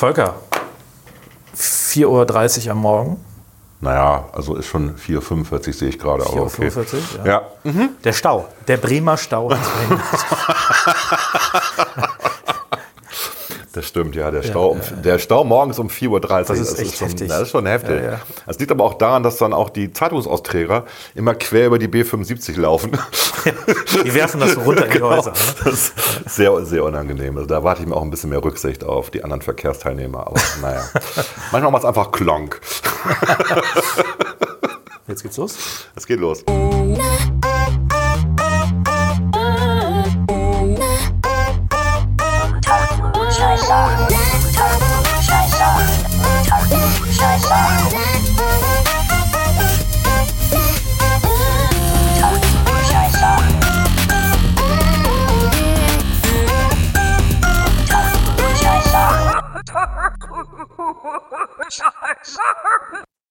Volker, 0.00 0.34
4.30 1.54 2.64
Uhr 2.64 2.70
am 2.72 2.78
Morgen. 2.78 3.22
Naja, 3.82 4.30
also 4.32 4.56
ist 4.56 4.64
schon 4.64 4.96
4.45 4.96 5.52
Uhr, 5.52 5.72
sehe 5.74 5.88
ich 5.90 5.98
gerade. 5.98 6.22
4.45 6.22 6.94
Uhr, 6.94 7.26
ja. 7.26 7.42
Ja. 7.64 7.88
Der 8.02 8.14
Stau, 8.14 8.48
der 8.66 8.78
Bremer 8.78 9.18
Stau. 9.18 9.50
Das 13.80 13.88
stimmt, 13.88 14.14
ja. 14.14 14.30
Der, 14.30 14.42
Stau, 14.42 14.72
um, 14.72 14.80
der 15.02 15.18
Stau 15.18 15.42
morgens 15.42 15.78
um 15.78 15.88
4.30 15.88 16.10
Uhr. 16.10 16.20
Das 16.20 16.50
ist 16.50 16.78
echt 16.78 16.98
schon, 16.98 17.08
heftig. 17.08 17.28
Das 17.28 17.40
ist 17.40 17.50
schon 17.50 17.64
heftig. 17.64 18.02
Ja, 18.02 18.10
ja. 18.10 18.20
Das 18.46 18.58
liegt 18.58 18.70
aber 18.70 18.84
auch 18.84 18.92
daran, 18.92 19.22
dass 19.22 19.38
dann 19.38 19.54
auch 19.54 19.70
die 19.70 19.90
Zeitungsausträger 19.90 20.84
immer 21.14 21.34
quer 21.34 21.68
über 21.68 21.78
die 21.78 21.88
B75 21.88 22.60
laufen. 22.60 22.90
Die 24.04 24.14
werfen 24.14 24.38
das 24.38 24.52
so 24.52 24.60
runter 24.60 24.84
in 24.84 24.90
die 24.92 24.98
Genau. 24.98 25.16
Häuser. 25.16 25.30
Ne? 25.30 25.36
Das 25.64 25.72
ist 25.72 25.94
sehr, 26.26 26.62
sehr 26.66 26.84
unangenehm. 26.84 27.36
Also 27.36 27.48
da 27.48 27.64
warte 27.64 27.80
ich 27.80 27.88
mir 27.88 27.96
auch 27.96 28.02
ein 28.02 28.10
bisschen 28.10 28.28
mehr 28.28 28.44
Rücksicht 28.44 28.84
auf 28.84 29.08
die 29.08 29.24
anderen 29.24 29.40
Verkehrsteilnehmer. 29.40 30.26
Aber 30.26 30.38
naja, 30.60 30.82
manchmal 31.50 31.72
macht 31.72 31.84
es 31.84 31.88
einfach 31.88 32.12
Klonk. 32.12 32.60
Jetzt 35.08 35.22
geht's 35.22 35.38
los. 35.38 35.56
Es 35.96 36.06
geht 36.06 36.20
los. 36.20 36.44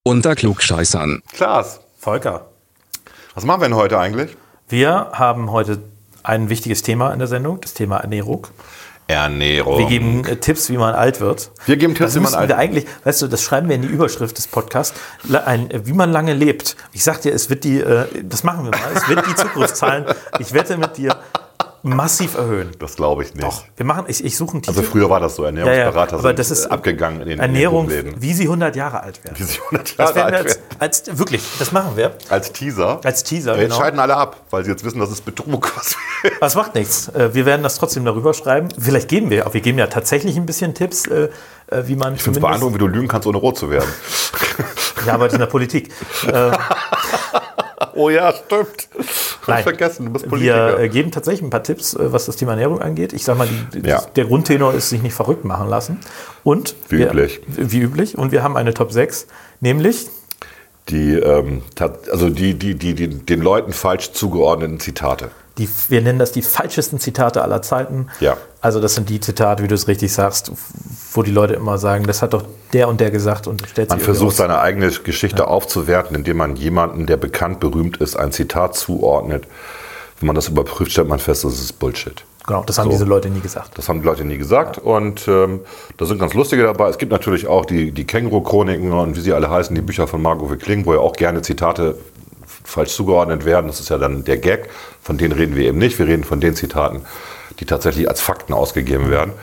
Unter 0.03 0.35
Klugscheißern. 0.35 1.21
Klaas, 1.33 1.81
Volker, 1.97 2.45
was 3.35 3.43
machen 3.43 3.59
wir 3.59 3.67
denn 3.67 3.75
heute 3.75 3.99
eigentlich? 3.99 4.37
wir 4.69 5.09
haben 5.13 5.51
heute 5.51 5.79
ein 6.23 6.49
wichtiges 6.49 6.83
Thema 6.83 7.11
in 7.11 7.19
der 7.19 7.27
Sendung, 7.27 7.59
das 7.61 7.73
Thema 7.73 7.97
Ernährung. 7.97 8.47
Ernährung. 9.09 9.79
Wir 9.79 9.87
geben 9.87 10.23
äh, 10.25 10.35
Tipps, 10.35 10.69
wie 10.69 10.77
man 10.77 10.93
alt 10.93 11.19
wird. 11.19 11.51
Wir 11.65 11.77
geben 11.77 11.95
Tipps, 11.95 12.13
das 12.13 12.15
wie 12.15 12.23
man 12.23 12.35
alt 12.35 12.49
wir 12.49 12.57
eigentlich, 12.57 12.85
weißt 13.03 13.23
du, 13.23 13.27
das 13.27 13.41
schreiben 13.41 13.67
wir 13.67 13.75
in 13.75 13.81
die 13.81 13.87
Überschrift 13.87 14.37
des 14.37 14.47
Podcasts, 14.47 14.97
ein, 15.45 15.71
äh, 15.71 15.81
wie 15.85 15.93
man 15.93 16.11
lange 16.11 16.33
lebt. 16.33 16.75
Ich 16.93 17.03
sag 17.03 17.21
dir, 17.21 17.33
es 17.33 17.49
wird 17.49 17.63
die, 17.63 17.79
äh, 17.79 18.05
das 18.23 18.43
machen 18.43 18.65
wir 18.65 18.71
mal, 18.71 18.91
es 18.93 19.09
wird 19.09 19.25
die 19.25 19.35
Zukunftszahlen, 19.35 20.05
ich 20.37 20.53
wette 20.53 20.77
mit 20.77 20.97
dir, 20.97 21.17
massiv 21.83 22.35
erhöhen. 22.35 22.71
Das 22.79 22.95
glaube 22.95 23.23
ich 23.23 23.33
nicht. 23.33 23.43
Doch, 23.45 23.63
wir 23.75 23.85
machen, 23.85 24.05
ich, 24.07 24.23
ich 24.23 24.35
suche 24.37 24.53
einen 24.53 24.61
Titel. 24.61 24.77
Also 24.77 24.89
früher 24.89 25.09
war 25.09 25.19
das 25.19 25.35
so, 25.35 25.45
ja, 25.45 25.51
ja, 25.51 25.57
Ernährungsberater 25.59 26.13
aber 26.15 26.29
sind 26.29 26.39
das 26.39 26.51
ist 26.51 26.65
abgegangen 26.67 27.21
in 27.21 27.29
den, 27.29 27.39
Ernährung, 27.39 27.89
in 27.89 28.21
wie 28.21 28.33
sie 28.33 28.43
100 28.43 28.75
Jahre 28.75 29.01
alt 29.03 29.23
werden. 29.23 29.37
Wie 29.39 29.43
sie 29.43 29.59
100 29.59 29.87
Das 29.97 29.97
Jahre 29.97 30.15
werden 30.15 30.35
alt 30.35 30.45
als, 30.45 30.55
werden. 30.57 30.75
als, 30.79 31.17
wirklich, 31.19 31.43
das 31.59 31.71
machen 31.71 31.91
wir. 31.95 32.11
Als 32.29 32.51
Teaser. 32.51 32.99
Als 33.03 33.23
Teaser, 33.23 33.55
Ja, 33.55 33.61
jetzt 33.61 33.69
genau. 33.71 33.81
scheiden 33.81 33.99
alle 33.99 34.15
ab, 34.17 34.37
weil 34.49 34.63
sie 34.65 34.71
jetzt 34.71 34.83
wissen, 34.83 34.99
dass 34.99 35.09
es 35.09 35.21
Betrug 35.21 35.71
was 35.75 35.95
Das 36.39 36.55
macht 36.55 36.75
nichts. 36.75 37.07
Äh, 37.09 37.33
Wir 37.33 37.45
werden 37.45 37.63
das 37.63 37.75
trotzdem 37.77 38.05
darüber 38.05 38.33
schreiben. 38.33 38.69
Vielleicht 38.77 39.07
geben 39.07 39.29
wir, 39.29 39.45
aber 39.45 39.53
wir 39.53 39.61
geben 39.61 39.77
ja 39.77 39.87
tatsächlich 39.87 40.35
ein 40.37 40.45
bisschen 40.45 40.73
Tipps, 40.73 41.05
äh, 41.07 41.29
äh, 41.67 41.87
wie 41.87 41.95
man 41.95 42.15
Ich 42.15 42.23
finde 42.23 42.39
es 42.39 42.41
beeindruckend, 42.41 42.75
wie 42.75 42.79
du 42.79 42.87
lügen 42.87 43.07
kannst, 43.07 43.27
ohne 43.27 43.37
rot 43.37 43.57
zu 43.57 43.69
werden. 43.69 43.89
Ich 45.01 45.11
arbeite 45.11 45.35
in 45.35 45.39
der 45.39 45.47
Politik. 45.47 45.91
Oh 47.99 48.09
ja, 48.09 48.31
stimmt. 48.33 48.87
Hab 49.41 49.47
Nein. 49.47 49.57
ich 49.59 49.63
vergessen, 49.63 50.05
du 50.05 50.13
bist 50.13 50.23
Wir 50.25 50.29
Politiker. 50.29 50.79
äh, 50.79 50.87
geben 50.89 51.11
tatsächlich 51.11 51.41
ein 51.41 51.49
paar 51.49 51.63
Tipps, 51.63 51.93
äh, 51.95 52.13
was 52.13 52.25
das 52.27 52.37
Thema 52.37 52.51
Ernährung 52.51 52.79
angeht. 52.81 53.11
Ich 53.11 53.25
sag 53.25 53.37
mal, 53.37 53.47
die, 53.73 53.85
Ja. 53.87 54.01
der 54.15 54.23
Grundtenor 54.25 54.73
ist, 54.73 54.89
sich 54.89 55.01
nicht 55.01 55.13
verrückt 55.13 55.43
machen 55.43 55.67
lassen. 55.67 55.99
Und 56.45 56.75
Wie 56.87 56.99
wir, 56.99 57.07
üblich. 57.07 57.41
Wie 57.47 57.79
üblich. 57.81 58.17
Und 58.17 58.31
wir 58.31 58.41
haben 58.41 58.55
eine 58.55 58.73
Top 58.73 58.93
6, 58.93 59.27
nämlich 59.59 60.07
die, 60.87 61.13
ähm, 61.15 61.61
also 62.09 62.29
die, 62.29 62.53
die, 62.53 62.75
die, 62.75 62.93
die 62.95 63.09
den 63.09 63.41
Leuten 63.41 63.73
falsch 63.73 64.13
zugeordneten 64.13 64.79
Zitate. 64.79 65.29
Die, 65.59 65.69
wir 65.89 66.01
nennen 66.01 66.17
das 66.17 66.31
die 66.31 66.41
falschesten 66.41 66.99
Zitate 66.99 67.41
aller 67.41 67.61
Zeiten. 67.61 68.07
Ja. 68.19 68.37
Also 68.61 68.79
das 68.79 68.95
sind 68.95 69.09
die 69.09 69.19
Zitate, 69.19 69.61
wie 69.61 69.67
du 69.67 69.75
es 69.75 69.87
richtig 69.87 70.11
sagst, 70.11 70.51
wo 71.13 71.21
die 71.21 71.31
Leute 71.31 71.53
immer 71.53 71.77
sagen, 71.77 72.07
das 72.07 72.21
hat 72.21 72.33
doch 72.33 72.43
der 72.73 72.87
und 72.87 72.99
der 72.99 73.11
gesagt 73.11 73.45
und 73.45 73.63
stellt 73.67 73.89
Man 73.89 73.99
versucht 73.99 74.37
seine 74.37 74.59
eigene 74.59 74.89
Geschichte 74.89 75.47
aufzuwerten, 75.47 76.15
indem 76.15 76.37
man 76.37 76.55
jemanden, 76.55 77.05
der 77.05 77.17
bekannt 77.17 77.59
berühmt 77.59 77.97
ist, 77.97 78.15
ein 78.15 78.31
Zitat 78.31 78.75
zuordnet. 78.75 79.45
Wenn 80.19 80.27
man 80.27 80.35
das 80.35 80.47
überprüft, 80.47 80.91
stellt 80.91 81.07
man 81.07 81.19
fest, 81.19 81.43
das 81.43 81.53
ist 81.59 81.73
Bullshit. 81.79 82.25
Genau, 82.47 82.63
das 82.63 82.79
haben 82.79 82.85
So. 82.85 82.91
diese 82.91 83.05
Leute 83.05 83.29
nie 83.29 83.41
gesagt. 83.41 83.77
Das 83.77 83.87
haben 83.89 84.01
die 84.01 84.07
Leute 84.07 84.25
nie 84.25 84.37
gesagt. 84.37 84.79
Und 84.79 85.27
ähm, 85.27 85.61
da 85.97 86.05
sind 86.05 86.19
ganz 86.19 86.33
lustige 86.33 86.63
dabei. 86.63 86.89
Es 86.89 86.97
gibt 86.97 87.11
natürlich 87.11 87.47
auch 87.47 87.65
die, 87.65 87.91
die 87.91 88.05
Känguru-Chroniken 88.05 88.91
und 88.91 89.15
wie 89.15 89.21
sie 89.21 89.33
alle 89.33 89.49
heißen, 89.49 89.75
die 89.75 89.81
Bücher 89.81 90.07
von 90.07 90.21
Margot 90.21 90.59
Kling, 90.59 90.85
wo 90.85 90.93
ja 90.93 90.99
auch 90.99 91.13
gerne 91.13 91.41
Zitate 91.43 91.95
falsch 92.69 92.93
zugeordnet 92.95 93.45
werden. 93.45 93.67
Das 93.67 93.79
ist 93.79 93.89
ja 93.89 93.97
dann 93.97 94.23
der 94.23 94.37
Gag. 94.37 94.69
Von 95.01 95.17
denen 95.17 95.33
reden 95.33 95.55
wir 95.55 95.65
eben 95.67 95.77
nicht. 95.77 95.99
Wir 95.99 96.07
reden 96.07 96.23
von 96.23 96.39
den 96.39 96.55
Zitaten, 96.55 97.01
die 97.59 97.65
tatsächlich 97.65 98.07
als 98.07 98.21
Fakten 98.21 98.53
ausgegeben 98.53 99.09
werden. 99.09 99.33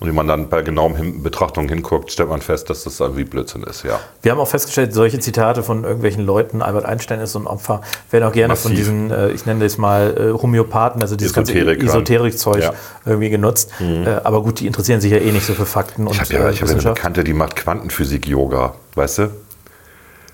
Und 0.00 0.08
wenn 0.08 0.16
man 0.16 0.26
dann 0.26 0.48
bei 0.48 0.62
genauem 0.62 1.22
Betrachtung 1.22 1.68
hinguckt, 1.68 2.10
stellt 2.10 2.28
man 2.28 2.40
fest, 2.42 2.68
dass 2.68 2.82
das 2.82 2.98
irgendwie 2.98 3.22
Blödsinn 3.22 3.62
ist. 3.62 3.84
Ja. 3.84 4.00
Wir 4.20 4.32
haben 4.32 4.40
auch 4.40 4.48
festgestellt, 4.48 4.92
solche 4.92 5.20
Zitate 5.20 5.62
von 5.62 5.84
irgendwelchen 5.84 6.26
Leuten, 6.26 6.60
Albert 6.60 6.86
Einstein 6.86 7.20
ist 7.20 7.30
so 7.32 7.38
ein 7.38 7.46
Opfer, 7.46 7.82
werden 8.10 8.24
auch 8.24 8.32
gerne 8.32 8.56
von 8.56 8.72
Massiv. 8.72 8.84
diesen, 8.84 9.10
äh, 9.12 9.30
ich 9.30 9.46
nenne 9.46 9.62
das 9.62 9.78
mal 9.78 10.32
äh, 10.36 10.42
Homöopathen, 10.42 11.00
also 11.02 11.14
dieses 11.14 11.32
ganze 11.32 11.52
Esoterikern. 11.52 11.86
Esoterik-Zeug 11.86 12.62
Ja. 12.62 12.72
irgendwie 13.06 13.30
genutzt. 13.30 13.70
Äh, 13.80 14.08
aber 14.24 14.42
gut, 14.42 14.58
die 14.58 14.66
interessieren 14.66 15.00
sich 15.00 15.12
ja 15.12 15.18
eh 15.18 15.30
nicht 15.30 15.46
so 15.46 15.54
für 15.54 15.66
Fakten 15.66 16.08
und 16.08 16.14
Ich 16.14 16.20
habe 16.20 16.34
ja, 16.34 16.48
äh, 16.48 16.52
ich 16.52 16.62
hab 16.62 16.68
ja 16.68 16.74
eine. 16.74 16.82
Bekannte, 16.82 17.22
die 17.22 17.34
macht 17.34 17.54
Quantenphysik-Yoga, 17.54 18.74
weißt 18.96 19.18
du? 19.18 19.30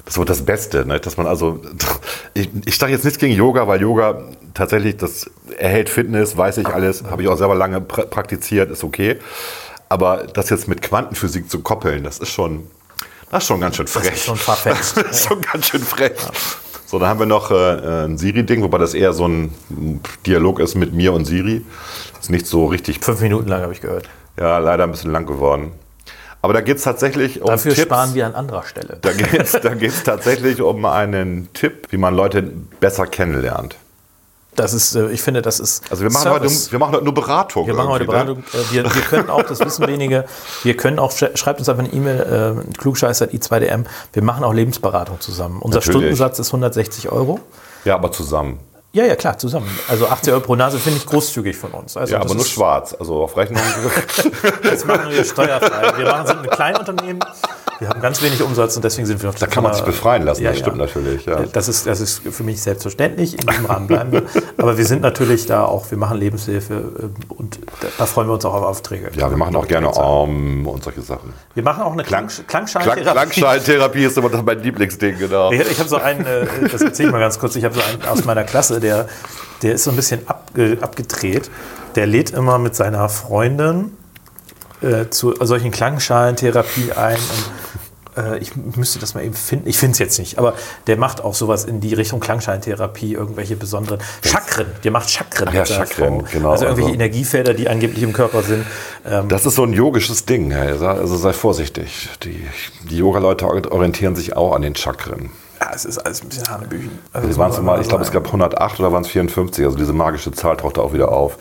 Das 0.08 0.14
so 0.14 0.24
das 0.24 0.40
Beste, 0.40 0.86
ne? 0.86 0.98
dass 0.98 1.18
man 1.18 1.26
also, 1.26 1.60
ich, 2.32 2.48
ich 2.64 2.78
sage 2.78 2.92
jetzt 2.92 3.04
nichts 3.04 3.18
gegen 3.18 3.34
Yoga, 3.34 3.68
weil 3.68 3.82
Yoga 3.82 4.22
tatsächlich, 4.54 4.96
das 4.96 5.30
erhält 5.58 5.90
Fitness, 5.90 6.34
weiß 6.34 6.56
ich 6.56 6.66
alles, 6.66 7.04
habe 7.04 7.20
ich 7.20 7.28
auch 7.28 7.36
selber 7.36 7.54
lange 7.54 7.82
pra 7.82 8.06
praktiziert, 8.06 8.70
ist 8.70 8.84
okay. 8.84 9.18
Aber 9.90 10.26
das 10.32 10.48
jetzt 10.48 10.66
mit 10.66 10.80
Quantenphysik 10.80 11.50
zu 11.50 11.60
koppeln, 11.60 12.04
das 12.04 12.20
ist 12.20 12.30
schon, 12.30 12.70
das 13.30 13.42
ist 13.42 13.48
schon 13.48 13.60
ganz 13.60 13.76
schön 13.76 13.86
frech. 13.86 14.14
ist 14.14 14.24
schon 14.24 14.38
verfetzt. 14.38 14.96
das 14.96 15.10
ist 15.10 15.28
schon 15.28 15.42
ganz 15.42 15.68
schön 15.68 15.82
frech. 15.82 16.12
So, 16.86 16.98
dann 16.98 17.10
haben 17.10 17.20
wir 17.20 17.26
noch 17.26 17.50
äh, 17.50 18.06
ein 18.06 18.16
Siri-Ding, 18.16 18.62
wobei 18.62 18.78
das 18.78 18.94
eher 18.94 19.12
so 19.12 19.28
ein 19.28 19.52
Dialog 20.24 20.58
ist 20.58 20.74
mit 20.74 20.94
mir 20.94 21.12
und 21.12 21.26
Siri. 21.26 21.66
Ist 22.18 22.30
nicht 22.30 22.46
so 22.46 22.64
richtig 22.64 23.00
Fünf 23.04 23.20
Minuten 23.20 23.48
lang 23.48 23.60
habe 23.60 23.74
ich 23.74 23.82
gehört. 23.82 24.08
ja, 24.40 24.56
leider 24.56 24.84
ein 24.84 24.90
bisschen 24.90 25.12
lang 25.12 25.26
geworden. 25.26 25.72
Aber 26.42 26.52
da 26.52 26.60
geht 26.60 26.76
es 26.76 26.84
tatsächlich 26.84 27.40
um 27.40 27.48
Dafür 27.48 27.72
Tipps. 27.74 27.82
sparen 27.86 28.14
wir 28.14 28.26
an 28.26 28.34
anderer 28.34 28.62
Stelle. 28.64 28.98
Da 29.00 29.12
geht 29.12 29.32
es 29.34 29.52
da 29.52 29.74
geht's 29.74 30.02
tatsächlich 30.04 30.60
um 30.62 30.84
einen 30.84 31.52
Tipp, 31.52 31.88
wie 31.90 31.96
man 31.96 32.14
Leute 32.14 32.42
besser 32.42 33.06
kennenlernt. 33.06 33.76
Das 34.54 34.72
ist, 34.72 34.96
äh, 34.96 35.10
ich 35.10 35.22
finde, 35.22 35.40
das 35.42 35.60
ist. 35.60 35.84
Also 35.90 36.02
wir 36.02 36.10
machen, 36.10 36.22
Service. 36.24 36.64
heute, 36.64 36.72
wir 36.72 36.78
machen 36.80 36.94
heute 36.94 37.04
nur 37.04 37.14
Beratung. 37.14 37.66
Wir 37.66 37.74
machen 37.74 37.90
heute 37.90 38.04
ne? 38.04 38.10
Beratung. 38.10 38.38
Äh, 38.52 38.72
Wir, 38.74 38.84
wir 38.84 39.02
können 39.02 39.30
auch, 39.30 39.42
das 39.44 39.60
wissen 39.60 39.86
wenige, 39.86 40.24
wir 40.64 40.76
können 40.76 40.98
auch, 40.98 41.12
sch- 41.12 41.36
schreibt 41.36 41.60
uns 41.60 41.68
einfach 41.68 41.84
eine 41.84 41.92
E-Mail, 41.92 42.64
äh, 42.68 42.72
klugscheißer.i2dm. 42.78 43.84
Wir 44.12 44.22
machen 44.24 44.42
auch 44.42 44.52
Lebensberatung 44.52 45.20
zusammen. 45.20 45.60
Unser 45.62 45.78
Natürlich. 45.78 45.96
Stundensatz 45.96 46.38
ist 46.40 46.48
160 46.48 47.08
Euro. 47.10 47.38
Ja, 47.84 47.94
aber 47.94 48.10
zusammen. 48.10 48.58
Ja, 48.92 49.04
ja, 49.04 49.16
klar, 49.16 49.36
zusammen. 49.36 49.68
Also 49.88 50.08
80 50.08 50.32
Euro 50.32 50.42
pro 50.42 50.54
Nase 50.56 50.78
finde 50.78 50.98
ich 50.98 51.06
großzügig 51.06 51.56
von 51.56 51.72
uns. 51.72 51.96
Also 51.96 52.14
Ja, 52.14 52.20
aber 52.20 52.34
nur 52.34 52.44
schwarz. 52.44 52.94
Also 52.98 53.22
auf 53.22 53.36
Rechnung. 53.36 53.62
Das 54.62 54.84
machen 54.84 55.10
wir 55.10 55.24
steuerfrei. 55.24 55.98
Wir 55.98 56.06
machen, 56.06 56.26
sind 56.26 56.38
ein 56.38 56.50
Kleinunternehmen. 56.50 57.20
Wir 57.80 57.88
haben 57.88 58.00
ganz 58.00 58.20
wenig 58.22 58.42
Umsatz 58.42 58.74
und 58.74 58.84
deswegen 58.84 59.06
sind 59.06 59.22
wir 59.22 59.28
noch 59.28 59.38
da 59.38 59.46
kann 59.46 59.62
man 59.62 59.72
sich 59.72 59.84
befreien 59.84 60.24
lassen, 60.24 60.42
Ja, 60.42 60.50
das 60.50 60.58
ja. 60.58 60.64
stimmt 60.64 60.78
natürlich. 60.78 61.26
Ja. 61.26 61.44
Das 61.52 61.68
ist, 61.68 61.86
das 61.86 62.00
ist 62.00 62.22
für 62.28 62.42
mich 62.42 62.60
selbstverständlich. 62.60 63.34
In 63.34 63.46
diesem 63.46 63.66
Rahmen 63.66 63.86
bleiben 63.86 64.10
wir. 64.10 64.22
Aber 64.56 64.76
wir 64.76 64.84
sind 64.84 65.00
natürlich 65.00 65.46
da 65.46 65.64
auch, 65.64 65.88
wir 65.90 65.98
machen 65.98 66.18
Lebenshilfe 66.18 66.74
äh, 66.74 67.32
und 67.32 67.60
da, 67.96 68.06
freuen 68.06 68.28
wir 68.28 68.34
uns 68.34 68.44
auch 68.44 68.54
auf 68.54 68.64
Aufträge. 68.64 69.10
ja, 69.14 69.30
wir 69.30 69.36
machen 69.36 69.54
auch 69.54 69.68
gerne 69.68 69.88
Arm 69.96 70.66
und 70.66 70.82
solche 70.82 71.02
Sachen. 71.02 71.32
Wir 71.54 71.62
machen 71.62 71.82
auch 71.82 71.92
eine 71.92 72.02
Klang, 72.02 72.26
Klang, 72.26 72.46
Klang, 72.46 72.66
Klangschalltherapie. 72.66 73.12
Klangschalltherapie 73.12 74.04
ist 74.04 74.18
immer 74.18 74.30
das 74.30 74.42
mein 74.42 74.60
Lieblingsding, 74.60 75.18
genau. 75.18 75.52
Ich, 75.52 75.60
ich 75.60 75.78
habe 75.78 75.88
so 75.88 75.96
einen, 75.96 76.26
äh, 76.26 76.46
das 76.70 76.82
erzähle 76.82 77.08
ich 77.08 77.12
mal 77.12 77.20
ganz 77.20 77.38
kurz, 77.38 77.54
ich 77.54 77.64
habe 77.64 77.76
so 77.76 77.80
einen 77.80 78.02
aus 78.02 78.24
meiner 78.24 78.42
Klasse, 78.42 78.80
der, 78.80 79.08
der 79.62 79.74
ist 79.74 79.84
so 79.84 79.90
ein 79.90 79.96
bisschen 79.96 80.26
abge, 80.26 80.78
abgedreht. 80.80 81.48
Der 81.94 82.06
lädt 82.06 82.30
immer 82.30 82.58
mit 82.58 82.74
seiner 82.74 83.08
Freundin 83.08 83.92
äh, 84.82 85.08
zu 85.10 85.34
solchen 85.40 85.70
Klangschalentherapie 85.70 86.92
ein. 86.92 87.16
Und, 87.16 88.24
äh, 88.24 88.38
ich 88.38 88.56
müsste 88.56 88.98
das 88.98 89.14
mal 89.14 89.24
eben 89.24 89.34
finden. 89.34 89.68
Ich 89.68 89.78
finde 89.78 89.92
es 89.92 89.98
jetzt 89.98 90.18
nicht, 90.18 90.38
aber 90.38 90.54
der 90.86 90.96
macht 90.96 91.20
auch 91.22 91.34
sowas 91.34 91.64
in 91.64 91.80
die 91.80 91.94
Richtung 91.94 92.20
Klangschalentherapie, 92.20 93.12
irgendwelche 93.14 93.56
besonderen 93.56 94.00
Chakren. 94.24 94.66
Der 94.84 94.90
macht 94.90 95.10
Chakren. 95.10 95.48
Ach 95.48 95.54
ja, 95.54 95.64
Chakren, 95.66 96.24
genau, 96.30 96.50
Also 96.50 96.64
irgendwelche 96.64 96.88
also- 96.90 96.94
Energiefelder, 96.94 97.54
die 97.54 97.68
angeblich 97.68 98.02
im 98.02 98.12
Körper 98.12 98.42
sind. 98.42 98.64
Ähm, 99.06 99.28
Das 99.28 99.46
ist 99.46 99.54
so 99.54 99.64
ein 99.64 99.72
yogisches 99.72 100.24
Ding, 100.24 100.50
hey. 100.50 100.72
also 100.72 101.16
sei 101.16 101.32
vorsichtig. 101.32 102.08
Die, 102.22 102.46
die 102.90 102.96
Yoga-Leute 102.98 103.46
orientieren 103.70 104.16
sich 104.16 104.36
auch 104.36 104.54
an 104.54 104.62
den 104.62 104.74
Chakren. 104.74 105.30
Ja, 105.60 105.70
es 105.74 105.84
ist 105.84 105.98
alles 105.98 106.22
ein 106.22 106.28
bisschen 106.28 106.48
Hanebüchen. 106.48 106.98
Das 107.12 107.24
muss 107.24 107.38
waren 107.38 107.50
man 107.52 107.64
mal, 107.64 107.80
ich 107.80 107.88
glaube, 107.88 108.04
es 108.04 108.12
gab 108.12 108.26
108 108.26 108.78
oder 108.80 108.92
waren 108.92 109.02
es 109.02 109.08
54. 109.08 109.64
Also 109.64 109.76
diese 109.76 109.92
magische 109.92 110.30
Zahl 110.32 110.56
tauchte 110.56 110.80
auch 110.82 110.92
wieder 110.92 111.10
auf. 111.10 111.36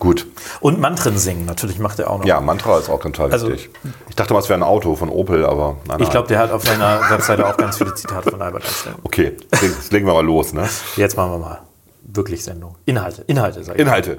Gut. 0.00 0.26
Und 0.60 0.80
Mantren 0.80 1.16
singen, 1.18 1.46
natürlich 1.46 1.78
macht 1.78 1.98
er 2.00 2.10
auch 2.10 2.18
noch. 2.18 2.24
Ja, 2.26 2.40
Mantra 2.40 2.78
ist 2.78 2.88
auch 2.90 3.00
total 3.00 3.32
Also- 3.32 3.48
wichtig. 3.48 3.70
Ich 4.08 4.16
dachte 4.16 4.32
mal, 4.34 4.40
es 4.40 4.48
wäre 4.48 4.58
ein 4.58 4.62
Auto 4.64 4.96
von 4.96 5.08
Opel, 5.08 5.44
aber 5.46 5.76
nein, 5.86 6.00
Ich 6.00 6.10
glaube, 6.10 6.28
der 6.28 6.38
hat 6.40 6.50
auf 6.50 6.64
seiner 6.64 7.00
Webseite 7.10 7.46
auch 7.46 7.56
ganz 7.56 7.78
viele 7.78 7.94
Zitate 7.94 8.30
von 8.30 8.42
Albert 8.42 8.64
Einstein. 8.64 8.94
Okay, 9.04 9.36
jetzt 9.62 9.92
legen 9.92 10.06
wir 10.06 10.14
mal 10.14 10.24
los. 10.24 10.52
Ne? 10.52 10.68
Jetzt 10.96 11.16
machen 11.16 11.32
wir 11.32 11.38
mal 11.38 11.60
wirklich 12.02 12.42
Sendung. 12.44 12.74
Inhalte, 12.86 13.22
Inhalte, 13.22 13.62
sag 13.64 13.74
ich. 13.76 13.80
Inhalte. 13.82 14.18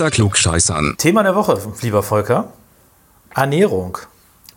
Unter 0.00 0.12
Klugscheißern. 0.12 0.94
Thema 0.96 1.24
der 1.24 1.34
Woche, 1.34 1.58
lieber 1.82 2.04
Volker. 2.04 2.52
Ernährung. 3.34 3.98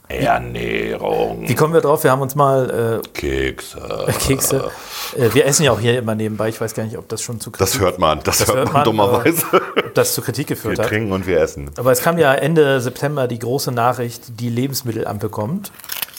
Ernährung. 0.07 1.49
Wie 1.49 1.55
kommen 1.55 1.73
wir 1.73 1.81
drauf? 1.81 2.03
Wir 2.03 2.11
haben 2.11 2.21
uns 2.21 2.35
mal 2.35 3.01
Kekse. 3.15 4.05
äh, 4.07 4.11
Kekse. 4.19 4.69
Äh, 5.17 5.33
wir 5.33 5.47
essen 5.47 5.63
ja 5.63 5.71
auch 5.71 5.79
hier 5.79 5.97
immer 5.97 6.13
nebenbei. 6.13 6.49
Ich 6.49 6.61
weiß 6.61 6.75
gar 6.75 6.83
nicht, 6.83 6.95
ob 6.95 7.09
das 7.09 7.23
schon 7.23 7.39
zu 7.39 7.49
Das 7.57 7.79
hört 7.79 7.97
man, 7.97 8.19
das, 8.23 8.41
hört, 8.45 8.49
hört 8.55 8.65
man, 8.65 8.73
man, 8.73 8.83
dummerweise. 8.83 9.43
ob 9.51 9.95
das 9.95 10.13
zu 10.13 10.21
Kritik 10.21 10.47
Wir 10.47 10.55
geführt 10.57 10.77
hat. 10.77 10.85
trinken 10.89 11.11
und 11.11 11.25
wir 11.25 11.41
essen. 11.41 11.71
Aber 11.75 11.91
es 11.91 12.03
kam 12.03 12.19
ja 12.19 12.35
Ende 12.35 12.79
September 12.79 13.27
die 13.27 13.39
große 13.39 13.71
Nachricht, 13.71 14.39
die 14.39 14.49
Lebensmittelampel 14.49 15.29
kommt. 15.29 15.71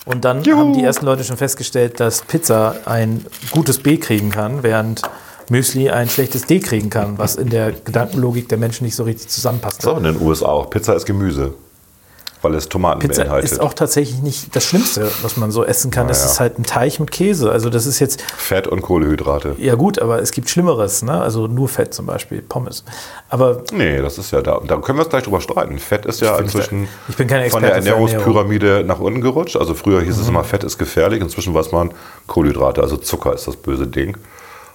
Und 0.05 0.25
dann 0.25 0.43
Juhu. 0.43 0.59
haben 0.59 0.73
die 0.75 0.83
ersten 0.83 1.07
Leute 1.07 1.23
schon 1.23 1.37
festgestellt, 1.37 2.01
dass 2.01 2.23
Pizza 2.23 2.75
ein 2.87 3.25
gutes 3.53 3.79
B 3.79 3.99
kriegen 3.99 4.31
kann, 4.33 4.65
während 4.65 5.03
Müsli 5.50 5.91
ein 5.91 6.09
schlechtes 6.09 6.43
D 6.47 6.61
kriegen 6.61 6.91
kann, 6.91 7.19
was 7.19 7.37
in 7.37 7.50
der 7.50 7.73
Gedankenlogik 7.73 8.49
der 8.49 8.59
Menschen 8.59 8.85
nicht 8.85 8.97
so 8.97 9.05
richtig 9.05 9.29
zusammenpasst. 9.29 9.83
So, 9.83 9.93
in 9.97 10.05
den 10.05 10.21
USA 10.21 10.47
auch. 10.47 10.71
Pizza 10.71 10.94
ist 10.94 11.06
Gemüse. 11.06 11.55
Weil 12.44 12.56
es 12.56 12.69
Tomaten 12.69 12.99
Pizza 12.99 13.23
beinhaltet. 13.23 13.53
ist 13.53 13.61
auch 13.61 13.73
tatsächlich 13.73 14.21
nicht 14.21 14.56
das 14.56 14.65
Schlimmste, 14.65 15.09
was 15.23 15.37
man 15.37 15.53
so 15.53 15.65
essen 15.65 15.93
kann. 15.93 16.09
Das 16.09 16.19
Naja. 16.19 16.31
ist 16.33 16.41
halt 16.41 16.59
ein 16.59 16.65
Teig 16.65 16.99
mit 16.99 17.12
Käse. 17.12 17.53
Also 17.53 17.71
das 17.71 17.87
ist 17.87 18.00
jetzt, 18.00 18.21
Fett 18.21 18.67
und 18.67 18.83
Kohlehydrate. 18.83 19.55
ja 19.59 19.77
gut, 19.77 20.00
aber 20.00 20.21
es 20.21 20.33
gibt 20.33 20.50
Schlimmeres. 20.50 21.05
Ne? 21.05 21.21
Also 21.21 21.47
nur 21.47 21.69
Fett 21.69 21.95
zum 21.95 22.06
Beispiel, 22.06 22.43
Pommes. 22.43 22.83
Aber 23.29 23.62
Nee, 23.73 24.03
das 24.03 24.19
ist 24.19 24.33
ja 24.33 24.43
da. 24.43 24.59
Da 24.67 24.77
können 24.79 24.99
wir 24.99 25.03
uns 25.05 25.11
gleich 25.11 25.23
drüber 25.23 25.41
streiten. 25.41 25.79
Fett 25.79 26.05
ist 26.05 26.21
ja 26.21 26.35
bin 26.35 26.47
inzwischen 26.47 26.88
ich 27.09 27.17
bin 27.17 27.29
kein 27.29 27.49
von 27.49 27.62
der 27.62 27.71
Mhm. 27.81 27.87
Ernährungspyramide 27.87 28.83
nach 28.85 28.99
unten 28.99 29.21
gerutscht. 29.21 29.55
Also 29.56 29.75
früher 29.75 30.00
hieß 30.03 30.19
es 30.19 30.27
immer, 30.27 30.43
Fett 30.43 30.65
ist 30.65 30.79
gefährlich. 30.79 31.21
Inzwischen 31.21 31.55
weiß 31.55 31.71
man, 31.71 31.93
Kohlenhydrate, 32.27 32.83
also 32.83 32.97
Zucker 32.97 33.35
ist 33.35 33.47
das 33.47 33.55
böse 33.55 33.87
Ding. 33.87 34.17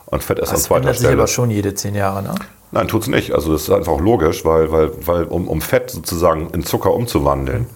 Und 0.07 0.23
Fett 0.23 0.39
ist 0.39 0.49
an 0.49 0.55
das 0.55 0.63
zweiter 0.63 0.79
ändert 0.81 0.95
sich 0.95 1.05
Stelle. 1.05 1.21
aber 1.21 1.27
schon 1.27 1.51
jede 1.51 1.73
zehn 1.75 1.95
Jahre. 1.95 2.23
Ne? 2.23 2.35
Nein, 2.71 2.87
tut's 2.87 3.07
nicht. 3.07 3.33
Also 3.33 3.53
das 3.53 3.63
ist 3.63 3.69
einfach 3.69 3.91
auch 3.93 4.01
logisch, 4.01 4.45
weil, 4.45 4.71
weil, 4.71 4.91
weil 5.05 5.23
um, 5.25 5.47
um 5.47 5.61
Fett 5.61 5.91
sozusagen 5.91 6.49
in 6.51 6.63
Zucker 6.63 6.93
umzuwandeln, 6.93 7.67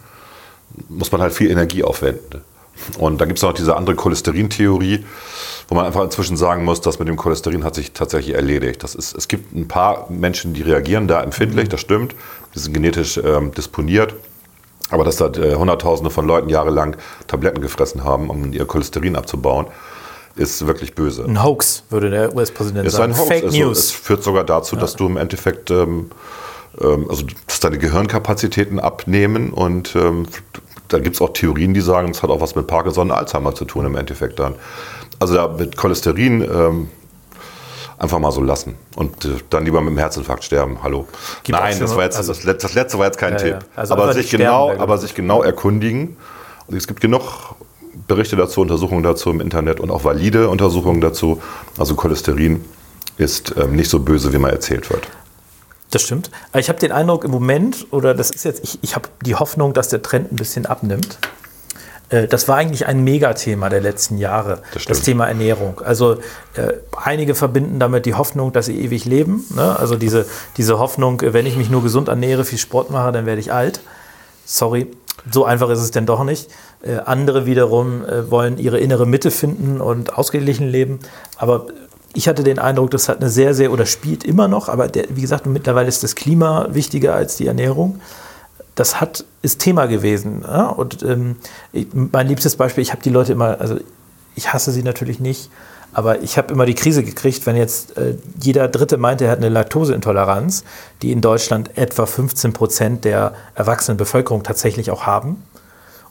muss 0.89 1.11
man 1.11 1.21
halt 1.21 1.33
viel 1.33 1.51
Energie 1.51 1.83
aufwenden. 1.83 2.41
Und 2.97 3.19
dann 3.19 3.27
gibt 3.27 3.37
es 3.37 3.43
noch 3.43 3.53
diese 3.53 3.75
andere 3.75 3.95
Cholesterintheorie, 3.95 5.05
wo 5.67 5.75
man 5.75 5.85
einfach 5.85 6.03
inzwischen 6.03 6.37
sagen 6.37 6.63
muss, 6.63 6.81
dass 6.81 6.99
mit 6.99 7.07
dem 7.07 7.17
Cholesterin 7.17 7.63
hat 7.63 7.75
sich 7.75 7.91
tatsächlich 7.91 8.35
erledigt. 8.35 8.83
Das 8.83 8.95
ist, 8.95 9.15
es 9.15 9.27
gibt 9.27 9.53
ein 9.53 9.67
paar 9.67 10.09
Menschen, 10.09 10.53
die 10.53 10.61
reagieren 10.61 11.07
da 11.07 11.21
empfindlich, 11.21 11.69
das 11.69 11.81
stimmt. 11.81 12.15
Die 12.55 12.59
sind 12.59 12.73
genetisch 12.73 13.17
ähm, 13.17 13.51
disponiert. 13.53 14.15
Aber 14.89 15.05
dass 15.05 15.17
da 15.17 15.27
äh, 15.27 15.55
Hunderttausende 15.55 16.09
von 16.09 16.27
Leuten 16.27 16.49
jahrelang 16.49 16.97
Tabletten 17.27 17.61
gefressen 17.61 18.03
haben, 18.03 18.29
um 18.29 18.51
ihr 18.51 18.65
Cholesterin 18.65 19.15
abzubauen, 19.15 19.67
ist 20.35 20.65
wirklich 20.65 20.95
böse. 20.95 21.25
Ein 21.25 21.43
Hoax, 21.43 21.83
würde 21.89 22.09
der 22.09 22.35
US-Präsident 22.35 22.87
Ist 22.87 22.93
sagen. 22.95 23.13
ein 23.13 23.17
Hoax. 23.19 23.27
Fake 23.27 23.43
also, 23.45 23.57
News. 23.57 23.77
Es 23.79 23.91
führt 23.91 24.23
sogar 24.23 24.43
dazu, 24.43 24.75
dass 24.75 24.95
du 24.95 25.05
im 25.07 25.17
Endeffekt, 25.17 25.71
ähm, 25.71 26.11
ähm, 26.81 27.07
also 27.09 27.25
dass 27.47 27.59
deine 27.59 27.77
Gehirnkapazitäten 27.77 28.79
abnehmen 28.79 29.51
und 29.51 29.95
ähm, 29.95 30.27
da 30.87 30.99
gibt 30.99 31.15
es 31.15 31.21
auch 31.21 31.33
Theorien, 31.33 31.73
die 31.73 31.81
sagen, 31.81 32.09
es 32.11 32.21
hat 32.21 32.29
auch 32.29 32.41
was 32.41 32.55
mit 32.55 32.67
Parkinson 32.67 33.11
und 33.11 33.15
Alzheimer 33.17 33.55
zu 33.55 33.65
tun 33.65 33.85
im 33.85 33.95
Endeffekt 33.95 34.39
dann. 34.39 34.55
Also 35.19 35.35
da 35.35 35.47
mit 35.47 35.77
Cholesterin 35.77 36.41
ähm, 36.41 36.89
einfach 37.97 38.19
mal 38.19 38.31
so 38.31 38.41
lassen 38.41 38.75
und 38.95 39.25
äh, 39.25 39.29
dann 39.49 39.63
lieber 39.63 39.79
mit 39.81 39.91
dem 39.91 39.97
Herzinfarkt 39.99 40.43
sterben. 40.43 40.79
Hallo. 40.83 41.07
Gibt 41.43 41.57
Nein, 41.57 41.79
das 41.79 41.95
war 41.95 42.03
jetzt 42.03 42.17
also- 42.17 42.33
das, 42.33 42.43
letzte, 42.43 42.67
das 42.67 42.73
letzte 42.73 42.97
war 42.99 43.05
jetzt 43.05 43.17
kein 43.17 43.33
Ja, 43.33 43.39
Tipp. 43.39 43.51
ja. 43.53 43.59
Also 43.75 43.93
aber 43.93 44.13
sich 44.13 44.31
genau, 44.31 44.71
aber 44.77 44.97
sich 44.97 45.13
genau 45.13 45.43
erkundigen. 45.43 46.17
Und 46.67 46.77
es 46.77 46.87
gibt 46.87 47.01
genug 47.01 47.21
Berichte 48.07 48.35
dazu, 48.35 48.61
Untersuchungen 48.61 49.03
dazu 49.03 49.29
im 49.29 49.41
Internet 49.41 49.79
und 49.79 49.91
auch 49.91 50.03
valide 50.03 50.49
Untersuchungen 50.49 51.01
dazu. 51.01 51.41
Also 51.77 51.95
Cholesterin 51.95 52.63
ist 53.17 53.53
ähm, 53.57 53.75
nicht 53.75 53.89
so 53.89 53.99
böse, 53.99 54.33
wie 54.33 54.37
man 54.37 54.51
erzählt 54.51 54.89
wird. 54.89 55.07
Das 55.91 56.01
stimmt. 56.03 56.31
Ich 56.55 56.69
habe 56.69 56.79
den 56.79 56.91
Eindruck 56.93 57.25
im 57.25 57.31
Moment, 57.31 57.87
oder 57.91 58.13
das 58.13 58.31
ist 58.31 58.45
jetzt, 58.45 58.63
ich, 58.63 58.79
ich 58.81 58.95
habe 58.95 59.09
die 59.25 59.35
Hoffnung, 59.35 59.73
dass 59.73 59.89
der 59.89 60.01
Trend 60.01 60.31
ein 60.31 60.37
bisschen 60.37 60.65
abnimmt. 60.65 61.17
Äh, 62.09 62.27
Das 62.27 62.47
war 62.47 62.55
eigentlich 62.55 62.85
ein 62.85 63.03
Megathema 63.03 63.67
der 63.69 63.81
letzten 63.81 64.17
Jahre, 64.17 64.61
Das 64.73 64.85
das. 64.85 65.01
Thema 65.01 65.27
Ernährung. 65.27 65.81
Also 65.83 66.13
äh, 66.55 66.73
einige 66.95 67.35
verbinden 67.35 67.77
damit 67.79 68.05
die 68.05 68.13
Hoffnung, 68.13 68.53
dass 68.53 68.67
sie 68.67 68.79
ewig 68.79 69.03
leben. 69.05 69.45
Ne? 69.53 69.77
Also 69.77 69.95
diese, 69.97 70.25
diese 70.55 70.79
Hoffnung, 70.79 71.19
äh, 71.21 71.33
wenn 71.33 71.45
ich 71.45 71.57
mich 71.57 71.69
nur 71.69 71.83
gesund 71.83 72.07
ernähre, 72.07 72.45
viel 72.45 72.57
Sport 72.59 72.89
mache, 72.89 73.11
dann 73.11 73.25
werde 73.25 73.41
ich 73.41 73.51
alt. 73.51 73.81
Sorry, 74.45 74.87
so 75.29 75.45
einfach 75.45 75.69
ist 75.69 75.79
es 75.79 75.91
denn 75.91 76.05
doch 76.05 76.23
nicht. 76.23 76.49
Äh, 76.81 76.97
andere 77.05 77.45
wiederum 77.45 78.05
äh, 78.05 78.29
wollen 78.31 78.57
ihre 78.57 78.79
innere 78.79 79.05
Mitte 79.05 79.31
finden 79.31 79.81
und 79.81 80.17
ausgeglichen 80.17 80.67
leben. 80.67 80.99
Aber 81.37 81.67
ich 82.13 82.27
hatte 82.27 82.43
den 82.43 82.59
Eindruck, 82.59 82.91
das 82.91 83.07
hat 83.09 83.19
eine 83.19 83.29
sehr, 83.29 83.53
sehr, 83.53 83.71
oder 83.71 83.85
spielt 83.85 84.23
immer 84.23 84.47
noch, 84.47 84.67
aber 84.67 84.87
der, 84.87 85.05
wie 85.09 85.21
gesagt, 85.21 85.45
mittlerweile 85.45 85.87
ist 85.87 86.03
das 86.03 86.15
Klima 86.15 86.67
wichtiger 86.71 87.13
als 87.15 87.37
die 87.37 87.47
Ernährung. 87.47 88.01
Das 88.75 88.99
hat, 88.99 89.25
ist 89.41 89.59
Thema 89.59 89.85
gewesen. 89.85 90.43
Ja? 90.43 90.67
Und 90.67 91.03
ähm, 91.03 91.37
ich, 91.71 91.87
mein 91.93 92.27
liebstes 92.27 92.55
Beispiel, 92.55 92.81
ich 92.81 92.91
habe 92.91 93.03
die 93.03 93.09
Leute 93.09 93.31
immer, 93.31 93.59
also 93.59 93.77
ich 94.35 94.51
hasse 94.51 94.71
sie 94.71 94.83
natürlich 94.83 95.19
nicht, 95.19 95.49
aber 95.93 96.21
ich 96.21 96.37
habe 96.37 96.53
immer 96.53 96.65
die 96.65 96.75
Krise 96.75 97.03
gekriegt, 97.03 97.45
wenn 97.45 97.55
jetzt 97.55 97.97
äh, 97.97 98.15
jeder 98.41 98.67
Dritte 98.67 98.97
meinte, 98.97 99.25
er 99.25 99.31
hat 99.31 99.39
eine 99.39 99.49
Laktoseintoleranz, 99.49 100.63
die 101.01 101.11
in 101.11 101.21
Deutschland 101.21 101.77
etwa 101.77 102.05
15 102.05 102.53
Prozent 102.53 103.05
der 103.05 103.33
erwachsenen 103.55 103.97
Bevölkerung 103.97 104.43
tatsächlich 104.43 104.91
auch 104.91 105.05
haben. 105.05 105.43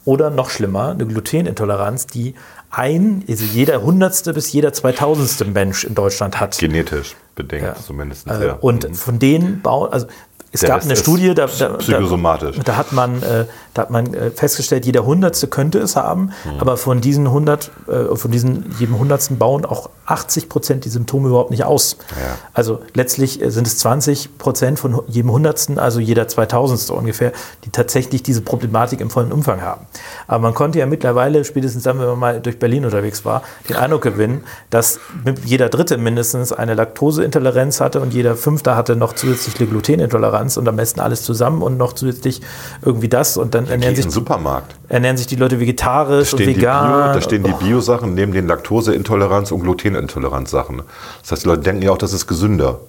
Oder 0.04 0.30
noch 0.30 0.50
schlimmer, 0.50 0.90
eine 0.90 1.06
Glutenintoleranz, 1.06 2.06
die 2.06 2.34
ein, 2.70 3.24
also 3.28 3.44
jeder 3.44 3.82
hundertste 3.82 4.32
bis 4.32 4.52
jeder 4.52 4.72
zweitausendste 4.72 5.44
Mensch 5.44 5.84
in 5.84 5.94
Deutschland 5.94 6.40
hat. 6.40 6.58
Genetisch 6.58 7.16
bedingt 7.34 7.64
Ja. 7.64 7.74
zumindest. 7.74 8.26
Äh, 8.28 8.46
ja. 8.48 8.52
Und 8.54 8.96
von 8.96 9.18
denen 9.18 9.60
bauen, 9.60 9.92
also 9.92 10.06
es 10.52 10.60
Der 10.60 10.70
gab 10.70 10.78
Rest 10.78 10.88
eine 10.88 10.96
Studie, 10.96 11.34
da, 11.34 11.46
da, 11.46 11.68
psychosomatisch. 11.74 12.56
Da, 12.56 12.62
da 12.64 12.76
hat 12.76 12.92
man, 12.92 13.22
äh, 13.22 13.44
da 13.74 13.82
hat 13.82 13.90
man 13.90 14.12
äh, 14.14 14.30
festgestellt, 14.30 14.84
jeder 14.86 15.04
Hundertste 15.06 15.46
könnte 15.46 15.78
es 15.78 15.96
haben, 15.96 16.30
Mhm. 16.44 16.60
aber 16.60 16.76
von 16.76 17.00
diesen 17.00 17.26
100, 17.28 17.70
äh, 17.88 18.16
von 18.16 18.30
diesen 18.30 18.74
jedem 18.78 18.98
Hundertsten 18.98 19.38
bauen 19.38 19.64
auch 19.64 19.90
80 20.06 20.48
Prozent 20.48 20.84
die 20.84 20.88
Symptome 20.88 21.28
überhaupt 21.28 21.50
nicht 21.52 21.64
aus. 21.64 21.96
Ja. 22.10 22.36
Also 22.52 22.80
letztlich 22.94 23.40
äh, 23.40 23.50
sind 23.50 23.66
es 23.66 23.78
20 23.78 24.38
Prozent 24.38 24.78
von 24.78 25.00
jedem 25.06 25.30
Hundertsten, 25.30 25.78
also 25.78 26.00
jeder 26.00 26.26
Zweitausendste 26.26 26.92
ungefähr, 26.94 27.32
die 27.64 27.70
tatsächlich 27.70 28.22
diese 28.22 28.40
Problematik 28.42 29.00
im 29.00 29.10
vollen 29.10 29.30
Umfang 29.32 29.60
haben. 29.62 29.86
Aber 30.26 30.40
man 30.40 30.54
konnte 30.54 30.78
ja 30.80 30.86
mittlerweile, 30.86 31.44
spätestens 31.44 31.84
dann, 31.84 31.98
wenn 32.00 32.06
man 32.06 32.18
mal 32.18 32.40
durch 32.40 32.58
Berlin 32.58 32.84
unterwegs 32.84 33.24
war, 33.24 33.42
den 33.68 33.76
Eindruck 33.76 34.02
gewinnen, 34.02 34.44
dass 34.70 34.98
jeder 35.44 35.68
Dritte 35.68 35.96
mindestens 35.96 36.52
eine 36.52 36.74
Laktoseintoleranz 36.74 37.80
hatte 37.80 38.00
und 38.00 38.12
jeder 38.12 38.34
Fünfte 38.36 38.76
hatte 38.76 38.96
noch 38.96 39.12
zusätzlich 39.14 39.58
eine 39.60 39.68
Glutenintoleranz 39.68 40.56
und 40.56 40.68
am 40.68 40.76
besten 40.76 41.00
alles 41.00 41.22
zusammen 41.22 41.62
und 41.62 41.76
noch 41.76 41.92
zusätzlich 41.92 42.40
irgendwie 42.82 43.08
das 43.08 43.36
und 43.36 43.54
dann 43.54 43.59
ernähren 43.68 43.94
Geh 43.94 44.00
in 44.00 44.06
sich, 44.08 44.12
Supermarkt. 44.14 44.74
ernähren 44.88 45.16
sich 45.16 45.26
die 45.26 45.36
Leute 45.36 45.58
vegetarisch 45.60 46.32
und 46.32 46.38
die 46.40 46.46
Bio, 46.46 46.56
vegan. 46.56 47.12
da 47.14 47.20
stehen 47.20 47.42
die 47.42 47.52
Bio-Sachen 47.52 48.14
neben 48.14 48.32
den 48.32 48.48
Laktoseintoleranz- 48.50 49.52
und 49.52 49.60
Glutenintoleranz-Sachen. 49.60 50.82
Das 51.22 51.32
heißt, 51.32 51.44
die 51.44 51.48
Leute 51.48 51.62
denken 51.62 51.82
ja 51.82 51.90
auch, 51.92 51.98
das 51.98 52.12
ist 52.12 52.26
gesünder. 52.26 52.80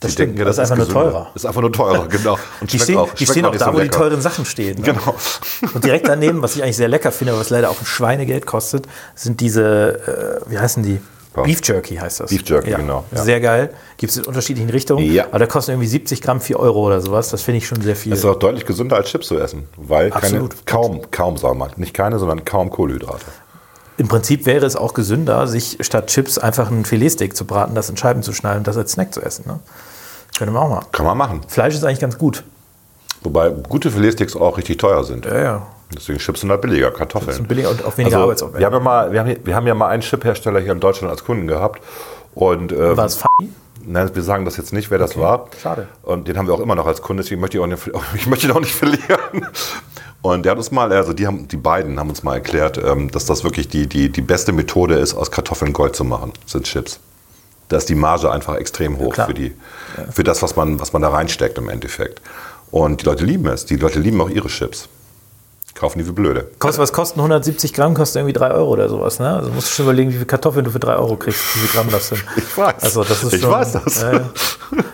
das 0.00 0.12
Die 0.12 0.16
denken 0.18 0.38
ja, 0.38 0.44
das 0.44 0.56
ist 0.58 0.60
einfach 0.60 0.76
nur 0.76 0.86
gesünder. 0.86 1.10
teurer. 1.10 1.26
Ist 1.34 1.46
einfach 1.46 1.60
nur 1.60 1.72
teurer, 1.72 2.06
genau. 2.08 2.38
Und 2.60 2.72
Die 2.72 2.78
stehen, 2.78 2.98
auch, 2.98 3.12
die 3.14 3.26
stehen 3.26 3.44
auch 3.44 3.56
da, 3.56 3.66
so 3.66 3.74
wo 3.74 3.80
die 3.80 3.88
teuren 3.88 4.20
Sachen 4.20 4.44
stehen. 4.44 4.76
Ne? 4.78 4.84
Genau. 4.92 5.14
Und 5.74 5.84
direkt 5.84 6.08
daneben, 6.08 6.42
was 6.42 6.56
ich 6.56 6.62
eigentlich 6.62 6.76
sehr 6.76 6.88
lecker 6.88 7.12
finde, 7.12 7.38
was 7.38 7.50
leider 7.50 7.70
auch 7.70 7.80
ein 7.80 7.86
Schweinegeld 7.86 8.46
kostet, 8.46 8.86
sind 9.14 9.40
diese, 9.40 10.42
äh, 10.46 10.50
wie 10.50 10.58
heißen 10.58 10.82
die? 10.82 11.00
Beef 11.44 11.60
Jerky 11.62 11.96
heißt 11.96 12.20
das. 12.20 12.30
Beef 12.30 12.42
Jerky, 12.46 12.70
genau, 12.70 13.04
ja. 13.12 13.22
Sehr 13.22 13.40
geil. 13.40 13.70
Gibt 13.96 14.10
es 14.10 14.16
in 14.18 14.24
unterschiedlichen 14.24 14.70
Richtungen. 14.70 15.12
Ja. 15.12 15.26
Aber 15.26 15.38
da 15.38 15.46
kosten 15.46 15.72
irgendwie 15.72 15.88
70 15.88 16.22
Gramm 16.22 16.40
4 16.40 16.58
Euro 16.58 16.86
oder 16.86 17.00
sowas. 17.00 17.30
Das 17.30 17.42
finde 17.42 17.58
ich 17.58 17.66
schon 17.66 17.80
sehr 17.80 17.96
viel. 17.96 18.10
Das 18.10 18.20
ist 18.20 18.24
auch 18.24 18.38
deutlich 18.38 18.66
gesünder 18.66 18.96
als 18.96 19.10
Chips 19.10 19.28
zu 19.28 19.38
essen, 19.38 19.68
weil 19.76 20.10
keine, 20.10 20.48
kaum, 20.64 21.02
kaum, 21.10 21.36
mal, 21.58 21.70
nicht 21.76 21.94
keine, 21.94 22.18
sondern 22.18 22.44
kaum 22.44 22.70
Kohlenhydrate. 22.70 23.26
Im 23.98 24.08
Prinzip 24.08 24.44
wäre 24.44 24.66
es 24.66 24.76
auch 24.76 24.92
gesünder, 24.92 25.46
sich 25.46 25.78
statt 25.80 26.08
Chips 26.08 26.38
einfach 26.38 26.70
ein 26.70 26.84
Filetsteak 26.84 27.34
zu 27.34 27.46
braten, 27.46 27.74
das 27.74 27.88
in 27.88 27.96
Scheiben 27.96 28.22
zu 28.22 28.32
schneiden 28.32 28.58
und 28.58 28.66
das 28.66 28.76
als 28.76 28.92
Snack 28.92 29.14
zu 29.14 29.22
essen. 29.22 29.44
Ne? 29.46 29.58
Können 30.38 30.52
wir 30.52 30.60
auch 30.60 30.68
mal. 30.68 30.82
Kann 30.92 31.06
man 31.06 31.16
machen. 31.16 31.40
Fleisch 31.48 31.74
ist 31.74 31.84
eigentlich 31.84 32.00
ganz 32.00 32.18
gut. 32.18 32.44
Wobei 33.22 33.48
gute 33.48 33.90
Filetsteaks 33.90 34.36
auch 34.36 34.58
richtig 34.58 34.78
teuer 34.78 35.02
sind. 35.04 35.24
Ja, 35.24 35.38
ja. 35.38 35.66
Deswegen 35.94 36.18
Chips 36.18 36.40
sind 36.40 36.50
halt 36.50 36.60
billiger, 36.62 36.90
Kartoffeln. 36.90 37.34
Sind 37.36 37.48
billiger 37.48 37.70
und 37.70 37.84
auch 37.84 37.96
weniger 37.96 38.16
Also, 38.16 38.24
Arbeitsaufwand. 38.24 38.58
wir, 38.58 38.66
haben 38.66 38.72
ja 38.74 38.80
mal, 38.80 39.12
wir, 39.12 39.20
haben, 39.20 39.36
wir 39.44 39.54
haben 39.54 39.66
ja 39.66 39.74
mal 39.74 39.88
einen 39.88 40.02
Chip-Hersteller 40.02 40.60
hier 40.60 40.72
in 40.72 40.80
Deutschland 40.80 41.10
als 41.10 41.24
Kunden 41.24 41.46
gehabt. 41.46 41.80
Und 42.34 42.72
ähm, 42.72 42.96
War 42.96 43.06
es 43.06 43.16
funny? 43.16 43.50
nein, 43.86 44.10
wir 44.14 44.22
sagen 44.22 44.44
das 44.44 44.56
jetzt 44.56 44.72
nicht, 44.72 44.90
wer 44.90 44.98
das 44.98 45.16
war. 45.16 45.46
schade. 45.62 45.86
Und 46.02 46.28
den 46.28 46.36
haben 46.36 46.46
wir 46.48 46.54
auch 46.54 46.60
immer 46.60 46.74
noch 46.74 46.86
als 46.86 47.02
Kunde, 47.02 47.22
deswegen 47.22 47.40
möchte 47.40 47.56
ich, 47.58 47.62
auch 47.62 47.68
nicht, 47.68 47.90
ich 48.14 48.26
möchte 48.26 48.46
ihn 48.46 48.52
auch 48.52 48.60
nicht 48.60 48.74
verlieren. 48.74 49.46
Und 50.22 50.44
der 50.44 50.50
hat 50.52 50.58
uns 50.58 50.72
mal, 50.72 50.92
also 50.92 51.12
die, 51.12 51.26
haben, 51.26 51.46
die 51.46 51.56
beiden 51.56 52.00
haben 52.00 52.08
uns 52.08 52.24
mal 52.24 52.34
erklärt, 52.34 52.78
ähm, 52.78 53.10
dass 53.12 53.26
das 53.26 53.44
wirklich 53.44 53.68
die, 53.68 53.86
die, 53.86 54.10
die 54.10 54.22
beste 54.22 54.52
Methode 54.52 54.96
ist, 54.96 55.14
aus 55.14 55.30
Kartoffeln 55.30 55.72
Gold 55.72 55.94
zu 55.94 56.04
machen, 56.04 56.32
sind 56.46 56.64
Chips. 56.66 56.98
Da 57.68 57.76
ist 57.76 57.88
die 57.88 57.94
Marge 57.94 58.30
einfach 58.30 58.56
extrem 58.56 58.98
hoch 58.98 59.12
klar. 59.14 59.28
für, 59.28 59.34
die, 59.34 59.54
für 60.10 60.24
das, 60.24 60.42
was 60.42 60.56
man, 60.56 60.80
was 60.80 60.92
man 60.92 61.02
da 61.02 61.08
reinsteckt 61.10 61.58
im 61.58 61.68
Endeffekt. 61.68 62.20
Und 62.70 63.02
die 63.02 63.04
Leute 63.06 63.24
lieben 63.24 63.46
es. 63.46 63.66
Die 63.66 63.76
Leute 63.76 63.98
lieben 64.00 64.20
auch 64.20 64.30
ihre 64.30 64.48
Chips. 64.48 64.88
Kaufen 65.78 65.98
die 65.98 66.06
wie 66.06 66.12
blöde. 66.12 66.48
Kostet, 66.58 66.80
was 66.80 66.92
kosten 66.92 67.20
170 67.20 67.74
Gramm? 67.74 67.92
Kostet 67.92 68.20
irgendwie 68.20 68.32
3 68.32 68.50
Euro 68.52 68.70
oder 68.70 68.88
sowas. 68.88 69.18
Ne? 69.18 69.28
Also 69.28 69.50
musst 69.50 69.68
du 69.68 69.72
schon 69.72 69.84
überlegen, 69.84 70.08
wie 70.08 70.14
viele 70.14 70.24
Kartoffeln 70.26 70.64
du 70.64 70.70
für 70.70 70.78
3 70.80 70.96
Euro 70.96 71.16
kriegst, 71.16 71.38
wie 71.54 71.58
viel 71.60 71.68
Gramm 71.68 71.90
das 71.90 72.08
sind. 72.08 72.24
Ich 72.36 72.56
weiß. 72.56 72.82
Also 72.82 73.04
das 73.04 73.22
ist 73.22 73.34
Ich 73.34 73.42
schon, 73.42 73.50
weiß 73.50 73.72
das. 73.72 74.02
Äh, 74.02 74.20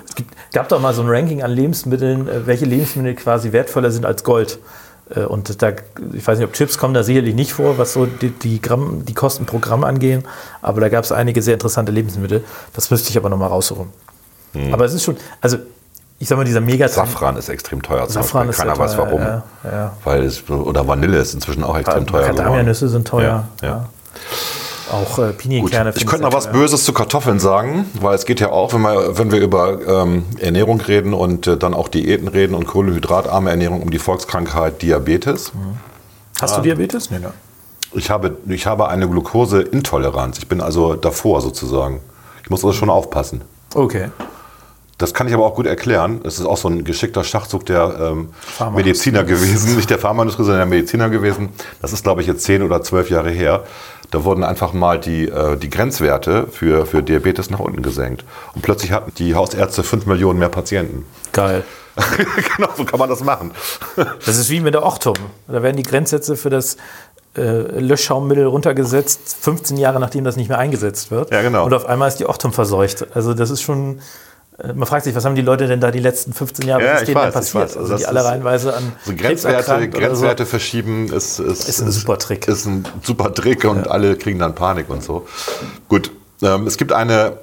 es 0.09 0.15
gibt, 0.17 0.35
gab 0.53 0.69
doch 0.69 0.81
mal 0.81 0.93
so 0.93 1.03
ein 1.03 1.09
Ranking 1.09 1.43
an 1.43 1.53
Lebensmitteln, 1.53 2.29
äh, 2.29 2.47
welche 2.47 2.65
Lebensmittel 2.65 3.15
quasi 3.15 3.53
wertvoller 3.53 3.93
sind 3.93 4.05
als 4.05 4.25
Gold. 4.25 4.59
Äh, 5.15 5.21
Und 5.21 5.63
da, 5.63 5.71
ich 6.15 6.27
weiß 6.27 6.39
nicht, 6.39 6.49
ob 6.49 6.53
Chips 6.53 6.79
kommen 6.79 6.95
da 6.95 7.05
sicherlich 7.05 7.37
nicht 7.37 7.53
vor, 7.53 7.79
was 7.79 7.93
so 7.93 8.07
die, 8.07 8.31
die, 8.31 8.61
Gramm, 8.61 9.05
die 9.05 9.15
Kosten 9.15 9.47
pro 9.47 9.61
Gramm 9.61 9.85
angehen. 9.85 10.25
Aber 10.63 10.81
da 10.81 10.89
gab 10.89 11.05
es 11.05 11.13
einige 11.13 11.43
sehr 11.43 11.55
interessante 11.55 11.93
Lebensmittel. 11.93 12.43
Das 12.75 12.91
müsste 12.91 13.11
ich 13.11 13.17
aber 13.17 13.29
noch 13.29 13.39
mal 13.39 13.47
raussuchen. 13.47 13.87
Hm. 14.55 14.75
Aber 14.75 14.85
es 14.85 14.95
ist 14.95 15.05
schon, 15.05 15.17
also 15.41 15.59
ich 16.23 16.29
sag 16.29 16.37
mal, 16.39 16.45
dieser 16.45 16.61
mega 16.61 16.87
Safran 16.87 17.37
ist 17.37 17.49
extrem 17.49 17.83
teuer. 17.83 18.09
Safran 18.09 18.49
ist 18.49 18.59
Keiner 18.59 18.77
sehr 18.77 18.85
weiß 18.85 18.95
teuer, 18.95 19.07
warum. 19.07 19.21
ja, 19.23 19.43
ja. 19.65 19.93
Weil 20.05 20.23
es, 20.23 20.49
oder 20.49 20.87
Vanille 20.87 21.19
ist 21.19 21.35
inzwischen 21.35 21.65
auch 21.65 21.77
extrem 21.77 22.07
teuer. 22.07 22.29
Macadamia-Nüsse 22.29 22.89
sind 22.89 23.09
teuer. 23.09 23.49
Ja. 23.61 23.89
Auch 24.93 25.19
äh, 25.19 25.23
Gut, 25.23 25.39
Pinienkerne. 25.39 25.93
ich 25.97 26.07
könnte 26.07 26.23
noch 26.25 26.33
was 26.33 26.45
teuer. 26.45 26.53
Böses 26.53 26.85
zu 26.85 26.93
Kartoffeln 26.93 27.41
sagen, 27.41 27.87
weil 28.01 28.15
es 28.15 28.25
geht 28.25 28.39
ja 28.39 28.51
auch, 28.51 28.73
wenn 28.73 28.83
wir, 28.83 29.19
wenn 29.19 29.33
wir 29.33 29.41
über 29.41 29.81
ähm, 29.85 30.25
Ernährung 30.39 30.81
reden 30.81 31.13
und 31.13 31.49
äh, 31.49 31.57
dann 31.57 31.75
auch 31.75 31.89
Diäten 31.89 32.29
reden 32.29 32.55
und 32.55 32.69
kohlenhydratarme 32.69 33.51
Ernährung 33.51 33.83
um 33.83 33.91
die 33.91 33.99
Volkskrankheit 33.99 34.81
Diabetes. 34.81 35.51
Hast 36.41 36.57
du 36.57 36.61
Diabetes? 36.61 37.11
Nee, 37.11 37.19
ne. 37.19 37.33
Ich 37.95 38.11
habe, 38.11 38.37
ich 38.47 38.67
habe 38.69 38.87
eine 38.89 39.09
Glukoseintoleranz. 39.09 40.39
Ich 40.39 40.47
bin 40.47 40.61
also 40.61 40.95
davor 40.95 41.41
sozusagen. 41.41 41.99
Ich 42.45 42.51
muss 42.51 42.65
also 42.65 42.75
schon 42.75 42.91
aufpassen. 42.91 43.41
Okay. 43.75 44.11
Das 44.99 45.15
kann 45.15 45.27
ich 45.27 45.35
aber 45.35 45.45
auch 45.45 45.55
gut 45.55 45.67
erklären. 45.67 46.21
Es 46.25 46.39
ist 46.39 46.47
auch 46.47 46.57
so 46.57 46.69
ein 46.69 46.85
geschickter 46.85 47.25
Schachzug 47.25 47.67
der 47.67 48.13
ähm, 48.13 48.29
Mediziner 48.75 49.25
gewesen, 49.25 49.75
nicht 49.77 49.91
der 49.91 49.99
Pharmaindustrie, 49.99 50.45
sondern 50.45 50.69
der 50.69 50.79
Mediziner 50.79 51.09
gewesen. 51.09 51.51
Das 51.81 51.93
ist, 51.93 52.05
glaube 52.05 52.21
ich, 52.21 52.27
jetzt 52.27 52.45
zehn 52.45 52.63
oder 52.63 52.83
zwölf 52.83 53.11
Jahre 53.11 53.31
her. 53.31 53.65
Da 54.11 54.25
wurden 54.25 54.45
einfach 54.45 54.75
mal 54.75 55.01
die, 55.01 55.27
äh, 55.29 55.57
die 55.57 55.71
Grenzwerte 55.71 56.47
für, 56.47 56.85
für 56.85 57.03
Diabetes 57.03 57.49
nach 57.49 57.61
unten 57.61 57.83
gesenkt. 57.83 58.25
Und 58.55 58.61
plötzlich 58.63 58.93
hatten 58.93 59.13
die 59.17 59.35
Hausärzte 59.35 59.83
fünf 59.83 60.05
Millionen 60.07 60.39
mehr 60.39 60.51
Patienten. 60.51 61.07
Geil. 61.33 61.65
genau, 62.57 62.69
so 62.77 62.85
kann 62.85 62.99
man 62.99 63.09
das 63.09 63.25
machen. 63.25 63.53
Das 63.97 64.37
ist 64.37 64.51
wie 64.51 64.61
mit 64.61 64.75
der 64.75 64.85
Ochtum. 64.85 65.15
Da 65.49 65.63
werden 65.63 65.77
die 65.77 65.83
Grenzsätze 65.83 66.37
für 66.37 66.51
das 66.51 66.77
äh, 67.37 67.81
Löschschaummittel 67.81 68.45
runtergesetzt, 68.45 69.37
15 69.41 69.79
Jahre 69.79 69.99
nachdem 70.01 70.25
das 70.25 70.37
nicht 70.37 70.49
mehr 70.49 70.59
eingesetzt 70.59 71.11
wird. 71.11 71.31
Ja, 71.31 71.43
genau. 71.43 71.65
Und 71.65 71.73
auf 71.73 71.87
einmal 71.87 72.09
ist 72.09 72.19
die 72.19 72.27
Ochtum 72.27 72.53
verseucht. 72.53 73.07
Also 73.15 73.35
das 73.35 73.51
ist 73.51 73.63
schon. 73.63 74.01
Äh, 74.59 74.73
Man 74.73 74.87
fragt 74.87 75.05
sich, 75.05 75.15
was 75.15 75.25
haben 75.25 75.35
die 75.35 75.43
Leute 75.43 75.67
denn 75.67 75.81
da 75.81 75.91
die 75.91 76.01
letzten 76.01 76.33
15 76.33 76.67
Jahre 76.67 76.85
Ja, 76.85 76.95
was 76.95 77.01
ist 77.03 77.09
denen 77.09 77.21
weiß, 77.21 77.35
passiert? 77.35 77.63
Also 77.63 77.79
Also 77.81 77.97
die 77.97 78.07
alle 78.07 78.25
reihenweise 78.25 78.75
an 78.75 78.93
So 79.05 79.15
Grenzwerte, 79.15 79.89
Grenzwerte 79.89 80.47
verschieben 80.47 81.13
ist, 81.13 81.39
ist, 81.39 81.69
Ist 81.69 81.81
ein 81.81 81.91
super 81.91 82.19
Trick. 82.19 82.49
Ist 82.49 82.67
ein 82.67 82.85
super 83.03 83.33
Trick 83.35 83.65
und 83.65 83.89
alle 83.89 84.17
kriegen 84.17 84.39
dann 84.39 84.55
Panik 84.55 84.91
und 84.91 85.03
so. 85.03 85.27
Gut, 85.89 86.11
ähm, 86.43 86.67
es 86.67 86.77
gibt 86.77 86.93
eine 86.93 87.39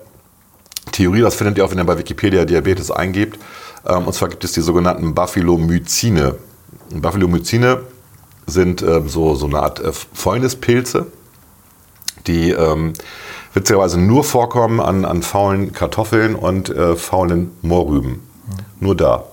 Theorie, 0.92 1.22
das 1.22 1.36
findet 1.36 1.58
ihr 1.58 1.66
auch, 1.66 1.72
wenn 1.72 1.78
ihr 1.78 1.86
bei 1.86 1.98
Wikipedia 1.98 2.46
Diabetes 2.46 2.92
eingebt. 2.92 3.39
Ähm, 3.88 4.08
und 4.08 4.13
zwar 4.13 4.30
gibt 4.30 4.44
es 4.44 4.51
die 4.51 4.62
sogenannten 4.62 5.13
Baphyomycine. 5.13 6.36
Baphyomycine 6.92 7.82
sind 8.48 8.82
ähm, 8.82 9.08
so, 9.10 9.36
so 9.36 9.46
eine 9.46 9.60
Art 9.60 9.80
äh, 9.80 9.92
Fäulnispilze, 10.13 11.08
die 12.28 12.51
ähm, 12.51 12.94
witzigerweise 13.53 14.00
nur 14.00 14.24
vorkommen 14.24 14.79
an, 14.79 15.06
an 15.06 15.24
faulen 15.24 15.72
Kartoffeln 15.74 16.36
und 16.36 16.70
äh, 16.70 16.96
faulen 16.96 17.51
Mohrrüben. 17.62 18.22
Nur 18.79 18.96
da. 18.96 19.25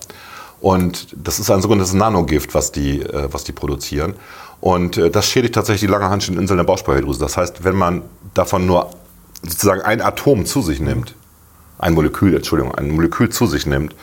Und 0.59 1.15
das 1.15 1.39
ist 1.39 1.51
ein 1.51 1.61
sogenanntes 1.61 1.93
Nanogift, 1.93 2.53
was 2.53 2.71
die, 2.71 3.01
äh, 3.01 3.27
was 3.31 3.43
die 3.43 3.51
produzieren. 3.51 4.15
Und 4.59 4.97
äh, 4.97 5.09
das 5.09 5.27
schädigt 5.27 5.55
tatsächlich 5.55 5.81
die 5.81 5.87
Langerhanschen 5.87 6.37
Inseln 6.37 6.57
der 6.57 6.63
Bauchspeicheldrüse. 6.63 7.19
Das 7.19 7.37
heißt, 7.37 7.63
wenn 7.63 7.75
man 7.75 8.03
davon 8.33 8.65
nur 8.65 8.89
sozusagen 9.43 9.81
ein 9.81 10.01
Atom 10.01 10.45
zu 10.45 10.61
sich 10.61 10.79
nimmt, 10.79 11.15
ein 11.77 11.93
Molekül, 11.93 12.35
Entschuldigung, 12.35 12.73
ein 12.73 12.89
Molekül 12.89 13.29
zu 13.29 13.45
sich 13.45 13.67
nimmt, 13.67 13.95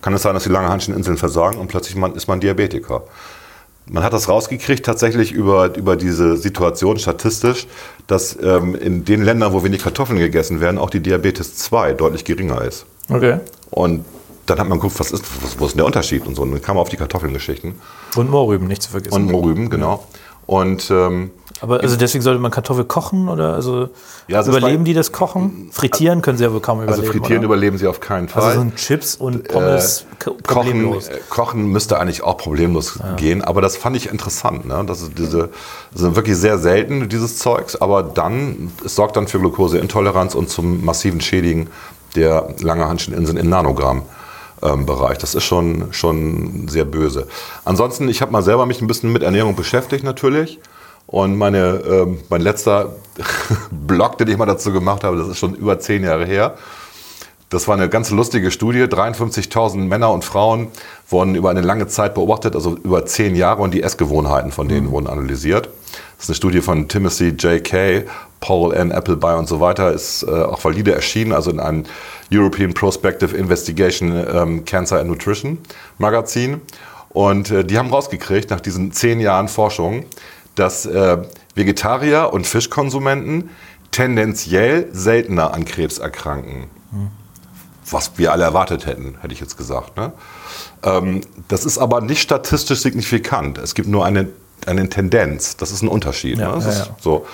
kann 0.00 0.14
es 0.14 0.22
sein, 0.22 0.34
dass 0.34 0.44
die 0.44 0.48
Langerhanschen 0.48 0.94
Inseln 0.94 1.18
versagen 1.18 1.58
und 1.58 1.68
plötzlich 1.68 1.96
man, 1.96 2.14
ist 2.14 2.28
man 2.28 2.40
Diabetiker. 2.40 3.02
Man 3.90 4.02
hat 4.02 4.12
das 4.12 4.28
rausgekriegt 4.28 4.84
tatsächlich 4.84 5.32
über, 5.32 5.74
über 5.76 5.96
diese 5.96 6.36
Situation 6.36 6.98
statistisch, 6.98 7.66
dass 8.06 8.36
ähm, 8.42 8.74
in 8.74 9.04
den 9.04 9.22
Ländern, 9.22 9.52
wo 9.52 9.64
wenig 9.64 9.82
Kartoffeln 9.82 10.18
gegessen 10.18 10.60
werden, 10.60 10.78
auch 10.78 10.90
die 10.90 11.00
Diabetes 11.00 11.54
2 11.56 11.94
deutlich 11.94 12.24
geringer 12.24 12.62
ist. 12.62 12.84
Okay. 13.08 13.38
Und 13.70 14.04
dann 14.46 14.58
hat 14.58 14.68
man 14.68 14.78
geguckt, 14.78 14.98
was 14.98 15.10
ist, 15.12 15.24
was, 15.42 15.58
wo 15.58 15.66
ist 15.66 15.72
denn 15.72 15.78
der 15.78 15.86
Unterschied 15.86 16.26
und 16.26 16.34
so. 16.34 16.42
Und 16.42 16.52
dann 16.52 16.62
kam 16.62 16.76
man 16.76 16.82
auf 16.82 16.88
die 16.88 16.96
Kartoffelgeschichten 16.96 17.74
Und 18.16 18.30
Mohrrüben, 18.30 18.66
nicht 18.66 18.82
zu 18.82 18.90
vergessen. 18.90 19.14
und 19.14 19.30
Mohrrüben, 19.30 19.68
genau. 19.70 20.06
Und 20.46 20.90
ähm, 20.90 21.30
Aber 21.60 21.80
also 21.80 21.96
deswegen 21.96 22.22
sollte 22.22 22.40
man 22.40 22.50
Kartoffel 22.50 22.84
kochen 22.84 23.28
oder 23.28 23.54
also 23.54 23.88
Ja, 24.28 24.38
also 24.38 24.50
überleben 24.56 24.84
die 24.84 24.94
das 24.94 25.10
Kochen? 25.12 25.70
Frittieren 25.72 26.22
können 26.22 26.38
sie 26.38 26.44
ja 26.44 26.52
wohl 26.52 26.60
kaum 26.60 26.78
also 26.80 26.92
überleben. 27.02 27.12
frittieren 27.12 27.38
oder? 27.40 27.46
überleben 27.46 27.78
sie 27.78 27.86
auf 27.88 27.98
keinen 28.00 28.28
Fall. 28.28 28.42
Also 28.42 28.54
so 28.60 28.60
ein 28.66 28.74
Chips 28.76 29.16
und 29.16 29.48
Pommes 29.48 30.04
ko- 30.20 30.32
Kochen, 30.32 30.42
problemlos. 30.44 31.08
äh, 31.08 31.18
Kochen 31.28 31.66
müsste 31.66 31.98
eigentlich 31.98 32.22
auch 32.22 32.36
problemlos 32.36 32.98
gehen, 33.16 33.42
aber 33.42 33.60
das 33.60 33.76
fand 33.76 33.96
ich 33.96 34.08
interessant. 34.10 34.66
Ne? 34.66 34.84
Das, 34.86 35.02
ist 35.02 35.18
diese, 35.18 35.48
sind 35.94 36.14
wirklich 36.14 36.36
sehr 36.36 36.58
selten, 36.58 37.08
dieses 37.08 37.38
Zeugs, 37.38 37.74
aber 37.76 38.02
dann, 38.04 38.70
es 38.84 38.94
sorgt 38.94 39.16
dann 39.16 39.26
für 39.26 39.40
Glukoseintoleranz 39.40 40.34
und 40.36 40.48
zum 40.50 40.84
massiven 40.84 41.20
Schädigen 41.20 41.68
der 42.14 42.48
Langerhanscheninseln 42.60 43.36
im 43.36 43.48
Nanogramm. 43.48 44.02
ähm, 44.62 44.86
Bereich. 44.86 45.18
Das 45.18 45.34
ist 45.36 45.44
schon, 45.44 45.92
schon 45.92 46.66
sehr 46.68 46.84
böse. 46.84 47.26
Ansonsten, 47.64 48.08
ich 48.08 48.22
habe 48.22 48.32
mal 48.32 48.42
selber 48.42 48.66
mich 48.66 48.80
ein 48.80 48.86
bisschen 48.88 49.12
mit 49.12 49.22
Ernährung 49.22 49.54
beschäftigt 49.54 50.02
natürlich. 50.04 50.58
Und 51.08 51.36
meine, 51.36 51.82
ähm, 51.88 52.18
mein 52.28 52.42
letzter 52.42 52.94
Blog, 53.70 54.18
den 54.18 54.28
ich 54.28 54.36
mal 54.36 54.46
dazu 54.46 54.72
gemacht 54.72 55.04
habe, 55.04 55.16
das 55.16 55.26
ist 55.26 55.38
schon 55.38 55.54
über 55.54 55.80
zehn 55.80 56.04
Jahre 56.04 56.26
her. 56.26 56.54
Das 57.48 57.66
war 57.66 57.74
eine 57.74 57.88
ganz 57.88 58.10
lustige 58.10 58.50
Studie. 58.50 58.82
53.000 58.82 59.78
Männer 59.78 60.12
und 60.12 60.22
Frauen 60.22 60.68
wurden 61.08 61.34
über 61.34 61.48
eine 61.48 61.62
lange 61.62 61.86
Zeit 61.86 62.12
beobachtet, 62.12 62.54
also 62.54 62.76
über 62.76 63.06
zehn 63.06 63.34
Jahre, 63.34 63.62
und 63.62 63.72
die 63.72 63.82
Essgewohnheiten 63.82 64.52
von 64.52 64.68
denen 64.68 64.90
wurden 64.90 65.06
analysiert. 65.06 65.70
Das 66.18 66.24
ist 66.24 66.30
eine 66.30 66.36
Studie 66.36 66.60
von 66.60 66.88
Timothy 66.88 67.28
J. 67.28 67.64
Kay, 67.64 68.04
Paul 68.40 68.74
N. 68.74 68.92
Appleby 68.92 69.38
und 69.38 69.48
so 69.48 69.60
weiter, 69.60 69.90
ist 69.92 70.24
äh, 70.24 70.30
auch 70.30 70.62
valide 70.62 70.92
erschienen, 70.92 71.32
also 71.32 71.50
in 71.50 71.58
einem 71.58 71.84
European 72.30 72.74
Prospective 72.74 73.34
Investigation 73.34 74.26
ähm, 74.30 74.64
Cancer 74.66 75.00
and 75.00 75.08
Nutrition 75.08 75.56
Magazin. 75.96 76.60
Und 77.08 77.50
äh, 77.50 77.64
die 77.64 77.78
haben 77.78 77.88
rausgekriegt, 77.88 78.50
nach 78.50 78.60
diesen 78.60 78.92
zehn 78.92 79.20
Jahren 79.20 79.48
Forschung, 79.48 80.04
dass 80.58 80.86
äh, 80.86 81.18
Vegetarier 81.54 82.32
und 82.32 82.46
Fischkonsumenten 82.46 83.50
tendenziell 83.90 84.88
seltener 84.92 85.54
an 85.54 85.64
Krebs 85.64 85.98
erkranken 85.98 86.68
was 87.92 88.12
wir 88.16 88.32
alle 88.32 88.44
erwartet 88.44 88.86
hätten, 88.86 89.16
hätte 89.20 89.34
ich 89.34 89.40
jetzt 89.40 89.56
gesagt. 89.56 89.96
Ne? 89.96 90.12
Ähm, 90.82 91.20
das 91.48 91.64
ist 91.64 91.78
aber 91.78 92.00
nicht 92.00 92.20
statistisch 92.20 92.80
signifikant. 92.80 93.58
Es 93.58 93.74
gibt 93.74 93.88
nur 93.88 94.04
eine, 94.04 94.28
eine 94.66 94.88
Tendenz. 94.88 95.56
Das 95.56 95.70
ist 95.70 95.82
ein 95.82 95.88
Unterschied. 95.88 96.38
Ja, 96.38 96.56
ne? 96.56 96.64
das, 96.64 96.78
ja, 96.78 96.84
ja. 96.84 96.96
So. 97.00 97.26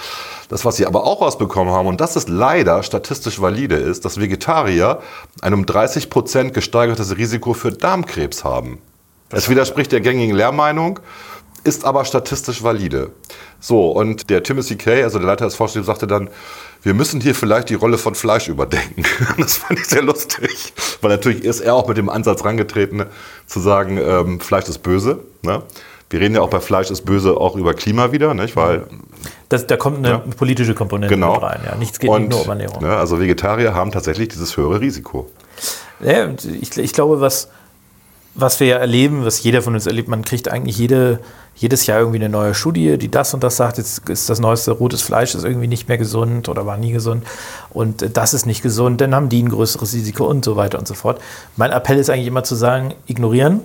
das, 0.49 0.65
was 0.65 0.77
sie 0.77 0.87
aber 0.87 1.05
auch 1.05 1.21
rausbekommen 1.21 1.73
haben, 1.73 1.87
und 1.87 2.01
das 2.01 2.17
ist 2.17 2.29
leider 2.29 2.83
statistisch 2.83 3.41
valide, 3.41 3.77
ist, 3.77 4.05
dass 4.05 4.21
Vegetarier 4.21 5.01
ein 5.41 5.55
um 5.55 5.67
30 5.67 6.11
Prozent 6.11 6.55
gesteigertes 6.55 7.17
Risiko 7.17 7.55
für 7.55 7.73
Darmkrebs 7.73 8.45
haben. 8.45 8.79
Es 9.31 9.49
widerspricht 9.49 9.91
der 9.91 10.01
gängigen 10.01 10.37
Lehrmeinung. 10.37 11.01
Ist 11.65 11.85
aber 11.85 12.05
statistisch 12.05 12.63
valide. 12.63 13.11
So, 13.59 13.91
und 13.91 14.29
der 14.31 14.43
Timothy 14.43 14.77
Kay, 14.77 15.03
also 15.03 15.19
der 15.19 15.27
Leiter 15.27 15.47
des 15.47 15.55
Forschungsteams, 15.55 15.87
sagte 15.87 16.07
dann, 16.07 16.29
wir 16.83 16.93
müssen 16.95 17.21
hier 17.21 17.35
vielleicht 17.35 17.71
die 17.71 17.75
Rolle 17.75 17.97
von 17.99 18.15
Fleisch 18.15 18.49
überdenken. 18.49 19.05
Das 19.39 19.57
fand 19.57 19.81
ich 19.81 19.87
sehr 19.87 20.03
lustig, 20.03 20.75
weil 21.01 21.11
natürlich 21.11 21.43
ist 21.43 21.61
er 21.61 21.75
auch 21.75 21.89
mit 21.89 21.97
dem 21.97 22.09
Ansatz 22.11 22.45
rangetreten, 22.45 23.07
zu 23.47 23.61
sagen, 23.61 23.99
ähm, 23.99 24.41
Fleisch 24.41 24.69
ist 24.69 24.79
böse. 24.83 25.21
Ne? 25.43 25.63
Wir 26.11 26.21
reden 26.21 26.35
ja 26.35 26.43
auch 26.43 26.51
bei 26.51 26.61
Fleisch 26.61 26.91
ist 26.91 27.03
böse 27.07 27.37
auch 27.37 27.57
über 27.57 27.73
Klima 27.75 28.13
wieder, 28.13 28.35
nicht? 28.35 28.55
weil 28.55 28.87
Das, 29.49 29.67
da 29.67 29.77
kommt 29.77 29.99
eine 29.99 30.09
Ja. 30.11 30.19
politische 30.37 30.75
Komponente 30.75 31.15
genau. 31.15 31.35
mit 31.35 31.43
rein. 31.43 31.61
Ja. 31.65 31.75
Nichts 31.77 31.99
geht 31.99 32.11
und, 32.11 32.23
nicht 32.23 32.31
nur 32.31 32.43
um 32.43 32.49
Ernährung. 32.51 32.83
Ne, 32.83 32.95
also 32.95 33.19
Vegetarier 33.19 33.75
haben 33.75 33.91
tatsächlich 33.91 34.29
dieses 34.29 34.57
höhere 34.57 34.81
Risiko. 34.81 35.31
Ja, 36.01 36.29
ich, 36.61 36.77
ich 36.77 36.93
glaube, 36.93 37.21
was, 37.21 37.49
was 38.35 38.59
wir 38.61 38.67
ja 38.67 38.77
erleben, 38.77 39.25
was 39.25 39.43
jeder 39.43 39.63
von 39.63 39.75
uns 39.75 39.87
erlebt, 39.87 40.09
man 40.09 40.25
kriegt 40.25 40.49
eigentlich 40.49 40.77
jede, 40.77 41.21
jedes 41.55 41.87
Jahr 41.87 42.01
irgendwie 42.01 42.19
eine 42.19 42.29
neue 42.29 42.55
Studie, 42.55 42.99
die 42.99 43.11
das 43.11 43.33
und 43.33 43.45
das 43.45 43.57
sagt, 43.57 43.79
jetzt 43.79 44.09
ist 44.09 44.29
das 44.29 44.41
neueste 44.41 44.73
rotes 44.73 45.03
Fleisch 45.03 45.35
ist 45.35 45.45
irgendwie 45.45 45.69
nicht 45.69 45.89
mehr 45.89 45.99
gesund 45.99 46.49
oder 46.49 46.67
war 46.67 46.77
nie 46.77 46.93
gesund 46.93 47.25
und 47.71 48.03
äh, 48.03 48.11
das 48.11 48.35
ist 48.35 48.47
nicht 48.47 48.63
gesund, 48.63 49.01
dann 49.01 49.15
haben 49.15 49.29
die 49.29 49.43
ein 49.43 49.49
größeres 49.49 49.93
Risiko 49.95 50.27
und 50.27 50.45
so 50.45 50.57
weiter 50.57 50.79
und 50.79 50.89
so 50.89 50.95
fort. 50.95 51.21
Mein 51.57 51.71
Appell 51.71 51.99
ist 51.99 52.11
eigentlich 52.11 52.27
immer 52.27 52.45
zu 52.45 52.57
sagen, 52.57 52.95
ignorieren, 53.07 53.61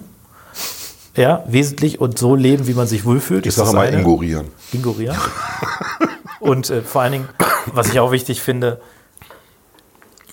ja, 1.16 1.44
wesentlich 1.48 2.00
und 2.00 2.18
so 2.18 2.36
leben, 2.36 2.68
wie 2.68 2.74
man 2.74 2.88
sich 2.88 3.06
wohlfühlt. 3.06 3.46
Ich 3.46 3.56
sage 3.56 3.74
mal 3.74 3.88
eine. 3.88 3.98
ingorieren. 3.98 4.48
Ingorieren. 4.72 5.18
Und 6.40 6.70
äh, 6.70 6.82
vor 6.82 7.02
allen 7.02 7.12
Dingen, 7.12 7.30
was 7.74 7.90
ich 7.90 8.00
auch 8.00 8.12
wichtig 8.12 8.42
finde, 8.42 8.80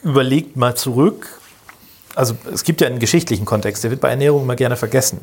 überlegt 0.05 0.57
mal 0.57 0.77
zurück. 0.77 1.41
Also 2.17 2.35
es 2.53 2.65
gibt 2.65 2.81
ja 2.81 2.89
einen 2.89 2.99
geschichtlichen 2.99 3.45
Kontext, 3.45 3.85
der 3.85 3.91
wird 3.93 4.01
bei 4.01 4.11
Ernährung 4.11 4.43
immer 4.43 4.57
gerne 4.57 4.77
vergessen. 4.77 5.21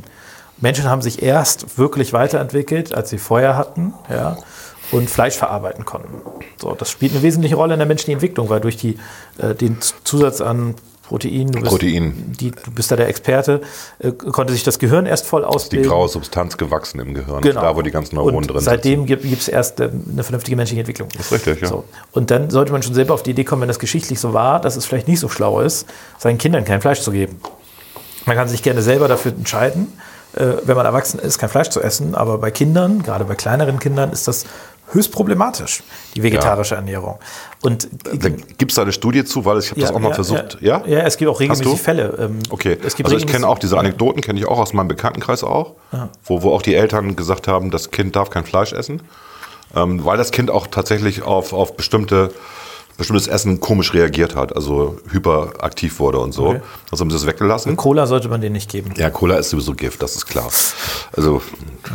Menschen 0.62 0.86
haben 0.90 1.02
sich 1.02 1.22
erst 1.22 1.78
wirklich 1.78 2.14
weiterentwickelt, 2.14 2.94
als 2.94 3.10
sie 3.10 3.18
Feuer 3.18 3.58
hatten 3.58 3.94
ja, 4.10 4.38
und 4.92 5.10
Fleisch 5.10 5.36
verarbeiten 5.36 5.84
konnten. 5.84 6.22
So, 6.62 6.74
das 6.76 6.90
spielt 6.90 7.14
eine 7.14 7.24
wesentliche 7.24 7.56
Rolle 7.56 7.74
in 7.74 7.80
der 7.80 7.88
menschlichen 7.88 8.14
Entwicklung, 8.14 8.50
weil 8.50 8.62
durch 8.62 8.78
die, 8.78 8.98
äh, 9.40 9.56
den 9.56 9.80
Zusatz 10.04 10.40
an 10.40 10.76
Protein, 11.08 11.48
du 11.52 11.60
bist, 11.60 11.70
Protein. 11.72 12.34
Die, 12.40 12.52
du 12.52 12.72
bist 12.72 12.90
da 12.92 12.96
der 12.96 13.08
Experte, 13.10 13.62
äh, 14.00 14.12
konnte 14.12 14.54
sich 14.54 14.64
das 14.64 14.80
Gehirn 14.80 15.06
erst 15.06 15.26
voll 15.26 15.42
Die 15.42 15.48
ausbilden. 15.48 15.90
graue 15.90 16.08
Substanz 16.08 16.58
gewachsen 16.58 17.00
im 17.00 17.14
Gehirn, 17.14 17.42
Genau. 17.42 17.62
da 17.62 17.76
wo 17.76 17.82
die 17.82 17.92
ganzen 17.92 18.16
Neuronen 18.16 18.38
und 18.38 18.48
drin 18.48 18.60
seitdem 18.62 19.06
gibt 19.06 19.26
es 19.26 19.48
erst 19.48 19.80
äh, 19.82 19.90
eine 20.12 20.24
vernünftige 20.24 20.56
menschliche 20.56 20.80
Entwicklung. 20.82 21.10
Das 21.18 21.28
ist 21.28 21.32
richtig, 21.34 21.62
ja. 21.62 21.68
So. 21.68 21.84
Und 22.14 22.32
dann 22.32 22.50
sollte 22.50 22.72
man 22.72 22.82
schon 22.84 22.94
selber 22.94 23.14
auf 23.14 23.24
die 23.24 23.32
Idee 23.32 23.44
kommen, 23.44 23.62
wenn 23.64 23.68
das 23.68 23.80
geschichtlich 23.80 24.20
so 24.20 24.34
war, 24.34 24.62
dass 24.62 24.76
es 24.78 24.86
vielleicht 24.86 25.08
nicht 25.08 25.20
so 25.20 25.28
schlau 25.30 25.60
ist, 25.60 25.86
seinen 26.18 26.38
Kindern 26.38 26.64
kein 26.66 26.82
Fleisch 26.82 27.02
zu 27.02 27.12
geben. 27.12 27.40
Man 28.26 28.38
kann 28.38 28.48
sich 28.48 28.64
gerne 28.64 28.82
selber 28.82 29.10
dafür 29.10 29.34
entscheiden, 29.34 29.92
äh, 30.36 30.46
wenn 30.64 30.78
man 30.78 30.86
erwachsen 30.86 31.20
ist, 31.20 31.38
kein 31.38 31.50
Fleisch 31.50 31.70
zu 31.70 31.82
essen. 31.82 32.16
Aber 32.16 32.38
bei 32.38 32.50
Kindern, 32.50 33.04
gerade 33.04 33.26
bei 33.26 33.36
kleineren 33.36 33.80
Kindern, 33.80 34.12
ist 34.12 34.28
das 34.30 34.46
höchst 34.92 35.12
problematisch, 35.12 35.82
die 36.16 36.24
vegetarische 36.24 36.76
Ernährung. 36.76 37.20
Und 37.62 37.88
Gibt 38.58 38.72
es 38.72 38.76
da 38.76 38.82
eine 38.84 38.92
Studie 38.92 39.24
zu? 39.24 39.46
Weil 39.46 39.60
ich 39.60 39.72
habe 39.72 39.82
das 39.82 39.92
auch 39.92 40.00
mal 40.00 40.14
versucht. 40.14 40.58
Ja? 40.62 40.84
Ja, 40.86 41.00
es 41.00 41.18
gibt 41.18 41.32
auch 41.32 41.40
regelmäßig? 41.40 41.82
Fälle. 41.82 42.18
Ähm, 42.20 42.40
Okay, 42.50 42.78
also 42.84 43.16
ich 43.16 43.26
kenne 43.28 43.48
auch 43.48 43.58
diese 43.58 43.78
Anekdoten, 43.78 44.22
kenne 44.22 44.40
ich 44.40 44.46
auch 44.48 44.60
aus 44.60 44.74
meinem 44.74 44.90
Bekanntenkreis 44.90 45.44
auch, 45.44 45.74
wo, 46.26 46.44
wo 46.44 46.52
auch 46.52 46.62
die 46.62 46.76
Eltern 46.76 47.16
gesagt 47.16 47.48
haben, 47.48 47.72
das 47.72 47.92
Kind 47.92 48.16
darf 48.16 48.30
kein 48.30 48.46
Fleisch 48.46 48.74
essen, 48.74 49.02
ähm, 49.76 50.04
weil 50.06 50.18
das 50.18 50.32
Kind 50.32 50.52
auch 50.52 50.68
tatsächlich 50.68 51.24
auf, 51.24 51.54
auf 51.54 51.76
bestimmte, 51.76 52.32
bestimmtes 52.98 53.28
Essen 53.28 53.60
komisch 53.60 53.94
reagiert 53.94 54.36
hat, 54.36 54.56
also 54.56 54.98
hyperaktiv 55.12 56.00
wurde 56.00 56.20
und 56.20 56.32
so. 56.32 56.48
Okay. 56.50 56.62
Also 56.92 57.02
haben 57.04 57.10
sie 57.10 57.16
das 57.18 57.26
weggelassen. 57.26 57.76
Cola 57.76 58.06
sollte 58.06 58.30
man 58.30 58.42
denen 58.42 58.54
nicht 58.54 58.70
geben. 58.70 58.94
Ja, 58.98 59.10
Cola 59.10 59.36
ist 59.38 59.50
sowieso 59.50 59.74
Gift, 59.74 60.02
das 60.02 60.16
ist 60.16 60.26
klar. 60.28 60.50
Also, 61.16 61.42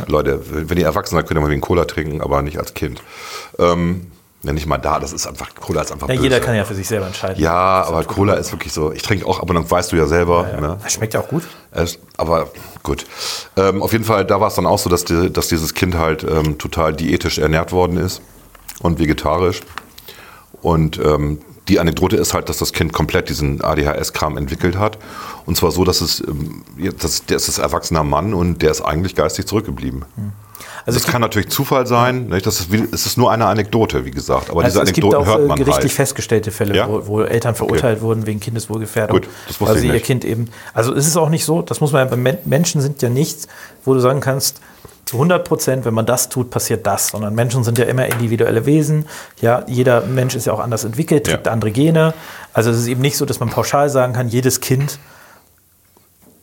Leute, 0.07 0.41
wenn 0.69 0.77
ihr 0.77 0.85
erwachsen 0.85 1.15
seid, 1.15 1.27
könnt 1.27 1.37
ihr 1.39 1.41
mal 1.41 1.49
wegen 1.49 1.61
Cola 1.61 1.85
trinken, 1.85 2.21
aber 2.21 2.41
nicht 2.41 2.57
als 2.59 2.73
Kind. 2.73 3.01
Ähm, 3.57 4.07
ja, 4.41 4.53
nicht 4.53 4.67
mal 4.67 4.77
da, 4.77 4.99
das 5.01 5.11
ist 5.11 5.27
einfach, 5.27 5.53
Cola 5.55 5.81
ist 5.81 5.91
einfach 5.91 6.07
Ja, 6.07 6.13
böse. 6.15 6.23
jeder 6.23 6.39
kann 6.39 6.55
ja 6.55 6.63
für 6.63 6.73
sich 6.75 6.87
selber 6.87 7.07
entscheiden. 7.07 7.41
Ja, 7.43 7.83
aber 7.83 8.03
Cola 8.05 8.35
ist 8.35 8.51
wirklich 8.53 8.71
so, 8.71 8.91
ich 8.93 9.01
trinke 9.01 9.25
auch 9.25 9.39
ab 9.41 9.49
und 9.49 9.57
an, 9.57 9.69
weißt 9.69 9.91
du 9.91 9.97
ja 9.97 10.05
selber. 10.05 10.43
Ne? 10.61 10.77
Das 10.81 10.93
schmeckt 10.93 11.13
ja 11.13 11.19
auch 11.19 11.27
gut. 11.27 11.43
Es, 11.71 11.99
aber 12.15 12.49
gut. 12.83 13.05
Ähm, 13.57 13.81
auf 13.83 13.91
jeden 13.91 14.05
Fall, 14.05 14.23
da 14.25 14.39
war 14.39 14.47
es 14.47 14.55
dann 14.55 14.65
auch 14.65 14.79
so, 14.79 14.89
dass, 14.89 15.03
die, 15.03 15.29
dass 15.31 15.49
dieses 15.49 15.73
Kind 15.73 15.95
halt 15.97 16.23
ähm, 16.23 16.57
total 16.57 16.93
diätisch 16.93 17.37
ernährt 17.37 17.73
worden 17.73 17.97
ist 17.97 18.21
und 18.81 18.97
vegetarisch. 18.99 19.59
Und 20.61 20.99
ähm, 20.99 21.39
die 21.67 21.79
Anekdote 21.79 22.15
ist 22.17 22.33
halt, 22.33 22.49
dass 22.49 22.57
das 22.57 22.73
Kind 22.73 22.93
komplett 22.93 23.29
diesen 23.29 23.61
ADHS-Kram 23.63 24.37
entwickelt 24.37 24.77
hat. 24.77 24.97
Und 25.45 25.55
zwar 25.55 25.71
so, 25.71 25.83
dass 25.83 26.01
es, 26.01 26.21
ähm, 26.27 26.63
das, 26.99 27.25
der 27.25 27.37
ist 27.37 27.57
ein 27.57 27.63
erwachsener 27.63 28.03
Mann 28.03 28.33
und 28.33 28.61
der 28.61 28.71
ist 28.71 28.81
eigentlich 28.81 29.15
geistig 29.15 29.45
zurückgeblieben. 29.45 30.03
Also 30.85 30.99
das 30.99 31.07
kann 31.07 31.21
natürlich 31.21 31.49
Zufall 31.49 31.85
sein. 31.85 32.27
Nicht? 32.27 32.45
Das 32.45 32.59
ist, 32.59 32.73
es 32.91 33.05
ist 33.05 33.17
nur 33.17 33.31
eine 33.31 33.45
Anekdote, 33.45 34.05
wie 34.05 34.11
gesagt. 34.11 34.49
Aber 34.49 34.63
Also 34.63 34.79
diese 34.79 34.89
es 34.89 34.93
gibt 34.95 35.05
Anekdoten 35.05 35.27
auch 35.27 35.31
hört 35.31 35.45
äh, 35.45 35.47
man 35.47 35.57
gerichtlich 35.57 35.91
halt. 35.91 35.95
festgestellte 35.97 36.51
Fälle, 36.51 36.75
Ja? 36.75 36.89
wo, 36.89 37.05
wo 37.05 37.21
Eltern 37.21 37.53
verurteilt 37.53 38.01
wurden 38.01 38.25
wegen 38.25 38.39
Kindeswohlgefährdung. 38.39 39.17
Gut, 39.21 39.29
das 39.47 39.61
wusste 39.61 39.75
weil 39.75 39.81
sie 39.81 39.87
ihr. 39.87 39.99
Kind 39.99 40.25
eben. 40.25 40.49
Also 40.73 40.93
es 40.95 41.05
ist 41.05 41.17
auch 41.17 41.29
nicht 41.29 41.45
so, 41.45 41.61
das 41.61 41.81
muss 41.81 41.91
man 41.91 42.09
ja, 42.09 42.33
Menschen 42.45 42.81
sind 42.81 43.01
ja 43.01 43.09
nichts, 43.09 43.47
wo 43.85 43.93
du 43.93 43.99
sagen 43.99 44.21
kannst, 44.21 44.59
zu 45.09 45.15
100 45.15 45.43
Prozent, 45.43 45.85
wenn 45.85 45.95
man 45.95 46.05
das 46.05 46.29
tut, 46.29 46.51
passiert 46.51 46.85
das. 46.85 47.07
Sondern 47.07 47.33
Menschen 47.33 47.63
sind 47.63 47.79
ja 47.79 47.85
immer 47.85 48.05
individuelle 48.05 48.67
Wesen. 48.67 49.07
Ja, 49.41 49.63
jeder 49.65 50.01
Mensch 50.01 50.35
ist 50.35 50.45
ja 50.45 50.53
auch 50.53 50.59
anders 50.59 50.83
entwickelt, 50.83 51.27
Ja. 51.27 51.33
trägt 51.33 51.47
andere 51.47 51.71
Gene. 51.71 52.13
Also 52.53 52.69
es 52.69 52.77
ist 52.77 52.85
eben 52.87 53.01
nicht 53.01 53.17
so, 53.17 53.25
dass 53.25 53.39
man 53.39 53.49
pauschal 53.49 53.89
sagen 53.89 54.13
kann, 54.13 54.27
jedes 54.27 54.61
Kind 54.61 54.99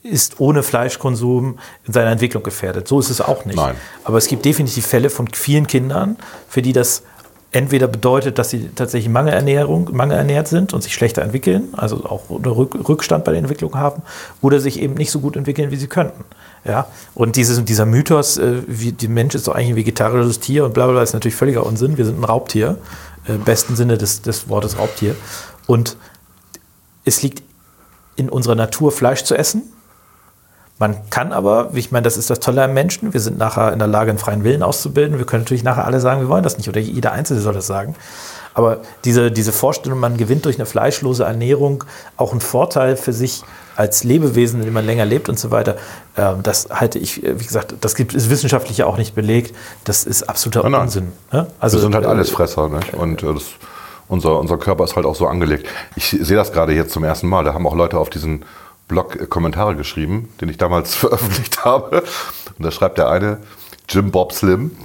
ist 0.02 0.40
ohne 0.40 0.64
Fleischkonsum 0.64 1.60
in 1.84 1.92
seiner 1.92 2.10
Entwicklung 2.10 2.42
gefährdet. 2.42 2.88
So 2.88 2.98
ist 2.98 3.08
es 3.08 3.20
auch 3.20 3.44
nicht. 3.44 3.54
Nein. 3.54 3.76
Aber 4.02 4.18
es 4.18 4.26
gibt 4.26 4.44
definitiv 4.44 4.84
Fälle 4.84 5.10
von 5.10 5.28
vielen 5.32 5.68
Kindern, 5.68 6.16
für 6.48 6.60
die 6.60 6.72
das 6.72 7.04
entweder 7.52 7.86
bedeutet, 7.86 8.38
dass 8.38 8.50
sie 8.50 8.68
tatsächlich 8.74 9.10
Mangelernährung, 9.10 9.90
mangelernährt 9.92 10.48
sind 10.48 10.72
und 10.72 10.82
sich 10.82 10.94
schlechter 10.94 11.22
entwickeln, 11.22 11.68
also 11.72 12.04
auch 12.04 12.28
Rückstand 12.28 13.24
bei 13.24 13.32
der 13.32 13.40
Entwicklung 13.40 13.74
haben, 13.74 14.02
oder 14.42 14.60
sich 14.60 14.80
eben 14.80 14.94
nicht 14.94 15.10
so 15.10 15.20
gut 15.20 15.36
entwickeln, 15.36 15.70
wie 15.70 15.76
sie 15.76 15.86
könnten. 15.86 16.24
Ja? 16.64 16.88
Und 17.14 17.36
dieses, 17.36 17.64
dieser 17.64 17.86
Mythos, 17.86 18.36
äh, 18.36 18.62
wie, 18.66 18.92
der 18.92 19.08
Mensch 19.08 19.34
ist 19.34 19.46
doch 19.48 19.54
eigentlich 19.54 19.70
ein 19.70 19.76
vegetarisches 19.76 20.40
Tier 20.40 20.64
und 20.64 20.74
bla 20.74 20.84
bla 20.84 20.94
bla, 20.94 21.02
ist 21.02 21.14
natürlich 21.14 21.36
völliger 21.36 21.64
Unsinn. 21.64 21.96
Wir 21.96 22.04
sind 22.04 22.20
ein 22.20 22.24
Raubtier, 22.24 22.78
äh, 23.28 23.34
im 23.34 23.44
besten 23.44 23.76
Sinne 23.76 23.96
des, 23.96 24.22
des 24.22 24.48
Wortes 24.48 24.78
Raubtier. 24.78 25.14
Und 25.66 25.96
es 27.04 27.22
liegt 27.22 27.42
in 28.16 28.28
unserer 28.28 28.54
Natur, 28.54 28.92
Fleisch 28.92 29.24
zu 29.24 29.36
essen. 29.36 29.62
Man 30.78 31.08
kann 31.08 31.32
aber, 31.32 31.70
ich 31.72 31.90
meine, 31.90 32.04
das 32.04 32.18
ist 32.18 32.28
das 32.28 32.38
Tolle 32.38 32.62
am 32.62 32.74
Menschen, 32.74 33.14
wir 33.14 33.20
sind 33.20 33.38
nachher 33.38 33.72
in 33.72 33.78
der 33.78 33.88
Lage, 33.88 34.10
einen 34.10 34.18
freien 34.18 34.44
Willen 34.44 34.62
auszubilden. 34.62 35.18
Wir 35.18 35.24
können 35.24 35.44
natürlich 35.44 35.64
nachher 35.64 35.86
alle 35.86 36.00
sagen, 36.00 36.20
wir 36.20 36.28
wollen 36.28 36.42
das 36.42 36.58
nicht 36.58 36.68
oder 36.68 36.80
jeder 36.80 37.12
Einzelne 37.12 37.40
soll 37.40 37.54
das 37.54 37.66
sagen. 37.66 37.94
Aber 38.52 38.78
diese, 39.04 39.30
diese 39.30 39.52
Vorstellung, 39.52 40.00
man 40.00 40.16
gewinnt 40.16 40.44
durch 40.44 40.56
eine 40.56 40.66
fleischlose 40.66 41.24
Ernährung 41.24 41.84
auch 42.16 42.32
einen 42.32 42.40
Vorteil 42.40 42.96
für 42.96 43.12
sich 43.12 43.42
als 43.76 44.04
Lebewesen, 44.04 44.60
in 44.60 44.66
dem 44.66 44.74
man 44.74 44.86
länger 44.86 45.04
lebt 45.04 45.28
und 45.28 45.38
so 45.38 45.50
weiter, 45.50 45.76
ähm, 46.16 46.42
das 46.42 46.68
halte 46.70 46.98
ich, 46.98 47.22
äh, 47.22 47.38
wie 47.38 47.44
gesagt, 47.44 47.74
das 47.80 47.94
gibt, 47.94 48.14
ist 48.14 48.30
wissenschaftlich 48.30 48.78
ja 48.78 48.86
auch 48.86 48.96
nicht 48.96 49.14
belegt. 49.14 49.54
Das 49.84 50.04
ist 50.04 50.22
absoluter 50.22 50.62
Nein, 50.62 50.72
nein. 50.72 50.80
Unsinn. 50.82 51.12
Ne? 51.32 51.46
Also, 51.60 51.76
wir 51.76 51.82
sind 51.82 51.94
halt 51.94 52.04
äh, 52.04 52.08
Allesfresser. 52.08 52.68
Nicht? 52.68 52.94
Und 52.94 53.22
äh, 53.22 53.34
das, 53.34 53.44
unser, 54.08 54.38
unser 54.40 54.56
Körper 54.56 54.84
ist 54.84 54.96
halt 54.96 55.04
auch 55.04 55.16
so 55.16 55.26
angelegt. 55.26 55.68
Ich 55.94 56.16
sehe 56.18 56.36
das 56.36 56.52
gerade 56.52 56.72
jetzt 56.72 56.92
zum 56.92 57.04
ersten 57.04 57.28
Mal. 57.28 57.44
Da 57.44 57.52
haben 57.52 57.66
auch 57.66 57.74
Leute 57.74 57.98
auf 57.98 58.08
diesen 58.08 58.44
Blog 58.88 59.20
äh, 59.20 59.26
Kommentare 59.26 59.76
geschrieben, 59.76 60.28
den 60.40 60.48
ich 60.48 60.58
damals 60.58 60.94
veröffentlicht 60.96 61.64
habe. 61.64 62.02
Und 62.58 62.64
da 62.64 62.70
schreibt 62.70 62.98
der 62.98 63.10
eine, 63.10 63.38
Jim 63.88 64.10
Bob 64.10 64.32
Slim. 64.32 64.72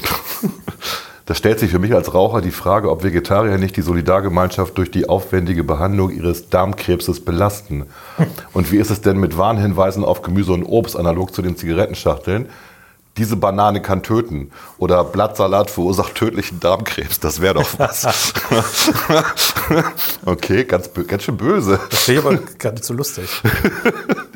Da 1.28 1.36
stellt 1.36 1.60
sich 1.60 1.72
für 1.72 1.80
mich 1.80 1.94
als 1.94 2.14
Raucher 2.14 2.42
die 2.42 2.52
Frage, 2.52 2.90
ob 2.92 3.04
Vegetarier 3.04 3.58
nicht 3.58 3.78
die 3.78 3.84
Solidargemeinschaft 3.84 4.78
durch 4.78 4.92
die 4.92 5.08
aufwendige 5.08 5.64
Behandlung 5.64 6.10
ihres 6.10 6.50
Darmkrebses 6.50 7.24
belasten. 7.24 7.86
Und 8.52 8.70
wie 8.74 8.78
ist 8.78 8.90
es 8.90 9.00
denn 9.00 9.18
mit 9.18 9.38
Warnhinweisen 9.38 10.04
auf 10.04 10.24
Gemüse 10.24 10.52
und 10.52 10.66
Obst 10.66 10.98
analog 10.98 11.34
zu 11.34 11.42
den 11.42 11.56
Zigarettenschachteln? 11.56 12.50
Diese 13.18 13.36
Banane 13.36 13.82
kann 13.82 14.04
töten 14.04 14.52
oder 14.78 15.04
Blattsalat 15.04 15.70
verursacht 15.70 16.16
tödlichen 16.16 16.62
Darmkrebs. 16.62 17.20
Das 17.20 17.42
wäre 17.42 17.56
doch 17.56 17.68
was. 17.78 18.08
okay, 20.26 20.64
ganz, 20.64 20.90
ganz 21.08 21.24
schön 21.24 21.36
böse. 21.36 21.80
Das 21.90 22.04
finde 22.04 22.40
ich 22.58 22.66
aber 22.66 22.82
so 22.82 22.94
lustig. 22.94 23.30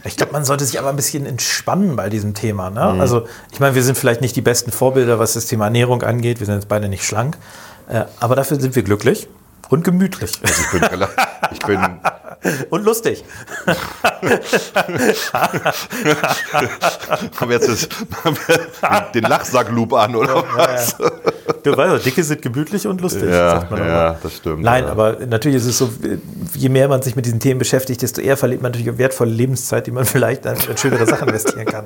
Ich 0.03 0.17
glaube, 0.17 0.33
man 0.33 0.43
sollte 0.43 0.65
sich 0.65 0.77
aber 0.77 0.89
ein 0.89 0.97
bisschen 0.97 1.25
entspannen 1.25 1.95
bei 1.95 2.09
diesem 2.09 2.33
Thema. 2.33 2.69
Ne? 2.69 2.93
Mhm. 2.93 3.01
Also, 3.01 3.27
ich 3.51 3.59
meine, 3.59 3.75
wir 3.75 3.83
sind 3.83 3.97
vielleicht 3.97 4.21
nicht 4.21 4.35
die 4.35 4.41
besten 4.41 4.71
Vorbilder, 4.71 5.19
was 5.19 5.33
das 5.33 5.45
Thema 5.45 5.65
Ernährung 5.65 6.03
angeht. 6.03 6.39
Wir 6.39 6.45
sind 6.45 6.55
jetzt 6.55 6.67
beide 6.67 6.89
nicht 6.89 7.05
schlank. 7.05 7.37
Äh, 7.87 8.03
aber 8.19 8.35
dafür 8.35 8.59
sind 8.59 8.75
wir 8.75 8.83
glücklich 8.83 9.27
und 9.69 9.83
gemütlich. 9.83 10.33
Ich 10.43 10.71
bin, 10.71 11.07
ich 11.51 11.59
bin 11.59 11.79
Und 12.69 12.85
lustig. 12.85 13.23
Haben 17.39 17.49
wir 17.49 17.57
jetzt 17.57 17.69
das, 17.69 17.87
den 19.13 19.23
Lachsack-Loop 19.23 19.93
an, 19.93 20.15
oder 20.15 20.43
was? 20.55 20.95
Du 21.63 21.75
weißt, 21.75 21.93
doch, 21.93 22.03
Dicke 22.03 22.23
sind 22.23 22.41
gemütlich 22.41 22.85
und 22.87 23.01
lustig, 23.01 23.29
Ja, 23.29 23.51
sagt 23.51 23.71
man 23.71 23.79
immer. 23.81 23.89
ja, 23.89 24.19
das 24.21 24.35
stimmt. 24.35 24.61
Nein, 24.61 24.83
ja. 24.83 24.91
aber 24.91 25.17
natürlich 25.25 25.57
ist 25.57 25.65
es 25.65 25.77
so, 25.77 25.89
je 26.53 26.69
mehr 26.69 26.87
man 26.87 27.01
sich 27.01 27.15
mit 27.15 27.25
diesen 27.25 27.39
Themen 27.39 27.57
beschäftigt, 27.59 28.01
desto 28.01 28.21
eher 28.21 28.37
verliert 28.37 28.61
man 28.61 28.71
natürlich 28.71 28.97
wertvolle 28.97 29.31
Lebenszeit, 29.31 29.87
die 29.87 29.91
man 29.91 30.05
vielleicht 30.15 30.45
in 30.45 30.77
schönere 30.77 31.05
Sachen 31.07 31.27
investieren 31.27 31.65
kann. 31.65 31.85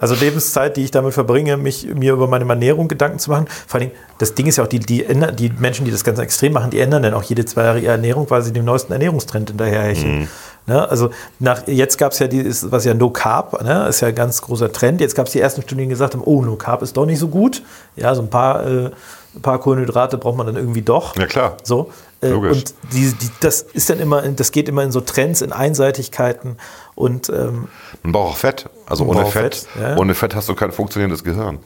Also 0.00 0.14
Lebenszeit, 0.16 0.76
die 0.76 0.84
ich 0.84 0.90
damit 0.90 1.14
verbringe, 1.14 1.56
mich 1.56 1.86
mir 1.94 2.14
über 2.14 2.26
meine 2.26 2.48
Ernährung 2.48 2.88
Gedanken 2.88 3.20
zu 3.20 3.30
machen. 3.30 3.46
Vor 3.68 3.80
allem, 3.80 3.92
das 4.22 4.34
Ding 4.34 4.46
ist 4.46 4.56
ja 4.56 4.62
auch, 4.62 4.68
die, 4.68 4.78
die, 4.78 5.04
ändern- 5.04 5.34
die 5.34 5.50
Menschen, 5.58 5.84
die 5.84 5.90
das 5.90 6.04
ganz 6.04 6.20
extrem 6.20 6.52
machen, 6.52 6.70
die 6.70 6.78
ändern 6.78 7.02
dann 7.02 7.12
auch 7.12 7.24
jede 7.24 7.44
zwei 7.44 7.64
Jahre 7.64 7.80
ihre 7.80 7.90
Ernährung, 7.90 8.30
weil 8.30 8.40
sie 8.42 8.52
dem 8.52 8.64
neuesten 8.64 8.92
Ernährungstrend 8.92 9.50
hinterherhecheln. 9.50 10.28
Ne? 10.66 10.88
Also 10.88 11.10
nach, 11.40 11.66
jetzt 11.66 11.98
gab 11.98 12.12
es 12.12 12.20
ja 12.20 12.28
dieses, 12.28 12.70
was 12.70 12.84
ja 12.84 12.94
No 12.94 13.10
Carb, 13.10 13.60
ne? 13.64 13.88
ist 13.88 14.00
ja 14.00 14.08
ein 14.08 14.14
ganz 14.14 14.40
großer 14.40 14.72
Trend. 14.72 15.00
Jetzt 15.00 15.16
gab 15.16 15.26
es 15.26 15.32
die 15.32 15.40
ersten 15.40 15.62
Studien, 15.62 15.88
die 15.88 15.94
gesagt 15.94 16.14
haben, 16.14 16.22
oh, 16.24 16.40
No 16.42 16.54
Carb 16.54 16.82
ist 16.82 16.96
doch 16.96 17.04
nicht 17.04 17.18
so 17.18 17.26
gut. 17.26 17.62
Ja, 17.96 18.14
so 18.14 18.22
ein 18.22 18.30
paar, 18.30 18.64
äh, 18.64 18.90
ein 19.34 19.42
paar 19.42 19.58
Kohlenhydrate 19.58 20.18
braucht 20.18 20.36
man 20.36 20.46
dann 20.46 20.54
irgendwie 20.56 20.82
doch. 20.82 21.16
Ja, 21.16 21.26
klar. 21.26 21.56
So. 21.64 21.90
Äh, 22.20 22.28
Logisch. 22.28 22.58
Und 22.58 22.74
die, 22.92 23.12
die, 23.12 23.30
das 23.40 23.62
ist 23.62 23.90
dann 23.90 23.98
immer, 23.98 24.22
das 24.22 24.52
geht 24.52 24.68
immer 24.68 24.84
in 24.84 24.92
so 24.92 25.00
Trends, 25.00 25.42
in 25.42 25.50
Einseitigkeiten 25.52 26.58
und 26.94 27.28
ähm, 27.28 27.66
Man 28.04 28.12
braucht 28.12 28.34
auch 28.34 28.36
Fett. 28.36 28.70
Also 28.86 29.04
ohne 29.04 29.26
Fett, 29.26 29.56
Fett, 29.56 29.66
ja. 29.82 29.96
ohne 29.96 30.14
Fett 30.14 30.36
hast 30.36 30.48
du 30.48 30.54
kein 30.54 30.70
funktionierendes 30.70 31.24
Gehirn. 31.24 31.58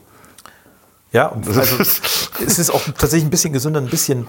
Ja, 1.13 1.31
also 1.31 1.61
es 2.45 2.59
ist 2.59 2.69
auch 2.69 2.81
tatsächlich 2.97 3.23
ein 3.25 3.29
bisschen 3.29 3.53
gesünder, 3.53 3.79
ein 3.79 3.87
bisschen 3.87 4.27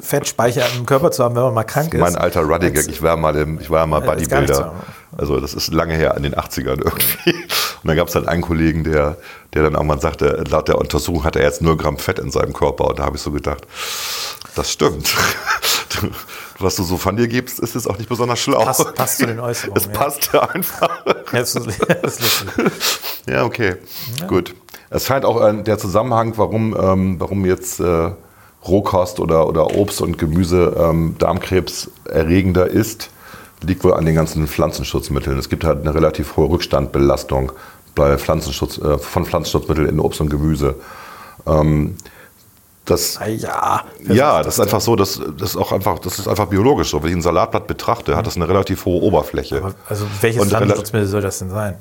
Fettspeicher 0.00 0.64
im 0.76 0.86
Körper 0.86 1.10
zu 1.10 1.24
haben, 1.24 1.34
wenn 1.34 1.42
man 1.42 1.54
mal 1.54 1.64
krank 1.64 1.92
ist. 1.92 2.00
Mein 2.00 2.16
alter 2.16 2.42
Running 2.42 2.72
Gag, 2.72 2.88
ich 2.88 3.02
war 3.02 3.16
mal, 3.16 3.34
im, 3.36 3.60
ich 3.60 3.68
war 3.70 3.86
mal 3.86 4.02
Äh, 4.02 4.06
Bodybuilder. 4.06 4.72
Also 5.18 5.40
das 5.40 5.54
ist 5.54 5.72
lange 5.72 5.94
her, 5.94 6.14
in 6.16 6.22
den 6.22 6.34
80ern 6.36 6.78
irgendwie. 6.84 7.34
Und 7.82 7.88
dann 7.88 7.96
gab 7.96 8.06
es 8.06 8.14
dann 8.14 8.28
einen 8.28 8.42
Kollegen, 8.42 8.84
der, 8.84 9.16
der 9.54 9.64
dann 9.64 9.74
irgendwann 9.74 10.00
sagte, 10.00 10.44
laut 10.48 10.68
der 10.68 10.78
Untersuchung 10.78 11.24
hatte 11.24 11.40
er 11.40 11.46
jetzt 11.46 11.62
0 11.62 11.76
Gramm 11.76 11.98
Fett 11.98 12.18
in 12.20 12.30
seinem 12.30 12.52
Körper. 12.52 12.86
Und 12.88 13.00
da 13.00 13.04
habe 13.04 13.16
ich 13.16 13.22
so 13.22 13.32
gedacht, 13.32 13.66
das 14.54 14.70
stimmt. 14.70 15.12
Was 16.60 16.76
du 16.76 16.84
so 16.84 16.96
von 16.98 17.16
dir 17.16 17.26
gibst, 17.26 17.58
ist 17.58 17.74
jetzt 17.74 17.88
auch 17.88 17.96
nicht 17.98 18.08
besonders 18.08 18.38
schlau. 18.38 18.62
Passt- 18.64 18.94
passt 18.94 19.18
zu 19.18 19.26
den 19.26 19.40
Äußerungen, 19.40 19.76
Es 19.76 19.86
ja. 19.86 19.92
passt 19.92 20.30
ja 20.32 20.40
einfach. 20.48 21.04
Ja, 21.06 21.14
das 21.32 21.54
ist, 21.56 21.66
das 22.02 22.18
ist. 22.20 22.44
Ja, 23.28 23.44
okay. 23.44 23.76
Gut. 24.28 24.54
Es 24.90 25.06
scheint 25.06 25.24
auch 25.24 25.40
äh, 25.40 25.62
der 25.62 25.78
Zusammenhang, 25.78 26.34
warum, 26.36 26.76
ähm, 26.78 27.16
warum 27.20 27.46
jetzt 27.46 27.80
äh, 27.80 28.10
Rohkost 28.66 29.20
oder, 29.20 29.48
oder 29.48 29.74
Obst 29.76 30.02
und 30.02 30.18
Gemüse 30.18 30.76
ähm, 30.78 31.14
Darmkrebs 31.18 31.90
erregender 32.04 32.66
ist, 32.66 33.10
liegt 33.62 33.84
wohl 33.84 33.94
an 33.94 34.04
den 34.04 34.14
ganzen 34.14 34.46
Pflanzenschutzmitteln. 34.46 35.38
Es 35.38 35.48
gibt 35.48 35.64
halt 35.64 35.80
eine 35.80 35.94
relativ 35.94 36.36
hohe 36.36 36.50
Rückstandbelastung 36.50 37.52
bei 37.94 38.18
Pflanzenschutz, 38.18 38.78
äh, 38.78 38.98
von 38.98 39.24
Pflanzenschutzmitteln 39.24 39.88
in 39.88 40.00
Obst 40.00 40.20
und 40.20 40.28
Gemüse. 40.28 40.74
Ähm, 41.46 41.96
das, 42.84 43.18
Ah, 43.18 43.26
Ja, 43.28 43.84
ja, 44.08 44.32
sagt 44.34 44.46
das 44.46 44.54
ist 44.54 44.60
einfach 44.60 44.80
so, 44.80 44.96
das, 44.96 45.20
das 45.38 45.50
ist 45.50 45.56
auch 45.56 45.70
einfach, 45.70 45.98
das 46.00 46.18
ist 46.18 46.26
einfach 46.26 46.46
biologisch 46.46 46.90
so. 46.90 47.02
Wenn 47.02 47.10
ich 47.10 47.16
ein 47.16 47.22
Salatblatt 47.22 47.66
betrachte, 47.66 48.16
hat 48.16 48.26
das 48.26 48.36
eine 48.36 48.48
relativ 48.48 48.84
hohe 48.84 49.00
Oberfläche. 49.02 49.58
Aber 49.58 49.74
Also 49.88 50.06
welches 50.20 50.44
Pflanzenschutzmittel 50.46 51.06
soll 51.06 51.20
das 51.22 51.38
denn 51.38 51.50
sein? 51.50 51.76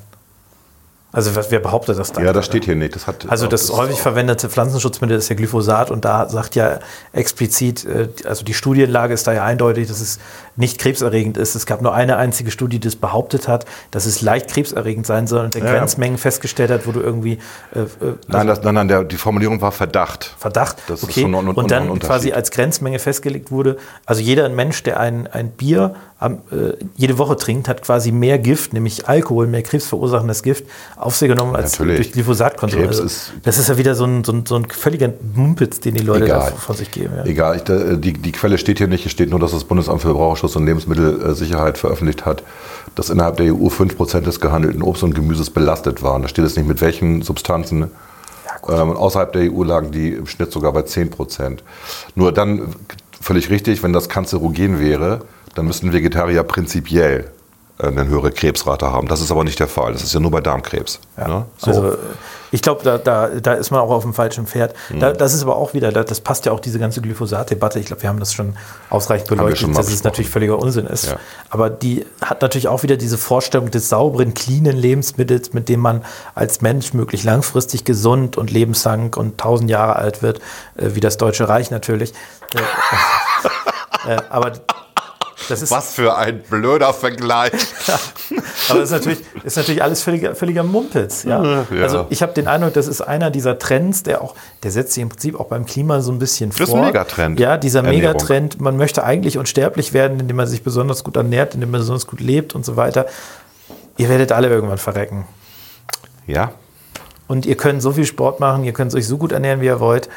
Also 1.11 1.31
wer 1.49 1.59
behauptet 1.59 1.97
das 1.97 2.11
dann? 2.11 2.23
Ja, 2.23 2.33
das 2.33 2.45
steht 2.45 2.65
hier 2.65 2.75
nicht. 2.75 2.93
Das 2.95 3.07
hat, 3.07 3.25
Also 3.29 3.47
das 3.47 3.63
ist 3.63 3.71
häufig 3.75 3.99
verwendete 3.99 4.47
Pflanzenschutzmittel 4.47 5.17
ist 5.17 5.27
ja 5.29 5.35
Glyphosat 5.35 5.89
und 5.89 6.05
da 6.05 6.29
sagt 6.29 6.53
ja 6.55 6.79
explizit, 7.13 7.83
äh, 7.85 8.09
also 8.25 8.45
die 8.45 8.53
Studienlage 8.53 9.15
ist 9.15 9.25
da 9.25 9.33
ja 9.33 9.43
eindeutig, 9.43 9.87
dass 9.87 10.01
es 10.01 10.19
nicht 10.55 10.77
krebserregend 10.77 11.37
ist. 11.37 11.55
Es 11.55 11.65
gab 11.65 11.81
nur 11.81 11.95
eine 11.95 12.17
einzige 12.17 12.51
Studie, 12.51 12.79
die 12.79 12.87
es 12.87 12.95
behauptet 12.95 13.47
hat, 13.47 13.65
dass 13.89 14.05
es 14.05 14.21
leicht 14.21 14.49
krebserregend 14.51 15.07
sein 15.07 15.25
soll 15.25 15.45
und 15.45 15.55
der 15.55 15.63
Ja, 15.63 15.73
ja. 15.73 15.79
Grenzmengen 15.79 16.19
festgestellt 16.19 16.69
hat, 16.69 16.85
wo 16.85 16.91
du 16.91 16.99
irgendwie 16.99 17.39
äh, 17.73 17.79
äh, 17.79 18.13
Nein, 18.27 18.45
das, 18.45 18.61
nein, 18.61 18.75
nein 18.75 18.87
der, 18.87 19.03
die 19.03 19.17
Formulierung 19.17 19.61
war 19.61 19.71
Verdacht. 19.71 20.35
Verdacht, 20.37 20.77
Das 20.87 20.99
ist 21.01 21.09
okay, 21.09 21.21
schon 21.21 21.33
ein- 21.33 21.47
und 21.47 21.71
dann 21.71 21.97
quasi 21.97 22.33
als 22.33 22.51
Grenzmenge 22.51 22.99
festgelegt 22.99 23.49
wurde, 23.49 23.77
also 24.05 24.21
jeder 24.21 24.47
Mensch, 24.49 24.83
der 24.83 24.99
ein, 24.99 25.25
ein 25.25 25.49
Bier 25.49 25.95
jede 26.97 27.17
Woche 27.17 27.37
trinkt, 27.37 27.69
hat 27.69 27.81
quasi 27.81 28.11
mehr 28.11 28.39
Gift, 28.39 28.73
nämlich 28.73 29.07
Alkohol, 29.07 29.47
mehr 29.47 29.63
krebsverursachendes 29.63 30.43
Gift 30.43 30.65
auf 30.97 31.15
sich 31.15 31.29
genommen 31.29 31.55
als 31.55 31.79
Natürlich. 31.79 31.97
durch 31.97 32.11
Glyphosatkonsum. 32.11 32.87
Also, 32.87 33.03
das 33.43 33.57
ist 33.57 33.69
ja 33.69 33.77
wieder 33.77 33.95
so 33.95 34.03
ein, 34.03 34.25
so 34.25 34.33
ein, 34.33 34.45
so 34.45 34.55
ein 34.55 34.65
völliger 34.65 35.13
Mumpitz, 35.33 35.79
den 35.79 35.95
die 35.95 36.03
Leute 36.03 36.25
da 36.25 36.47
Egal. 36.47 36.51
von 36.57 36.75
sich 36.75 36.91
geben. 36.91 37.13
Ja. 37.15 37.25
Egal, 37.25 37.55
ich, 37.55 37.63
da, 37.63 37.95
die, 37.95 38.11
die 38.11 38.31
Quelle 38.33 38.57
steht 38.57 38.79
hier 38.79 38.87
nicht. 38.87 39.03
Hier 39.03 39.11
steht 39.11 39.29
nur, 39.29 39.39
dass 39.39 39.51
das 39.51 39.63
Bundesamt 39.63 40.01
für 40.01 40.09
Verbraucherschutz 40.09 40.57
und 40.57 40.65
Lebensmittelsicherheit 40.65 41.77
veröffentlicht 41.77 42.25
hat, 42.25 42.43
dass 42.95 43.09
innerhalb 43.09 43.37
der 43.37 43.53
EU 43.53 43.67
5% 43.67 44.19
des 44.19 44.41
gehandelten 44.41 44.81
Obst 44.81 45.03
und 45.03 45.15
Gemüses 45.15 45.49
belastet 45.49 46.03
waren. 46.03 46.21
Da 46.21 46.27
steht 46.27 46.43
es 46.43 46.57
nicht 46.57 46.67
mit 46.67 46.81
welchen 46.81 47.21
Substanzen. 47.21 47.91
gut. 48.61 48.75
ähm, 48.75 48.91
außerhalb 48.91 49.31
der 49.31 49.53
EU 49.53 49.63
lagen 49.63 49.91
die 49.91 50.09
im 50.09 50.27
Schnitt 50.27 50.51
sogar 50.51 50.73
bei 50.73 50.81
10%. 50.81 51.59
Nur 52.15 52.33
dann, 52.33 52.75
völlig 53.21 53.49
richtig, 53.49 53.83
wenn 53.83 53.93
das 53.93 54.09
kanzerogen 54.09 54.81
wäre, 54.81 55.21
dann 55.55 55.65
müssten 55.65 55.93
Vegetarier 55.93 56.43
prinzipiell 56.43 57.31
äh, 57.79 57.87
eine 57.87 58.07
höhere 58.07 58.31
Krebsrate 58.31 58.91
haben. 58.91 59.07
Das 59.07 59.21
ist 59.21 59.31
aber 59.31 59.43
nicht 59.43 59.59
der 59.59 59.67
Fall. 59.67 59.93
Das 59.93 60.03
ist 60.03 60.13
ja 60.13 60.19
nur 60.19 60.31
bei 60.31 60.41
Darmkrebs. 60.41 60.99
Ne? 61.17 61.45
So. 61.57 61.71
Also 61.71 61.97
ich 62.51 62.61
glaube, 62.61 62.83
da, 62.83 62.97
da, 62.97 63.27
da 63.27 63.53
ist 63.53 63.71
man 63.71 63.79
auch 63.79 63.91
auf 63.91 64.03
dem 64.03 64.13
falschen 64.13 64.47
Pferd. 64.47 64.75
Mhm. 64.89 64.99
Da, 64.99 65.13
das 65.13 65.33
ist 65.33 65.43
aber 65.43 65.55
auch 65.55 65.73
wieder, 65.73 65.91
da, 65.91 66.03
das 66.03 66.19
passt 66.19 66.45
ja 66.45 66.51
auch 66.51 66.59
diese 66.59 66.79
ganze 66.79 67.01
Glyphosat-Debatte. 67.01 67.79
Ich 67.79 67.85
glaube, 67.85 68.01
wir 68.01 68.09
haben 68.09 68.19
das 68.19 68.33
schon 68.33 68.55
ausreichend 68.89 69.29
beleuchtet, 69.29 69.59
schon 69.59 69.73
dass 69.73 69.85
es 69.85 69.93
besprochen. 69.93 70.07
natürlich 70.07 70.29
völliger 70.29 70.59
Unsinn 70.59 70.87
ist. 70.87 71.07
Ja. 71.07 71.19
Aber 71.49 71.69
die 71.69 72.05
hat 72.21 72.41
natürlich 72.41 72.67
auch 72.67 72.83
wieder 72.83 72.97
diese 72.97 73.17
Vorstellung 73.17 73.71
des 73.71 73.89
sauberen, 73.89 74.33
cleanen 74.33 74.75
Lebensmittels, 74.75 75.53
mit 75.53 75.69
dem 75.69 75.79
man 75.79 76.03
als 76.35 76.61
Mensch 76.61 76.93
möglichst 76.93 77.25
langfristig 77.25 77.85
gesund 77.85 78.37
und 78.37 78.51
lebenslang 78.51 79.13
und 79.15 79.37
tausend 79.37 79.69
Jahre 79.69 79.95
alt 79.95 80.21
wird, 80.21 80.39
äh, 80.75 80.95
wie 80.95 80.99
das 80.99 81.17
Deutsche 81.17 81.47
Reich 81.47 81.71
natürlich. 81.71 82.13
Äh, 82.55 84.09
äh, 84.15 84.17
aber 84.29 84.53
das 85.51 85.69
Was 85.71 85.93
für 85.93 86.17
ein 86.17 86.41
blöder 86.41 86.93
Vergleich. 86.93 87.51
aber 88.69 88.79
das 88.79 88.91
ist 88.91 88.91
natürlich, 88.91 89.19
ist 89.43 89.57
natürlich 89.57 89.83
alles 89.83 90.01
völliger, 90.01 90.35
völliger 90.35 90.63
Mumpitz. 90.63 91.23
Ja? 91.23 91.43
Ja. 91.43 91.65
Also 91.81 92.07
ich 92.09 92.21
habe 92.21 92.33
den 92.33 92.47
Eindruck, 92.47 92.73
das 92.73 92.87
ist 92.87 93.01
einer 93.01 93.31
dieser 93.31 93.59
Trends, 93.59 94.03
der 94.03 94.21
auch, 94.21 94.35
der 94.63 94.71
setzt 94.71 94.93
sich 94.93 95.01
im 95.01 95.09
Prinzip 95.09 95.39
auch 95.39 95.47
beim 95.47 95.65
Klima 95.65 96.01
so 96.01 96.11
ein 96.11 96.19
bisschen 96.19 96.51
vor. 96.51 96.59
Das 96.59 96.69
ist 96.69 96.75
ein 96.75 96.85
Megatrend. 96.85 97.39
Ja, 97.39 97.57
dieser 97.57 97.79
Ernährung. 97.79 97.99
Megatrend, 97.99 98.61
man 98.61 98.77
möchte 98.77 99.03
eigentlich 99.03 99.37
unsterblich 99.37 99.93
werden, 99.93 100.19
indem 100.19 100.37
man 100.37 100.47
sich 100.47 100.63
besonders 100.63 101.03
gut 101.03 101.15
ernährt, 101.15 101.55
indem 101.55 101.71
man 101.71 101.81
besonders 101.81 102.07
gut 102.07 102.21
lebt 102.21 102.55
und 102.55 102.65
so 102.65 102.75
weiter. 102.75 103.05
Ihr 103.97 104.09
werdet 104.09 104.31
alle 104.31 104.47
irgendwann 104.47 104.77
verrecken. 104.77 105.25
Ja, 106.25 106.51
Und 107.27 107.45
ihr 107.45 107.57
könnt 107.57 107.81
so 107.81 107.91
viel 107.91 108.05
Sport 108.05 108.39
machen, 108.39 108.63
ihr 108.63 108.73
könnt 108.73 108.93
euch 108.93 109.07
so 109.07 109.17
gut 109.17 109.31
ernähren, 109.31 109.61
wie 109.61 109.65
ihr 109.65 109.79
wollt. 109.79 110.09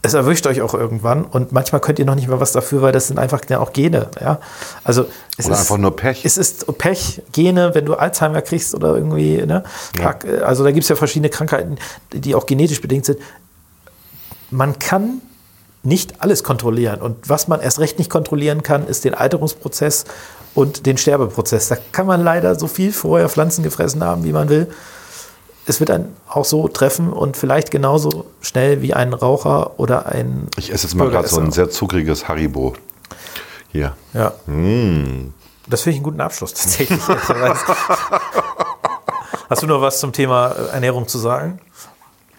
Es 0.00 0.14
erwischt 0.14 0.46
euch 0.46 0.62
auch 0.62 0.74
irgendwann 0.74 1.24
und 1.24 1.50
manchmal 1.50 1.80
könnt 1.80 1.98
ihr 1.98 2.04
noch 2.04 2.14
nicht 2.14 2.28
mal 2.28 2.38
was 2.38 2.52
dafür, 2.52 2.82
weil 2.82 2.92
das 2.92 3.08
sind 3.08 3.18
einfach 3.18 3.40
ja 3.48 3.58
auch 3.58 3.72
Gene. 3.72 4.08
Ja? 4.20 4.38
Also 4.84 5.06
es 5.36 5.46
Oder 5.46 5.54
ist 5.56 5.60
einfach 5.62 5.78
nur 5.78 5.96
Pech. 5.96 6.24
Es 6.24 6.38
ist 6.38 6.66
Pech, 6.78 7.22
Gene, 7.32 7.74
wenn 7.74 7.84
du 7.84 7.94
Alzheimer 7.94 8.40
kriegst 8.42 8.74
oder 8.74 8.94
irgendwie, 8.94 9.44
ne? 9.44 9.64
Park- 10.00 10.24
Also 10.42 10.62
da 10.62 10.70
gibt 10.70 10.84
es 10.84 10.88
ja 10.88 10.94
verschiedene 10.96 11.30
Krankheiten, 11.30 11.78
die 12.12 12.34
auch 12.36 12.46
genetisch 12.46 12.80
bedingt 12.80 13.06
sind. 13.06 13.18
Man 14.50 14.78
kann 14.78 15.20
nicht 15.82 16.22
alles 16.22 16.44
kontrollieren. 16.44 17.00
Und 17.00 17.28
was 17.28 17.48
man 17.48 17.60
erst 17.60 17.78
recht 17.80 17.98
nicht 17.98 18.10
kontrollieren 18.10 18.62
kann, 18.62 18.86
ist 18.86 19.04
den 19.04 19.14
Alterungsprozess 19.14 20.04
und 20.54 20.86
den 20.86 20.96
Sterbeprozess. 20.96 21.68
Da 21.68 21.76
kann 21.92 22.06
man 22.06 22.22
leider 22.22 22.54
so 22.54 22.66
viel 22.66 22.92
vorher 22.92 23.28
Pflanzen 23.28 23.62
gefressen 23.62 24.02
haben, 24.04 24.24
wie 24.24 24.32
man 24.32 24.48
will. 24.48 24.68
Es 25.68 25.80
wird 25.80 25.90
einen 25.90 26.16
auch 26.26 26.46
so 26.46 26.66
treffen 26.66 27.12
und 27.12 27.36
vielleicht 27.36 27.70
genauso 27.70 28.24
schnell 28.40 28.80
wie 28.80 28.94
ein 28.94 29.12
Raucher 29.12 29.78
oder 29.78 30.06
ein. 30.06 30.48
ich 30.56 30.72
esse 30.72 30.86
jetzt 30.86 30.94
mal 30.94 31.10
gerade 31.10 31.28
so 31.28 31.40
ein 31.40 31.52
sehr 31.52 31.68
zuckriges 31.68 32.26
Haribo. 32.26 32.74
Hier. 33.70 33.94
Ja. 34.14 34.32
Mm. 34.46 35.34
Das 35.66 35.82
finde 35.82 35.90
ich 35.90 35.96
einen 35.98 36.04
guten 36.04 36.22
Abschluss 36.22 36.54
tatsächlich. 36.54 36.98
ehrlicherweise. 37.08 37.60
Hast 39.50 39.62
du 39.62 39.66
noch 39.66 39.82
was 39.82 40.00
zum 40.00 40.12
Thema 40.12 40.52
äh, 40.52 40.74
Ernährung 40.74 41.06
zu 41.06 41.18
sagen? 41.18 41.60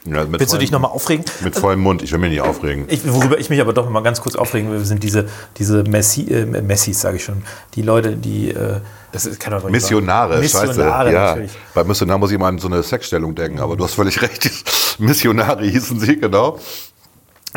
Ja, 0.06 0.26
Willst 0.32 0.54
du 0.54 0.58
dich 0.58 0.72
nochmal 0.72 0.92
aufregen? 0.92 1.26
Mit 1.44 1.56
vollem 1.56 1.82
Mund, 1.82 2.02
ich 2.02 2.12
will 2.12 2.20
mich 2.20 2.32
nicht 2.32 2.42
aufregen. 2.42 2.86
Ich, 2.88 3.02
worüber 3.12 3.38
ich 3.38 3.50
mich 3.50 3.60
aber 3.60 3.74
doch 3.74 3.90
mal 3.90 4.02
ganz 4.02 4.22
kurz 4.22 4.36
aufregen 4.36 4.72
will, 4.72 4.84
sind 4.86 5.04
diese, 5.04 5.28
diese 5.58 5.84
Messi, 5.84 6.22
äh, 6.32 6.46
Messis, 6.46 7.02
sage 7.02 7.18
ich 7.18 7.24
schon. 7.24 7.44
Die 7.76 7.82
Leute, 7.82 8.16
die. 8.16 8.52
Äh, 8.52 8.80
das 9.12 9.26
ist, 9.26 9.40
kann 9.40 9.54
nicht 9.54 9.70
Missionare, 9.70 10.36
wahr- 10.36 10.44
scheiße. 10.44 10.68
Missionare, 10.68 11.12
ja. 11.14 11.26
natürlich. 11.30 11.52
Bei 11.74 11.84
Missionar 11.84 12.18
muss 12.18 12.32
ich 12.32 12.38
mal 12.38 12.48
an 12.48 12.60
so 12.60 12.68
eine 12.68 12.82
Sexstellung 12.84 13.36
denken, 13.36 13.60
aber 13.60 13.76
du 13.76 13.84
hast 13.84 13.96
völlig 13.96 14.22
recht. 14.22 14.50
Missionare 15.00 15.66
hießen 15.66 16.00
sie, 16.00 16.18
genau. 16.18 16.58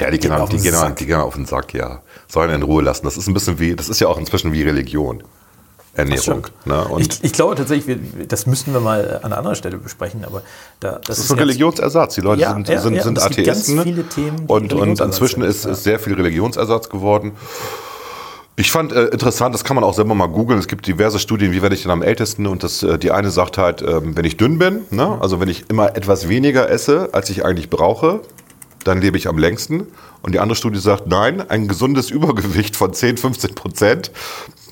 Ja, 0.00 0.10
die 0.10 0.18
gehen, 0.18 0.32
auf 0.32 0.48
die, 0.48 0.56
gehen, 0.56 0.74
die 0.98 1.06
gehen 1.06 1.16
auf 1.20 1.34
den 1.34 1.44
Sack, 1.44 1.74
ja. 1.74 2.00
Sollen 2.26 2.50
in 2.50 2.62
Ruhe 2.62 2.82
lassen. 2.82 3.04
Das 3.04 3.16
ist 3.18 3.26
ein 3.28 3.34
bisschen 3.34 3.58
wie, 3.60 3.76
das 3.76 3.88
ist 3.90 4.00
ja 4.00 4.08
auch 4.08 4.18
inzwischen 4.18 4.52
wie 4.52 4.62
Religion. 4.62 5.22
Ernährung. 5.94 6.46
Ne? 6.64 6.86
Ich, 6.98 7.22
ich 7.22 7.32
glaube 7.32 7.54
tatsächlich, 7.54 7.86
wir, 8.16 8.26
das 8.26 8.46
müssten 8.46 8.72
wir 8.72 8.80
mal 8.80 9.20
an 9.22 9.32
anderer 9.32 9.54
Stelle 9.54 9.76
besprechen, 9.76 10.24
aber 10.24 10.42
da, 10.80 10.92
das, 10.92 11.00
das 11.04 11.18
ist 11.20 11.30
ein 11.30 11.36
ganz- 11.36 11.48
Religionsersatz. 11.48 12.14
Die 12.14 12.20
Leute 12.22 12.40
Ja, 12.42 12.54
sind, 12.54 12.68
ja, 12.68 12.80
sind, 12.80 12.94
ja, 12.94 13.02
sind 13.02 13.22
Atheisten. 13.22 13.82
viele 13.82 14.08
Themen, 14.08 14.44
und, 14.46 14.72
und 14.72 15.00
inzwischen 15.00 15.42
ist, 15.42 15.66
ist 15.66 15.84
sehr 15.84 15.98
viel 15.98 16.14
Religionsersatz 16.14 16.88
geworden. 16.88 17.32
Ich 18.56 18.70
fand 18.70 18.92
äh, 18.92 19.04
interessant, 19.06 19.54
das 19.54 19.64
kann 19.64 19.74
man 19.76 19.84
auch 19.84 19.94
selber 19.94 20.14
mal 20.14 20.26
googeln. 20.28 20.58
Es 20.58 20.68
gibt 20.68 20.86
diverse 20.86 21.18
Studien, 21.18 21.52
wie 21.52 21.62
werde 21.62 21.74
ich 21.74 21.82
denn 21.82 21.90
am 21.90 22.02
ältesten? 22.02 22.46
Und 22.46 22.62
das, 22.62 22.82
äh, 22.82 22.98
die 22.98 23.10
eine 23.10 23.30
sagt 23.30 23.56
halt, 23.56 23.80
ähm, 23.82 24.14
wenn 24.16 24.24
ich 24.26 24.36
dünn 24.36 24.58
bin, 24.58 24.80
ne? 24.90 25.18
also 25.20 25.40
wenn 25.40 25.48
ich 25.48 25.64
immer 25.70 25.96
etwas 25.96 26.28
weniger 26.28 26.68
esse, 26.70 27.08
als 27.12 27.30
ich 27.30 27.44
eigentlich 27.46 27.70
brauche, 27.70 28.20
dann 28.84 29.00
lebe 29.00 29.16
ich 29.16 29.28
am 29.28 29.38
längsten. 29.38 29.86
Und 30.22 30.32
die 30.32 30.38
andere 30.38 30.56
Studie 30.56 30.78
sagt, 30.78 31.06
nein, 31.06 31.48
ein 31.48 31.68
gesundes 31.68 32.10
Übergewicht 32.10 32.76
von 32.76 32.92
10, 32.92 33.16
15 33.16 33.54
Prozent, 33.54 34.12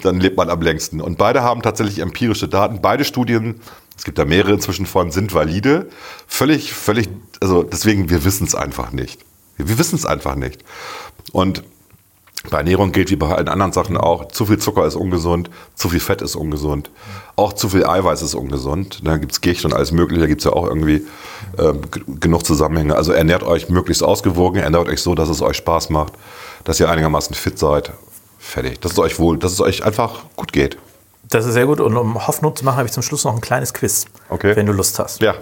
dann 0.03 0.21
lebt 0.21 0.37
man 0.37 0.51
am 0.51 0.63
längsten. 0.63 1.01
Und 1.01 1.19
beide 1.19 1.43
haben 1.43 1.63
tatsächlich 1.63 1.99
empirische 1.99 2.49
Daten. 2.49 2.81
Beide 2.81 3.05
Studien, 3.05 3.61
es 3.97 4.05
gibt 4.05 4.19
da 4.19 4.25
mehrere 4.25 4.53
inzwischen 4.53 4.87
von, 4.87 5.11
sind 5.11 5.35
valide. 5.35 5.89
Völlig, 6.27 6.73
völlig, 6.73 7.09
also 7.41 7.63
deswegen, 7.63 8.11
wir 8.11 8.25
wissen 8.25 8.47
es 8.47 8.55
einfach 8.55 8.93
nicht. 8.93 9.21
Wir 9.57 9.79
wissen 9.79 9.97
es 9.97 10.07
einfach 10.07 10.37
nicht. 10.37 10.65
Und 11.33 11.63
bei 12.49 12.59
Ernährung 12.59 12.93
gilt 12.93 13.11
wie 13.11 13.17
bei 13.17 13.29
allen 13.35 13.49
anderen 13.49 13.73
Sachen 13.73 13.99
auch, 13.99 14.29
zu 14.29 14.47
viel 14.47 14.59
Zucker 14.59 14.87
ist 14.87 14.95
ungesund, 14.95 15.51
zu 15.75 15.91
viel 15.91 16.01
Fett 16.01 16.23
ist 16.23 16.37
ungesund, 16.37 16.91
auch 17.37 17.53
zu 17.53 17.69
viel 17.69 17.85
Eiweiß 17.85 18.23
ist 18.23 18.35
ungesund. 18.35 19.01
Da 19.05 19.19
gibt 19.19 19.33
es 19.33 19.43
Gicht 19.43 19.65
und 19.67 19.75
alles 19.75 19.93
mögliche, 19.93 20.23
da 20.23 20.27
gibt 20.27 20.41
es 20.41 20.47
ja 20.47 20.53
auch 20.53 20.67
irgendwie 20.67 21.07
äh, 21.59 21.73
genug 22.19 22.47
Zusammenhänge. 22.47 22.97
Also 22.97 23.13
ernährt 23.13 23.43
euch 23.43 23.69
möglichst 23.69 24.03
ausgewogen, 24.03 24.63
ernährt 24.63 24.89
euch 24.89 25.03
so, 25.03 25.15
dass 25.15 25.29
es 25.29 25.43
euch 25.43 25.59
Spaß 25.59 25.91
macht, 25.91 26.15
dass 26.65 26.81
ihr 26.81 26.89
einigermaßen 26.89 27.35
fit 27.35 27.59
seid. 27.59 27.93
Fertig. 28.39 28.81
Dass 28.81 28.93
es 28.93 28.99
euch 28.99 29.19
wohl, 29.19 29.37
dass 29.39 29.53
es 29.53 29.61
euch 29.61 29.85
einfach 29.85 30.23
gut 30.37 30.53
geht. 30.55 30.79
Das 31.29 31.45
ist 31.45 31.53
sehr 31.53 31.67
gut. 31.67 31.79
Und 31.79 31.95
um 31.97 32.27
Hoffnung 32.27 32.57
zu 32.57 32.65
machen, 32.65 32.79
habe 32.79 32.87
ich 32.87 32.93
zum 32.93 33.03
Schluss 33.03 33.25
noch 33.25 33.35
ein 33.35 33.41
kleines 33.43 33.75
Quiz, 33.75 34.07
Okay. 34.31 34.57
wenn 34.57 34.65
du 34.67 34.73
Lust 34.73 34.99
hast. 34.99 35.21
Ja. 35.21 35.35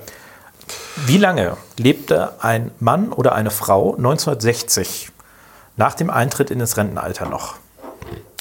Wie 1.06 1.16
lange 1.16 1.56
lebte 1.78 2.42
ein 2.42 2.72
Mann 2.80 3.12
oder 3.12 3.34
eine 3.34 3.50
Frau 3.50 3.94
1960 3.94 5.10
nach 5.78 5.94
dem 5.94 6.10
Eintritt 6.10 6.50
in 6.50 6.58
das 6.58 6.76
Rentenalter 6.76 7.26
noch? 7.26 7.54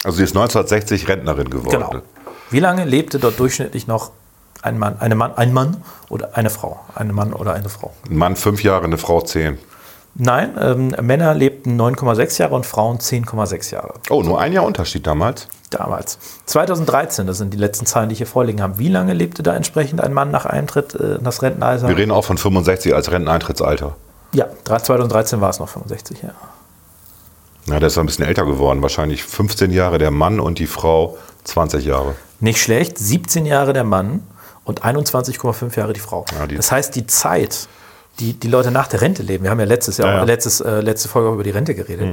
Also 0.03 0.17
sie 0.17 0.23
ist 0.25 0.35
1960 0.35 1.07
Rentnerin 1.07 1.49
geworden. 1.49 1.69
Genau. 1.71 2.01
Wie 2.49 2.59
lange 2.59 2.83
lebte 2.85 3.19
dort 3.19 3.39
durchschnittlich 3.39 3.87
noch 3.87 4.11
ein 4.61 4.77
Mann, 4.77 4.97
eine 4.99 5.15
Mann, 5.15 5.31
ein 5.37 5.53
Mann 5.53 5.83
oder 6.09 6.31
eine 6.35 6.49
Frau? 6.49 6.79
Ein 6.95 7.13
Mann 7.13 7.33
oder 7.33 7.53
eine 7.53 7.69
Frau? 7.69 7.93
Ein 8.09 8.17
Mann 8.17 8.35
fünf 8.35 8.63
Jahre, 8.63 8.85
eine 8.85 8.97
Frau 8.97 9.21
zehn. 9.21 9.57
Nein, 10.19 10.55
ähm, 10.59 10.87
Männer 11.05 11.35
lebten 11.35 11.79
9,6 11.79 12.39
Jahre 12.39 12.55
und 12.55 12.65
Frauen 12.65 12.97
10,6 12.97 13.71
Jahre. 13.71 13.93
Oh, 14.09 14.23
nur 14.23 14.39
ein 14.41 14.51
Jahr 14.51 14.65
Unterschied 14.65 15.05
damals. 15.05 15.47
Damals. 15.69 16.17
2013, 16.47 17.27
das 17.27 17.37
sind 17.37 17.53
die 17.53 17.57
letzten 17.57 17.85
Zahlen, 17.85 18.09
die 18.09 18.15
hier 18.15 18.25
vorliegen 18.25 18.61
haben. 18.63 18.79
Wie 18.79 18.87
lange 18.87 19.13
lebte 19.13 19.43
da 19.43 19.53
entsprechend 19.53 20.01
ein 20.01 20.13
Mann 20.13 20.31
nach 20.31 20.45
Eintritt 20.47 20.95
äh, 20.95 21.15
in 21.15 21.23
das 21.23 21.43
Rentenalter? 21.43 21.87
Wir 21.87 21.97
reden 21.97 22.11
auch 22.11 22.25
von 22.25 22.37
65 22.39 22.95
als 22.95 23.11
Renteneintrittsalter. 23.11 23.95
Ja, 24.33 24.47
drei- 24.63 24.79
2013 24.79 25.39
war 25.39 25.51
es 25.51 25.59
noch 25.59 25.69
65, 25.69 26.23
ja. 26.23 26.29
Ja, 27.69 27.79
der 27.79 27.87
ist 27.87 27.97
ein 27.97 28.05
bisschen 28.05 28.25
älter 28.25 28.45
geworden. 28.45 28.81
Wahrscheinlich 28.81 29.23
15 29.23 29.71
Jahre 29.71 29.97
der 29.97 30.11
Mann 30.11 30.39
und 30.39 30.59
die 30.59 30.67
Frau 30.67 31.17
20 31.43 31.85
Jahre. 31.85 32.15
Nicht 32.39 32.59
schlecht, 32.61 32.97
17 32.97 33.45
Jahre 33.45 33.73
der 33.73 33.83
Mann 33.83 34.23
und 34.63 34.83
21,5 34.83 35.75
Jahre 35.77 35.93
die 35.93 35.99
Frau. 35.99 36.25
Ja, 36.37 36.47
die- 36.47 36.55
das 36.55 36.71
heißt, 36.71 36.95
die 36.95 37.07
Zeit, 37.07 37.67
die 38.19 38.33
die 38.33 38.47
Leute 38.47 38.71
nach 38.71 38.87
der 38.87 39.01
Rente 39.01 39.23
leben, 39.23 39.43
wir 39.43 39.51
haben 39.51 39.59
ja 39.59 39.65
letztes 39.65 39.97
Jahr, 39.97 40.07
Ja, 40.09 40.17
ja. 40.19 40.23
Letztes, 40.23 40.61
äh, 40.61 40.81
letzte 40.81 41.09
Folge 41.09 41.29
auch 41.29 41.33
über 41.33 41.43
die 41.43 41.49
Rente 41.51 41.75
geredet, 41.75 42.07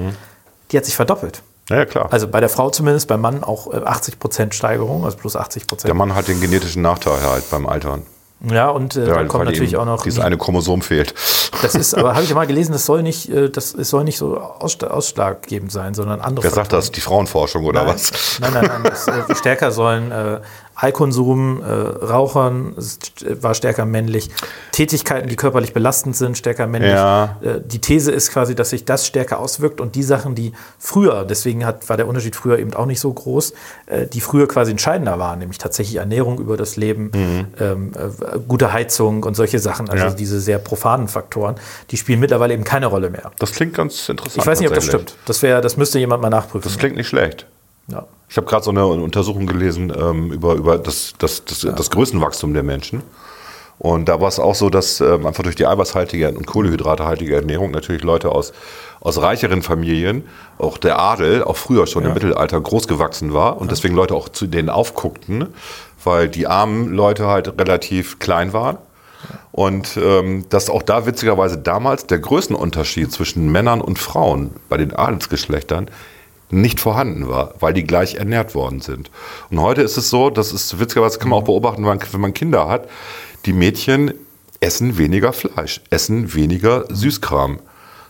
die 0.71 0.77
hat 0.77 0.85
sich 0.85 0.97
verdoppelt. 0.97 1.43
Ja, 1.71 1.77
ja, 1.77 1.85
klar. 1.87 2.09
Also 2.13 2.29
bei 2.29 2.41
der 2.41 2.49
Frau 2.51 2.69
zumindest, 2.71 3.09
beim 3.09 3.21
Mann 3.23 3.43
auch 3.43 3.73
äh, 3.73 3.77
80 3.79 4.19
Prozent 4.19 4.55
Steigerung, 4.55 5.05
also 5.05 5.17
plus 5.17 5.35
80 5.37 5.67
Prozent. 5.67 5.89
der 5.89 5.95
Mann 5.95 6.15
hat 6.15 6.29
den 6.29 6.41
genetischen 6.41 6.83
Nachteil 6.83 7.23
halt 7.23 7.49
beim 7.51 7.67
Altern. 7.67 8.03
Ja, 8.51 8.69
und 8.69 8.97
äh, 8.97 9.07
dann 9.07 9.29
kommt 9.29 9.47
natürlich 9.47 9.77
auch 9.79 9.87
noch. 9.87 10.03
Dieses 10.03 10.21
eine 10.21 10.37
Chromosom 10.37 10.83
fehlt. 10.83 11.15
Das 11.63 11.75
ist, 11.75 11.95
aber 11.95 12.15
habe 12.15 12.23
ich 12.25 12.29
ja 12.31 12.35
mal 12.35 12.47
gelesen, 12.47 12.73
das 12.73 12.85
soll 12.87 13.03
nicht, 13.03 13.29
äh, 13.31 13.51
das 13.51 13.71
soll 13.71 14.05
nicht 14.05 14.19
so 14.19 14.39
ausschla- 14.39 14.89
ausschlaggebend 14.89 15.71
sein, 15.73 15.95
sondern 15.95 16.21
andere 16.21 16.45
Wer 16.45 16.51
sagt 16.51 16.73
das? 16.73 16.91
Die 16.91 17.01
Frauenforschung 17.01 17.65
oder 17.65 17.85
Nein, 17.85 17.95
was? 17.95 18.13
nein, 18.41 18.53
nein, 18.55 18.65
nein. 18.67 18.83
Das, 18.85 19.07
äh, 19.09 19.35
stärker 19.35 19.71
sollen 19.71 20.11
äh, 20.13 20.41
Alkonsum, 20.77 21.63
äh, 21.63 21.67
Rauchern 21.73 22.75
äh, 23.23 23.43
war 23.43 23.55
stärker 23.55 23.85
männlich. 23.87 24.31
Tätigkeiten, 24.73 25.29
die 25.29 25.37
körperlich 25.37 25.73
belastend 25.73 26.17
sind, 26.17 26.37
stärker 26.37 26.67
männlich. 26.67 26.93
Ja. 26.93 27.37
Äh, 27.43 27.61
die 27.65 27.81
These 27.81 28.11
ist 28.11 28.33
quasi, 28.33 28.55
dass 28.57 28.71
sich 28.71 28.85
das 28.85 29.07
stärker 29.07 29.39
auswirkt 29.39 29.81
und 29.81 29.95
die 29.95 30.03
Sachen, 30.03 30.35
die 30.35 30.53
früher, 30.79 31.25
deswegen 31.25 31.65
hat, 31.65 31.89
war 31.89 31.97
der 31.97 32.09
Unterschied 32.09 32.35
früher 32.35 32.59
eben 32.59 32.75
auch 32.75 32.87
nicht 32.87 32.99
so 33.01 33.13
groß, 33.13 33.53
äh, 33.87 34.07
die 34.09 34.21
früher 34.21 34.49
quasi 34.49 34.73
entscheidender 34.73 35.17
waren, 35.19 35.39
nämlich 35.39 35.59
tatsächlich 35.59 35.97
Ernährung 35.97 36.39
über 36.41 36.57
das 36.57 36.75
Leben, 36.77 37.13
ähm, 37.61 37.93
äh, 37.95 38.39
gute 38.49 38.73
Heizung 38.73 39.23
und 39.23 39.35
solche 39.35 39.61
Sachen, 39.61 39.89
also 39.89 40.05
Mhm. 40.05 40.11
Ja. 40.11 40.17
diese 40.17 40.41
sehr 40.41 40.59
profanen 40.59 41.07
Faktoren, 41.07 41.44
die 41.91 41.97
spielen 41.97 42.21
mittlerweile 42.21 42.55
eben 42.55 42.65
keine 42.65 42.87
Rolle 42.87 43.11
mehr. 43.11 43.31
Das 43.39 43.53
klingt 43.53 43.75
ganz 43.75 44.09
interessant. 44.09 44.39
Ich 44.39 44.47
weiß 44.47 44.61
nicht, 44.61 44.69
ob 44.69 44.75
das 44.75 44.87
stimmt. 44.87 45.15
Das, 45.27 45.43
wär, 45.43 45.61
das 45.61 45.77
müsste 45.77 45.99
jemand 45.99 46.23
mal 46.23 46.31
nachprüfen. 46.31 46.69
Das 46.69 46.79
klingt 46.79 46.97
nicht 46.97 47.09
schlecht. 47.09 47.47
ja. 47.89 48.07
Ich 48.29 48.37
habe 48.37 48.49
gerade 48.49 48.65
so 48.65 48.71
eine 48.71 48.85
Untersuchung 48.85 49.47
gelesen 49.47 49.93
ähm, 49.97 50.33
über, 50.33 50.55
über 50.55 50.79
das, 50.79 51.15
das, 51.19 51.45
das, 51.45 51.61
das 51.61 51.91
Größenwachstum 51.91 52.53
der 52.53 52.65
Menschen. 52.65 53.03
Und 53.79 54.09
da 54.09 54.21
war 54.21 54.29
es 54.29 54.39
auch 54.39 54.55
so, 54.55 54.71
dass 54.71 55.01
ähm, 55.01 55.27
einfach 55.27 55.43
durch 55.43 55.57
die 55.57 55.67
eiweißhaltige 55.67 56.31
und 56.31 56.47
kohlenhydratehaltige 56.47 57.35
Ernährung 57.37 57.71
natürlich 57.71 58.03
Leute 58.03 58.31
aus, 58.31 58.53
aus 59.01 59.21
reicheren 59.21 59.63
Familien, 59.63 60.25
auch 60.59 60.79
der 60.79 60.99
Adel, 60.99 61.43
auch 61.45 61.57
früher 61.57 61.87
schon 61.87 62.05
im 62.05 62.15
Mittelalter 62.15 62.61
groß 62.61 62.89
gewachsen 62.89 63.33
war 63.33 63.61
und 63.61 63.71
deswegen 63.71 63.95
Leute 63.95 64.15
auch 64.15 64.29
zu 64.29 64.47
denen 64.47 64.69
aufguckten, 64.69 65.49
weil 66.03 66.29
die 66.29 66.47
armen 66.47 66.93
Leute 66.93 67.27
halt 67.27 67.59
relativ 67.59 68.19
klein 68.19 68.53
waren. 68.53 68.79
Und 69.53 69.97
ähm, 69.97 70.47
dass 70.49 70.71
auch 70.71 70.83
da 70.83 71.07
witzigerweise 71.07 71.59
damals 71.59 72.07
der 72.07 72.19
Größenunterschied 72.19 73.13
zwischen 73.13 73.51
Männern 73.53 73.81
und 73.81 73.99
Frauen 73.99 74.51
bei 74.69 74.77
den 74.77 74.93
Adelsgeschlechtern 74.93 75.91
nicht 76.51 76.81
vorhanden 76.81 77.29
war, 77.29 77.55
weil 77.61 77.73
die 77.73 77.85
gleich 77.85 78.17
ernährt 78.17 78.55
worden 78.55 78.81
sind. 78.81 79.11
Und 79.51 79.61
heute 79.61 79.83
ist 79.83 79.97
es 79.97 80.11
so, 80.11 80.31
das 80.31 80.53
ist 80.53 80.79
witzigerweise 80.79 81.19
kann 81.19 81.31
man 81.31 81.41
auch 81.41 81.45
beobachten, 81.45 81.85
wenn 81.85 82.21
man, 82.21 82.35
Kinder 82.35 82.69
hat, 82.69 82.89
die 83.47 83.53
Mädchen 83.53 84.15
essen 84.61 84.97
weniger 84.99 85.33
Fleisch, 85.33 85.81
essen 85.91 86.35
weniger 86.35 86.85
Süßkram. 86.89 87.59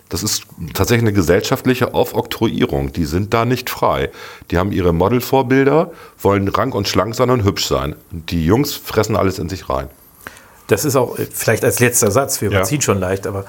Das 0.09 0.23
ist 0.23 0.45
tatsächlich 0.75 1.05
eine 1.05 1.13
gesellschaftliche 1.13 1.95
Aufoktroyierung. 1.95 2.93
Die 2.93 3.07
sind 3.07 3.35
da 3.35 3.45
nicht 3.45 3.71
frei. 3.71 4.11
Die 4.51 4.59
haben 4.59 4.71
ihre 4.71 4.93
Modelvorbilder, 4.93 5.91
wollen 6.21 6.47
rank 6.49 6.75
und 6.75 6.87
schlank 6.87 7.15
sein 7.15 7.31
und 7.31 7.43
hübsch 7.43 7.67
sein. 7.67 7.97
Die 8.11 8.45
Jungs 8.45 8.75
fressen 8.75 9.17
alles 9.17 9.39
in 9.39 9.49
sich 9.49 9.69
rein. 9.69 9.89
Das 10.69 10.85
ist 10.85 10.97
auch 10.97 11.17
vielleicht 11.33 11.65
als 11.65 11.81
letzter 11.81 12.11
Satz, 12.11 12.41
wir 12.41 12.51
Ja. 12.51 12.59
überziehen 12.59 12.81
schon 12.81 12.99
leicht, 13.01 13.27
aber 13.27 13.45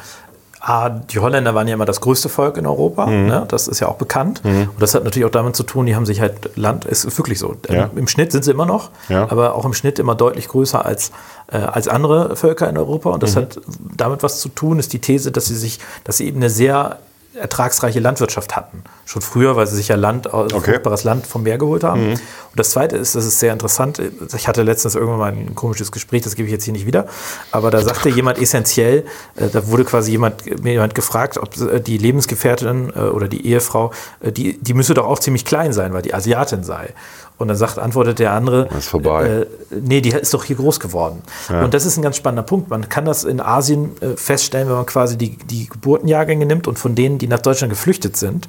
A, 0.59 0.89
die 0.89 1.19
Holländer 1.19 1.53
waren 1.53 1.67
ja 1.67 1.75
immer 1.75 1.85
das 1.85 2.01
größte 2.01 2.27
Volk 2.27 2.57
in 2.57 2.65
Europa, 2.65 3.05
Mhm. 3.05 3.27
ne? 3.27 3.45
das 3.47 3.67
ist 3.67 3.81
ja 3.81 3.87
auch 3.87 3.97
bekannt. 3.97 4.41
Und 4.43 4.69
das 4.79 4.95
hat 4.95 5.03
natürlich 5.03 5.25
auch 5.27 5.31
damit 5.31 5.55
zu 5.55 5.61
tun, 5.61 5.85
die 5.85 5.95
haben 5.95 6.07
sich 6.07 6.21
halt 6.21 6.57
Land, 6.57 6.85
es 6.85 7.05
ist 7.05 7.17
wirklich 7.19 7.37
so. 7.37 7.55
Ja. 7.69 7.91
Im 7.95 8.07
Schnitt 8.07 8.31
sind 8.31 8.43
sie 8.43 8.49
immer 8.51 8.65
noch, 8.65 8.89
Ja. 9.07 9.29
aber 9.29 9.53
auch 9.53 9.63
im 9.65 9.73
Schnitt 9.75 9.99
immer 9.99 10.15
deutlich 10.15 10.47
größer 10.47 10.83
als, 10.83 11.11
äh, 11.51 11.57
als 11.57 11.87
andere 11.87 12.35
Völker 12.35 12.67
in 12.67 12.79
Europa. 12.79 13.09
Und 13.11 13.17
Mhm. 13.17 13.21
das 13.21 13.35
hat 13.35 13.59
damit 13.95 14.23
was 14.23 14.39
zu 14.39 14.49
tun, 14.49 14.79
ist 14.79 14.91
die 14.91 14.99
These, 14.99 15.31
dass 15.31 15.45
sie 15.45 15.55
sich, 15.55 15.79
dass 16.03 16.17
sie 16.17 16.25
eben 16.25 16.37
eine 16.37 16.49
sehr 16.49 16.97
ertragsreiche 17.35 17.99
Landwirtschaft 17.99 18.55
hatten. 18.55 18.83
Schon 19.05 19.21
früher, 19.21 19.55
weil 19.55 19.67
sie 19.67 19.75
sich 19.75 19.89
ja 19.89 19.95
Land, 19.95 20.27
Okay. 20.33 20.71
fruchtbares 20.71 21.03
Land 21.03 21.27
vom 21.27 21.43
Meer 21.43 21.57
geholt 21.57 21.83
haben. 21.83 22.11
Und 22.11 22.19
das 22.55 22.71
Zweite 22.71 22.95
ist, 22.97 23.15
das 23.15 23.25
ist 23.25 23.39
sehr 23.39 23.53
interessant, 23.53 24.01
ich 24.35 24.47
hatte 24.47 24.63
letztens 24.63 24.95
irgendwann 24.95 25.19
mal 25.19 25.31
ein 25.31 25.55
komisches 25.55 25.91
Gespräch, 25.91 26.21
das 26.23 26.35
gebe 26.35 26.47
ich 26.47 26.51
jetzt 26.51 26.63
hier 26.63 26.73
nicht 26.73 26.85
wieder, 26.85 27.07
aber 27.51 27.71
da 27.71 27.81
sagte 27.81 28.09
jemand 28.15 28.39
essentiell, 28.41 29.05
äh, 29.35 29.49
da 29.51 29.67
wurde 29.67 29.83
quasi 29.85 30.11
jemand, 30.11 30.43
jemand 30.63 30.95
gefragt, 30.95 31.37
ob 31.37 31.55
äh, 31.59 31.79
die 31.79 31.97
Lebensgefährtin 31.97 32.91
äh, 32.95 32.99
oder 32.99 33.27
die 33.27 33.45
Ehefrau, 33.47 33.91
die, 34.23 34.57
die 34.59 34.73
müsse 34.73 34.93
doch 34.93 35.05
auch 35.05 35.19
ziemlich 35.19 35.45
klein 35.45 35.73
sein, 35.73 35.93
weil 35.93 36.01
die 36.01 36.13
Asiatin 36.13 36.63
sei. 36.63 36.93
Und 37.37 37.49
dann 37.49 37.57
sagt, 37.57 37.77
antwortet 37.79 38.19
der 38.19 38.31
andere, 38.31 38.67
Das 38.67 38.77
ist 38.85 38.87
vorbei. 38.87 39.25
Äh, 39.27 39.45
nee, 39.71 39.99
die 39.99 40.11
ist 40.11 40.33
doch 40.33 40.45
hier 40.45 40.55
groß 40.55 40.79
geworden. 40.79 41.21
Und 41.49 41.73
das 41.73 41.85
ist 41.85 41.97
ein 41.97 42.01
ganz 42.01 42.15
spannender 42.15 42.43
Punkt. 42.43 42.69
Man 42.69 42.87
kann 42.87 43.03
das 43.03 43.25
in 43.25 43.41
Asien 43.41 43.91
feststellen, 44.15 44.69
wenn 44.69 44.75
man 44.77 44.85
quasi 44.85 45.17
die, 45.17 45.35
die 45.37 45.67
Geburtenjahrgänge 45.67 46.45
nimmt 46.45 46.65
und 46.69 46.79
von 46.79 46.95
denen, 46.95 47.17
die 47.17 47.24
nach 47.27 47.39
Deutschland 47.41 47.71
geflüchtet 47.71 48.17
sind. 48.17 48.47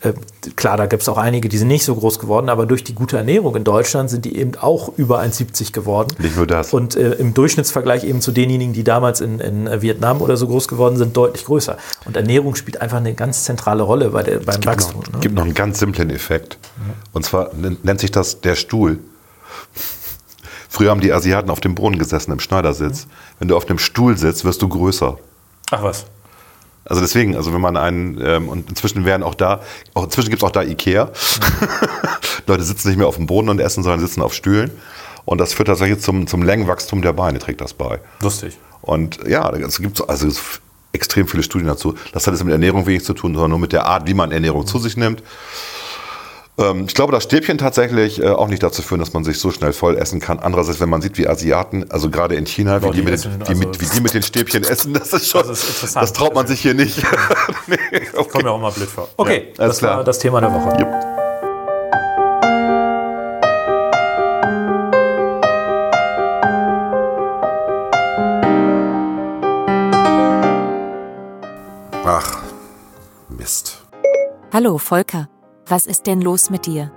Äh, 0.00 0.12
klar, 0.56 0.76
da 0.76 0.86
gibt 0.86 1.02
es 1.02 1.08
auch 1.08 1.18
einige, 1.18 1.48
die 1.48 1.58
sind 1.58 1.68
nicht 1.68 1.84
so 1.84 1.94
groß 1.94 2.18
geworden, 2.18 2.48
aber 2.48 2.66
durch 2.66 2.84
die 2.84 2.94
gute 2.94 3.16
Ernährung 3.16 3.54
in 3.56 3.64
Deutschland 3.64 4.10
sind 4.10 4.24
die 4.24 4.36
eben 4.36 4.52
auch 4.60 4.92
über 4.96 5.20
1,70 5.20 5.72
geworden. 5.72 6.14
Nicht 6.18 6.36
nur 6.36 6.46
das. 6.46 6.72
Und 6.72 6.96
äh, 6.96 7.12
im 7.12 7.34
Durchschnittsvergleich 7.34 8.04
eben 8.04 8.20
zu 8.20 8.32
denjenigen, 8.32 8.72
die 8.72 8.84
damals 8.84 9.20
in, 9.20 9.40
in 9.40 9.82
Vietnam 9.82 10.20
oder 10.20 10.36
so 10.36 10.46
groß 10.46 10.68
geworden 10.68 10.96
sind, 10.96 11.16
deutlich 11.16 11.44
größer. 11.44 11.76
Und 12.04 12.16
Ernährung 12.16 12.54
spielt 12.54 12.80
einfach 12.80 12.98
eine 12.98 13.14
ganz 13.14 13.44
zentrale 13.44 13.82
Rolle 13.82 14.10
bei 14.10 14.22
der, 14.22 14.38
beim 14.38 14.64
Wachstum. 14.64 15.02
Es 15.02 15.12
Ne? 15.12 15.20
gibt 15.20 15.34
noch 15.34 15.44
einen 15.44 15.54
ganz 15.54 15.78
simplen 15.78 16.10
Effekt. 16.10 16.58
Und 17.12 17.24
zwar 17.24 17.52
nen- 17.54 17.78
nennt 17.82 18.00
sich 18.00 18.10
das 18.10 18.40
der 18.40 18.54
Stuhl. 18.56 18.98
Früher 20.68 20.90
haben 20.90 21.00
die 21.00 21.12
Asiaten 21.12 21.50
auf 21.50 21.60
dem 21.60 21.74
Boden 21.74 21.98
gesessen, 21.98 22.32
im 22.32 22.40
Schneidersitz. 22.40 23.06
Wenn 23.38 23.48
du 23.48 23.56
auf 23.56 23.66
dem 23.66 23.78
Stuhl 23.78 24.16
sitzt, 24.16 24.44
wirst 24.44 24.62
du 24.62 24.68
größer. 24.68 25.18
Ach 25.70 25.82
was. 25.82 26.06
Also 26.84 27.00
deswegen, 27.00 27.36
also 27.36 27.52
wenn 27.54 27.60
man 27.60 27.76
einen, 27.76 28.20
ähm, 28.20 28.48
und 28.48 28.68
inzwischen 28.68 29.04
werden 29.04 29.22
auch 29.22 29.34
da, 29.34 29.60
auch 29.94 30.04
inzwischen 30.04 30.30
gibt 30.30 30.42
es 30.42 30.46
auch 30.46 30.52
da 30.52 30.62
Ikea. 30.62 31.10
Leute 32.46 32.64
sitzen 32.64 32.88
nicht 32.88 32.98
mehr 32.98 33.06
auf 33.06 33.16
dem 33.16 33.26
Boden 33.26 33.48
und 33.48 33.60
essen, 33.60 33.82
sondern 33.82 34.00
sitzen 34.00 34.22
auf 34.22 34.34
Stühlen. 34.34 34.70
Und 35.24 35.38
das 35.38 35.52
führt 35.54 35.68
tatsächlich 35.68 36.00
zum, 36.00 36.26
zum 36.26 36.42
Längenwachstum 36.42 37.00
der 37.02 37.12
Beine, 37.12 37.38
trägt 37.38 37.60
das 37.60 37.72
bei. 37.74 38.00
Lustig. 38.20 38.58
Und 38.80 39.20
ja, 39.28 39.48
es 39.50 39.78
gibt 39.78 39.96
so- 39.96 40.06
also 40.08 40.28
extrem 40.92 41.28
viele 41.28 41.42
Studien 41.44 41.68
dazu. 41.68 41.94
Das 42.12 42.26
hat 42.26 42.34
jetzt 42.34 42.42
mit 42.42 42.52
Ernährung 42.52 42.86
wenig 42.86 43.04
zu 43.04 43.14
tun, 43.14 43.32
sondern 43.34 43.50
nur 43.50 43.60
mit 43.60 43.72
der 43.72 43.86
Art, 43.86 44.06
wie 44.08 44.14
man 44.14 44.32
Ernährung 44.32 44.66
zu 44.66 44.78
sich 44.78 44.96
nimmt. 44.96 45.22
Ähm, 46.58 46.84
ich 46.86 46.94
glaube, 46.94 47.12
dass 47.12 47.24
Stäbchen 47.24 47.56
tatsächlich 47.56 48.20
äh, 48.22 48.28
auch 48.28 48.48
nicht 48.48 48.62
dazu 48.62 48.82
führen, 48.82 48.98
dass 49.00 49.14
man 49.14 49.24
sich 49.24 49.38
so 49.38 49.50
schnell 49.50 49.72
voll 49.72 49.96
essen 49.96 50.20
kann. 50.20 50.38
Andererseits, 50.38 50.80
wenn 50.80 50.90
man 50.90 51.00
sieht, 51.00 51.16
wie 51.16 51.26
Asiaten, 51.26 51.90
also 51.90 52.10
gerade 52.10 52.34
in 52.34 52.44
China, 52.46 52.82
wie, 52.82 52.86
Boah, 52.86 52.92
die, 52.92 52.98
die 52.98 53.04
mit, 53.04 53.14
essen 53.14 53.32
den, 53.32 53.40
also- 53.42 53.52
wie, 53.52 53.66
mit, 53.66 53.80
wie 53.80 53.86
die 53.86 54.00
mit 54.02 54.14
den 54.14 54.22
Stäbchen 54.22 54.62
essen, 54.64 54.92
das 54.92 55.12
ist 55.14 55.28
schon, 55.28 55.46
Das 55.48 55.62
ist 55.62 55.68
interessant. 55.70 56.02
das 56.02 56.12
traut 56.12 56.34
man 56.34 56.46
sich 56.46 56.60
hier 56.60 56.74
nicht. 56.74 57.02
nee, 57.66 57.76
okay. 58.14 58.28
Kommt 58.30 58.44
mir 58.44 58.50
auch 58.50 58.60
mal 58.60 58.70
blöd 58.70 58.88
vor. 58.88 59.08
Okay, 59.16 59.48
Ja, 59.58 59.66
das 59.66 59.82
war 59.82 59.90
klar. 59.92 60.04
das 60.04 60.18
Thema 60.18 60.40
der 60.42 60.52
Woche. 60.52 60.76
Jupp. 60.78 60.90
Ach, 72.04 72.42
Mist. 73.28 73.82
Hallo 74.52 74.78
Volker, 74.78 75.28
was 75.66 75.86
ist 75.86 76.06
denn 76.06 76.20
los 76.20 76.50
mit 76.50 76.66
dir? 76.66 76.90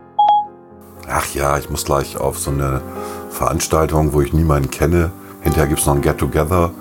Ach 1.08 1.28
ja, 1.34 1.58
ich 1.58 1.70
muss 1.70 1.86
gleich 1.86 2.18
auf 2.18 2.40
so 2.40 2.52
eine 2.52 2.82
Veranstaltung, 3.30 4.14
wo 4.14 4.22
ich 4.22 4.34
niemanden 4.34 4.72
kenne. 4.72 5.12
Hinterher 5.42 5.68
gibt 5.68 5.82
es 5.82 5.86
noch 5.86 5.96
ein 5.96 6.02
Get-Together. 6.02 6.72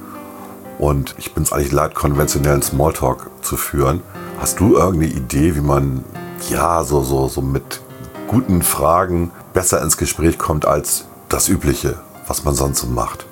Und 0.78 1.14
ich 1.18 1.34
bin 1.34 1.42
es 1.42 1.52
eigentlich 1.52 1.72
leid, 1.72 1.94
konventionellen 1.94 2.62
Smalltalk 2.62 3.30
zu 3.42 3.56
führen. 3.56 4.02
Hast 4.40 4.60
du 4.60 4.76
irgendeine 4.76 5.12
Idee, 5.12 5.54
wie 5.54 5.60
man 5.60 6.04
ja 6.48 6.82
so, 6.84 7.02
so, 7.02 7.28
so 7.28 7.40
mit 7.40 7.80
guten 8.26 8.62
Fragen 8.62 9.30
besser 9.52 9.80
ins 9.82 9.96
Gespräch 9.96 10.38
kommt 10.38 10.66
als 10.66 11.04
das 11.28 11.48
Übliche, 11.48 12.00
was 12.26 12.44
man 12.44 12.54
sonst 12.54 12.80
so 12.80 12.86
macht? 12.86 13.26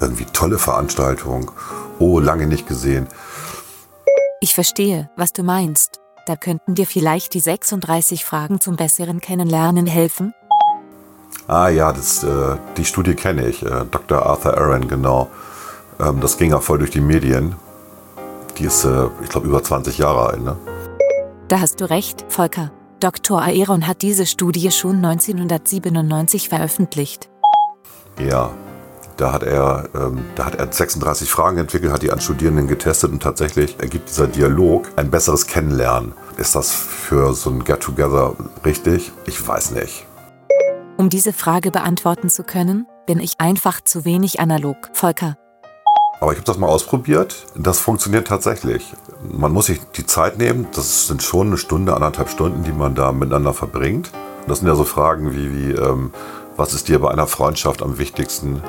Irgendwie 0.00 0.24
tolle 0.24 0.58
Veranstaltung. 0.58 1.50
Oh, 1.98 2.18
lange 2.18 2.46
nicht 2.46 2.66
gesehen. 2.66 3.06
Ich 4.40 4.54
verstehe, 4.54 5.10
was 5.16 5.32
du 5.34 5.42
meinst. 5.42 5.99
Da 6.30 6.36
könnten 6.36 6.76
dir 6.76 6.86
vielleicht 6.86 7.34
die 7.34 7.40
36 7.40 8.24
Fragen 8.24 8.60
zum 8.60 8.76
besseren 8.76 9.20
Kennenlernen 9.20 9.88
helfen. 9.88 10.32
Ah 11.48 11.68
ja, 11.70 11.92
das, 11.92 12.22
äh, 12.22 12.56
die 12.76 12.84
Studie 12.84 13.14
kenne 13.14 13.48
ich. 13.48 13.64
Äh, 13.64 13.84
Dr. 13.90 14.24
Arthur 14.24 14.56
Aaron, 14.56 14.86
genau. 14.86 15.28
Ähm, 15.98 16.20
das 16.20 16.38
ging 16.38 16.52
ja 16.52 16.60
voll 16.60 16.78
durch 16.78 16.92
die 16.92 17.00
Medien. 17.00 17.56
Die 18.58 18.62
ist, 18.62 18.84
äh, 18.84 19.08
ich 19.24 19.28
glaube, 19.28 19.48
über 19.48 19.60
20 19.60 19.98
Jahre 19.98 20.28
alt. 20.28 20.44
Ne? 20.44 20.56
Da 21.48 21.58
hast 21.58 21.80
du 21.80 21.90
recht, 21.90 22.24
Volker. 22.28 22.70
Dr. 23.00 23.42
Aeron 23.42 23.88
hat 23.88 24.00
diese 24.02 24.24
Studie 24.24 24.70
schon 24.70 25.04
1997 25.04 26.48
veröffentlicht. 26.48 27.28
Ja, 28.20 28.50
da 29.20 29.32
hat 29.32 29.42
er, 29.42 29.88
ähm, 29.94 30.24
da 30.34 30.46
hat 30.46 30.54
er 30.54 30.72
36 30.72 31.30
Fragen 31.30 31.58
entwickelt, 31.58 31.92
hat 31.92 32.02
die 32.02 32.10
an 32.10 32.20
Studierenden 32.20 32.66
getestet 32.66 33.12
und 33.12 33.22
tatsächlich 33.22 33.78
ergibt 33.78 34.08
dieser 34.08 34.26
Dialog 34.26 34.88
ein 34.96 35.10
besseres 35.10 35.46
Kennenlernen. 35.46 36.12
Ist 36.38 36.54
das 36.54 36.72
für 36.72 37.34
so 37.34 37.50
ein 37.50 37.64
Get-Together 37.64 38.34
richtig? 38.64 39.12
Ich 39.26 39.46
weiß 39.46 39.72
nicht. 39.72 40.06
Um 40.96 41.10
diese 41.10 41.32
Frage 41.32 41.70
beantworten 41.70 42.28
zu 42.28 42.44
können, 42.44 42.86
bin 43.06 43.20
ich 43.20 43.34
einfach 43.38 43.80
zu 43.82 44.04
wenig 44.04 44.40
analog, 44.40 44.76
Volker. 44.92 45.36
Aber 46.20 46.32
ich 46.32 46.38
habe 46.38 46.46
das 46.46 46.58
mal 46.58 46.68
ausprobiert. 46.68 47.46
Das 47.56 47.78
funktioniert 47.78 48.26
tatsächlich. 48.26 48.92
Man 49.22 49.52
muss 49.52 49.66
sich 49.66 49.80
die 49.96 50.04
Zeit 50.04 50.38
nehmen. 50.38 50.66
Das 50.74 51.06
sind 51.06 51.22
schon 51.22 51.48
eine 51.48 51.56
Stunde, 51.56 51.94
anderthalb 51.94 52.28
Stunden, 52.28 52.62
die 52.62 52.72
man 52.72 52.94
da 52.94 53.12
miteinander 53.12 53.54
verbringt. 53.54 54.10
Und 54.42 54.50
das 54.50 54.58
sind 54.58 54.68
ja 54.68 54.74
so 54.74 54.84
Fragen 54.84 55.32
wie, 55.32 55.54
wie 55.54 55.72
ähm, 55.72 56.12
was 56.56 56.74
ist 56.74 56.88
dir 56.88 56.98
bei 56.98 57.10
einer 57.10 57.26
Freundschaft 57.26 57.82
am 57.82 57.96
wichtigsten? 57.98 58.62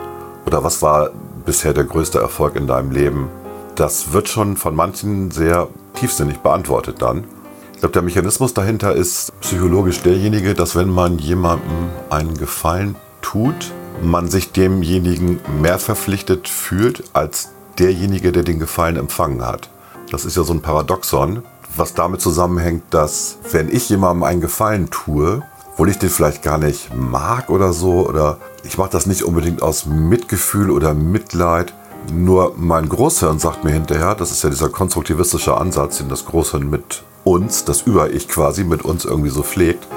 Oder 0.45 0.63
was 0.63 0.82
war 0.82 1.12
bisher 1.45 1.73
der 1.73 1.84
größte 1.84 2.19
Erfolg 2.19 2.56
in 2.56 2.67
deinem 2.67 2.91
Leben? 2.91 3.30
Das 3.75 4.13
wird 4.13 4.30
schon 4.30 4.58
von 4.58 4.75
manchen 4.75 5.32
sehr 5.32 5.67
tiefsinnig 5.95 6.39
beantwortet 6.39 7.01
dann. 7.01 7.25
Ich 7.73 7.80
glaube, 7.80 7.93
der 7.93 8.01
Mechanismus 8.01 8.54
dahinter 8.54 8.93
ist 8.93 9.32
psychologisch 9.41 10.01
derjenige, 10.01 10.54
dass 10.54 10.75
wenn 10.75 10.89
man 10.89 11.17
jemandem 11.17 11.89
einen 12.10 12.38
Gefallen 12.38 12.95
tut, 13.21 13.71
man 14.04 14.30
sich 14.30 14.51
demjenigen 14.51 15.39
mehr 15.62 15.80
verpflichtet 15.80 16.47
fühlt 16.47 17.04
als 17.13 17.49
derjenige, 17.80 18.32
der 18.32 18.43
den 18.43 18.60
Gefallen 18.60 18.97
empfangen 18.97 19.45
hat. 19.45 19.69
Das 20.12 20.25
ist 20.25 20.38
ja 20.38 20.43
so 20.43 20.54
ein 20.54 20.62
Paradoxon, 20.62 21.43
was 21.75 21.93
damit 21.93 22.21
zusammenhängt, 22.21 22.84
dass 22.89 23.38
wenn 23.51 23.69
ich 23.69 23.89
jemandem 23.89 24.23
einen 24.23 24.41
Gefallen 24.41 24.89
tue, 24.89 25.41
obwohl 25.71 25.89
ich 25.89 25.97
den 25.97 26.10
vielleicht 26.10 26.43
gar 26.43 26.58
nicht 26.58 26.93
mag 26.93 27.49
oder 27.49 27.73
so, 27.73 28.08
oder 28.08 28.38
ich 28.63 28.78
mache 28.78 28.91
das 28.91 29.06
nicht 29.06 29.24
unbedingt 29.24 29.62
aus 29.62 29.86
Mitgefühl 29.86 30.69
oder 30.69 30.93
Mitleid, 30.93 31.74
nur 32.12 32.54
mein 32.58 32.89
Großhirn 32.89 33.39
sagt 33.39 33.63
mir 33.63 33.71
hinterher, 33.71 34.15
das 34.15 34.32
ist 34.32 34.43
ja 34.43 34.50
dieser 34.50 34.69
konstruktivistische 34.69 35.56
Ansatz, 35.56 35.97
den 35.97 36.10
das 36.10 36.26
Großhirn 36.26 36.69
mit 36.69 37.04
uns, 37.24 37.63
das 37.65 37.84
Über-Ich 37.84 38.28
quasi 38.28 38.63
mit 38.63 38.84
uns 38.84 39.06
irgendwie 39.06 39.30
so 39.30 39.43
pflegt. 39.43 39.88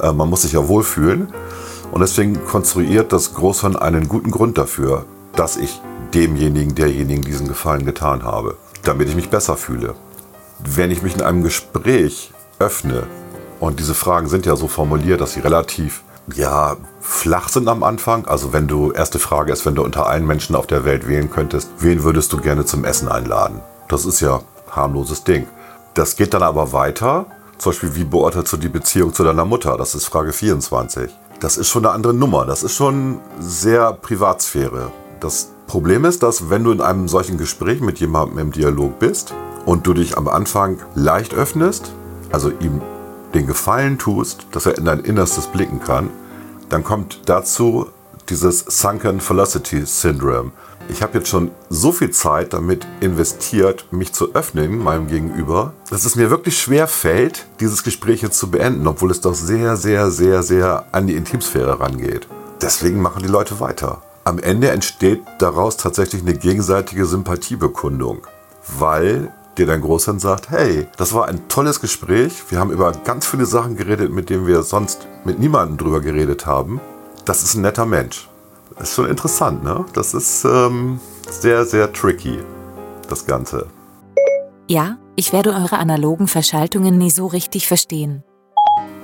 Äh, 0.00 0.12
man 0.12 0.30
muss 0.30 0.42
sich 0.42 0.52
ja 0.52 0.66
wohlfühlen. 0.68 1.28
Und 1.92 2.00
deswegen 2.00 2.44
konstruiert 2.44 3.12
das 3.12 3.34
Großhirn 3.34 3.76
einen 3.76 4.08
guten 4.08 4.30
Grund 4.30 4.58
dafür, 4.58 5.04
dass 5.36 5.56
ich 5.56 5.80
demjenigen, 6.14 6.74
derjenigen 6.74 7.22
diesen 7.22 7.46
Gefallen 7.46 7.84
getan 7.84 8.24
habe, 8.24 8.56
damit 8.82 9.08
ich 9.08 9.16
mich 9.16 9.28
besser 9.28 9.56
fühle. 9.56 9.94
Wenn 10.58 10.90
ich 10.90 11.02
mich 11.02 11.14
in 11.14 11.22
einem 11.22 11.42
Gespräch 11.42 12.32
öffne, 12.58 13.04
und 13.60 13.78
diese 13.80 13.94
Fragen 13.94 14.28
sind 14.28 14.46
ja 14.46 14.56
so 14.56 14.68
formuliert, 14.68 15.20
dass 15.20 15.34
sie 15.34 15.40
relativ 15.40 16.02
ja, 16.32 16.76
flach 17.00 17.48
sind 17.48 17.68
am 17.68 17.82
Anfang. 17.82 18.26
Also 18.26 18.52
wenn 18.52 18.66
du, 18.66 18.92
erste 18.92 19.18
Frage 19.18 19.52
ist, 19.52 19.66
wenn 19.66 19.74
du 19.74 19.82
unter 19.82 20.06
allen 20.06 20.26
Menschen 20.26 20.56
auf 20.56 20.66
der 20.66 20.84
Welt 20.84 21.06
wählen 21.06 21.30
könntest, 21.30 21.68
wen 21.78 22.02
würdest 22.02 22.32
du 22.32 22.38
gerne 22.38 22.64
zum 22.64 22.84
Essen 22.84 23.08
einladen? 23.08 23.60
Das 23.88 24.06
ist 24.06 24.20
ja 24.20 24.40
harmloses 24.70 25.24
Ding. 25.24 25.46
Das 25.94 26.16
geht 26.16 26.34
dann 26.34 26.42
aber 26.42 26.72
weiter. 26.72 27.26
Zum 27.58 27.72
Beispiel, 27.72 27.94
wie 27.94 28.04
beurteilst 28.04 28.52
du 28.52 28.56
die 28.56 28.68
Beziehung 28.68 29.14
zu 29.14 29.22
deiner 29.22 29.44
Mutter? 29.44 29.76
Das 29.76 29.94
ist 29.94 30.06
Frage 30.06 30.32
24. 30.32 31.10
Das 31.40 31.56
ist 31.56 31.68
schon 31.68 31.84
eine 31.84 31.94
andere 31.94 32.14
Nummer. 32.14 32.46
Das 32.46 32.62
ist 32.62 32.74
schon 32.74 33.20
sehr 33.38 33.92
Privatsphäre. 33.92 34.90
Das 35.20 35.50
Problem 35.66 36.04
ist, 36.04 36.22
dass 36.22 36.50
wenn 36.50 36.64
du 36.64 36.72
in 36.72 36.80
einem 36.80 37.08
solchen 37.08 37.38
Gespräch 37.38 37.80
mit 37.80 38.00
jemandem 38.00 38.38
im 38.38 38.52
Dialog 38.52 38.98
bist 38.98 39.34
und 39.64 39.86
du 39.86 39.94
dich 39.94 40.16
am 40.16 40.28
Anfang 40.28 40.78
leicht 40.94 41.34
öffnest, 41.34 41.92
also 42.32 42.50
ihm 42.50 42.80
den 43.34 43.46
Gefallen 43.46 43.98
tust, 43.98 44.46
dass 44.52 44.66
er 44.66 44.78
in 44.78 44.84
dein 44.84 45.00
Innerstes 45.00 45.46
blicken 45.48 45.80
kann, 45.80 46.10
dann 46.68 46.84
kommt 46.84 47.22
dazu 47.26 47.88
dieses 48.28 48.60
Sunken 48.60 49.20
Velocity 49.20 49.84
Syndrome. 49.84 50.52
Ich 50.88 51.02
habe 51.02 51.18
jetzt 51.18 51.28
schon 51.28 51.50
so 51.70 51.92
viel 51.92 52.10
Zeit 52.10 52.52
damit 52.52 52.86
investiert, 53.00 53.86
mich 53.90 54.12
zu 54.12 54.34
öffnen 54.34 54.78
meinem 54.78 55.08
Gegenüber, 55.08 55.72
dass 55.90 56.04
es 56.04 56.14
mir 56.16 56.30
wirklich 56.30 56.58
schwer 56.58 56.86
fällt, 56.88 57.46
dieses 57.60 57.82
Gespräch 57.82 58.22
jetzt 58.22 58.38
zu 58.38 58.50
beenden, 58.50 58.86
obwohl 58.86 59.10
es 59.10 59.20
doch 59.20 59.34
sehr, 59.34 59.76
sehr, 59.76 60.10
sehr, 60.10 60.42
sehr 60.42 60.86
an 60.92 61.06
die 61.06 61.16
Intimsphäre 61.16 61.80
rangeht. 61.80 62.26
Deswegen 62.60 63.00
machen 63.00 63.22
die 63.22 63.28
Leute 63.28 63.60
weiter. 63.60 64.02
Am 64.24 64.38
Ende 64.38 64.70
entsteht 64.70 65.22
daraus 65.38 65.76
tatsächlich 65.76 66.22
eine 66.22 66.34
gegenseitige 66.34 67.04
Sympathiebekundung, 67.04 68.26
weil 68.78 69.32
dir 69.58 69.66
dein 69.66 69.80
Großhirn 69.80 70.18
sagt, 70.18 70.50
hey, 70.50 70.86
das 70.96 71.14
war 71.14 71.26
ein 71.28 71.48
tolles 71.48 71.80
Gespräch, 71.80 72.44
wir 72.50 72.58
haben 72.58 72.70
über 72.70 72.92
ganz 72.92 73.26
viele 73.26 73.46
Sachen 73.46 73.76
geredet, 73.76 74.12
mit 74.12 74.30
denen 74.30 74.46
wir 74.46 74.62
sonst 74.62 75.06
mit 75.24 75.38
niemandem 75.38 75.76
drüber 75.76 76.00
geredet 76.00 76.46
haben. 76.46 76.80
Das 77.24 77.42
ist 77.42 77.54
ein 77.54 77.62
netter 77.62 77.86
Mensch. 77.86 78.28
Das 78.76 78.90
ist 78.90 78.94
schon 78.96 79.08
interessant, 79.08 79.62
ne? 79.62 79.84
Das 79.92 80.14
ist 80.14 80.44
ähm, 80.44 80.98
sehr, 81.30 81.64
sehr 81.64 81.92
tricky, 81.92 82.38
das 83.08 83.26
Ganze. 83.26 83.66
Ja, 84.68 84.96
ich 85.16 85.32
werde 85.32 85.50
eure 85.50 85.78
analogen 85.78 86.26
Verschaltungen 86.26 86.98
nie 86.98 87.10
so 87.10 87.26
richtig 87.26 87.68
verstehen. 87.68 88.24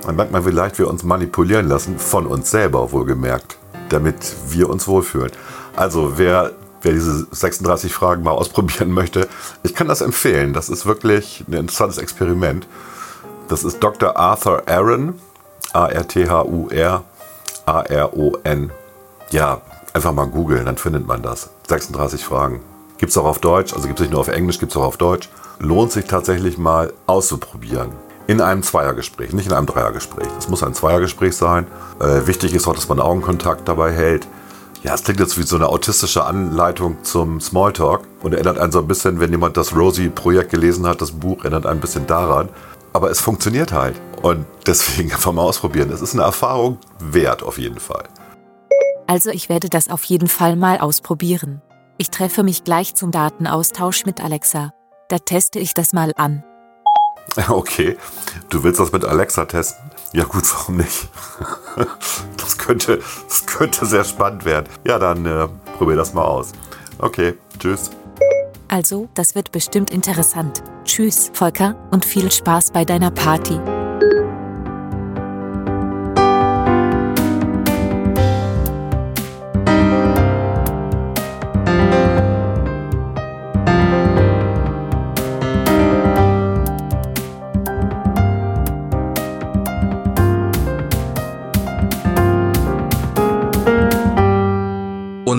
Dann 0.03 0.15
merkt 0.15 0.31
man, 0.31 0.45
wie 0.45 0.51
leicht 0.51 0.79
wir 0.79 0.89
uns 0.89 1.03
manipulieren 1.03 1.67
lassen, 1.67 1.97
von 1.99 2.25
uns 2.25 2.51
selber 2.51 2.91
wohlgemerkt, 2.91 3.57
damit 3.89 4.35
wir 4.49 4.69
uns 4.69 4.87
wohlfühlen. 4.87 5.31
Also 5.75 6.17
wer, 6.17 6.51
wer 6.81 6.93
diese 6.93 7.27
36 7.31 7.93
Fragen 7.93 8.23
mal 8.23 8.31
ausprobieren 8.31 8.91
möchte, 8.91 9.27
ich 9.63 9.73
kann 9.75 9.87
das 9.87 10.01
empfehlen. 10.01 10.53
Das 10.53 10.69
ist 10.69 10.85
wirklich 10.85 11.43
ein 11.47 11.53
interessantes 11.53 11.97
Experiment. 11.97 12.67
Das 13.47 13.63
ist 13.63 13.79
Dr. 13.83 14.15
Arthur 14.17 14.63
Aaron, 14.67 15.19
A-R-T-H-U-R, 15.73 17.03
A-R-O-N. 17.65 18.71
Ja, 19.31 19.61
einfach 19.93 20.13
mal 20.13 20.27
googeln, 20.27 20.65
dann 20.65 20.77
findet 20.77 21.05
man 21.05 21.21
das. 21.21 21.49
36 21.67 22.23
Fragen. 22.23 22.61
Gibt 22.97 23.11
es 23.11 23.17
auch 23.17 23.25
auf 23.25 23.39
Deutsch, 23.39 23.73
also 23.73 23.87
gibt 23.87 23.99
es 23.99 24.03
nicht 24.03 24.11
nur 24.11 24.21
auf 24.21 24.27
Englisch, 24.27 24.59
gibt 24.59 24.71
es 24.71 24.77
auch 24.77 24.83
auf 24.83 24.97
Deutsch. 24.97 25.29
Lohnt 25.59 25.91
sich 25.91 26.05
tatsächlich 26.05 26.57
mal 26.57 26.93
auszuprobieren. 27.07 27.89
In 28.27 28.41
einem 28.41 28.63
Zweiergespräch, 28.63 29.33
nicht 29.33 29.47
in 29.47 29.53
einem 29.53 29.65
Dreiergespräch. 29.65 30.27
Es 30.37 30.47
muss 30.47 30.63
ein 30.63 30.73
Zweiergespräch 30.73 31.35
sein. 31.35 31.67
Äh, 31.99 32.27
wichtig 32.27 32.53
ist 32.53 32.67
auch, 32.67 32.75
dass 32.75 32.87
man 32.87 32.99
Augenkontakt 32.99 33.67
dabei 33.67 33.91
hält. 33.91 34.27
Ja, 34.83 34.95
es 34.95 35.03
klingt 35.03 35.19
jetzt 35.19 35.37
wie 35.37 35.43
so 35.43 35.57
eine 35.57 35.69
autistische 35.69 36.23
Anleitung 36.23 37.03
zum 37.03 37.39
Smalltalk 37.39 38.01
und 38.23 38.33
erinnert 38.33 38.57
einen 38.57 38.71
so 38.71 38.79
ein 38.79 38.87
bisschen, 38.87 39.19
wenn 39.19 39.29
jemand 39.29 39.55
das 39.55 39.75
Rosie-Projekt 39.75 40.49
gelesen 40.49 40.87
hat, 40.87 41.01
das 41.01 41.11
Buch 41.11 41.43
erinnert 41.43 41.67
ein 41.67 41.79
bisschen 41.79 42.07
daran. 42.07 42.49
Aber 42.91 43.11
es 43.11 43.19
funktioniert 43.21 43.73
halt 43.73 43.95
und 44.23 44.45
deswegen 44.65 45.11
einfach 45.13 45.33
mal 45.33 45.43
ausprobieren. 45.43 45.91
Es 45.91 46.01
ist 46.01 46.15
eine 46.15 46.23
Erfahrung 46.23 46.79
wert 46.99 47.43
auf 47.43 47.59
jeden 47.59 47.79
Fall. 47.79 48.05
Also 49.05 49.29
ich 49.29 49.49
werde 49.49 49.69
das 49.69 49.87
auf 49.87 50.03
jeden 50.05 50.27
Fall 50.27 50.55
mal 50.55 50.79
ausprobieren. 50.79 51.61
Ich 51.99 52.09
treffe 52.09 52.41
mich 52.41 52.63
gleich 52.63 52.95
zum 52.95 53.11
Datenaustausch 53.11 54.07
mit 54.07 54.23
Alexa. 54.23 54.73
Da 55.09 55.19
teste 55.19 55.59
ich 55.59 55.75
das 55.75 55.93
mal 55.93 56.11
an. 56.15 56.43
Okay, 57.49 57.97
du 58.49 58.63
willst 58.63 58.79
das 58.79 58.91
mit 58.91 59.05
Alexa 59.05 59.45
testen? 59.45 59.90
Ja 60.13 60.25
gut, 60.25 60.43
warum 60.53 60.77
nicht? 60.77 61.09
Das 62.37 62.57
könnte, 62.57 63.01
das 63.27 63.45
könnte 63.45 63.85
sehr 63.85 64.03
spannend 64.03 64.45
werden. 64.45 64.67
Ja, 64.83 64.99
dann 64.99 65.25
äh, 65.25 65.47
probier 65.77 65.95
das 65.95 66.13
mal 66.13 66.23
aus. 66.23 66.51
Okay, 66.99 67.33
tschüss. 67.57 67.89
Also, 68.67 69.09
das 69.13 69.35
wird 69.35 69.51
bestimmt 69.51 69.89
interessant. 69.89 70.61
Tschüss, 70.85 71.31
Volker, 71.33 71.75
und 71.91 72.05
viel 72.05 72.31
Spaß 72.31 72.71
bei 72.71 72.85
deiner 72.85 73.11
Party. 73.11 73.59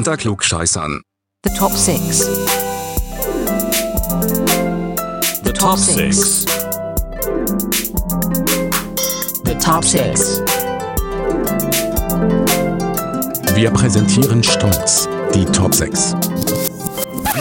Unter 0.03 0.16
Klugscheißern. 0.16 1.00
The 1.44 1.55
top 1.57 1.70
six. 1.70 2.26
The 5.44 5.53
top 5.53 5.78
six. 5.78 6.44
The 9.44 9.55
top 9.61 9.84
six. 9.84 10.42
Wir 13.55 13.70
präsentieren 13.70 14.42
stolz 14.42 15.09
die 15.36 15.44
Top 15.44 15.72
6. 15.72 16.16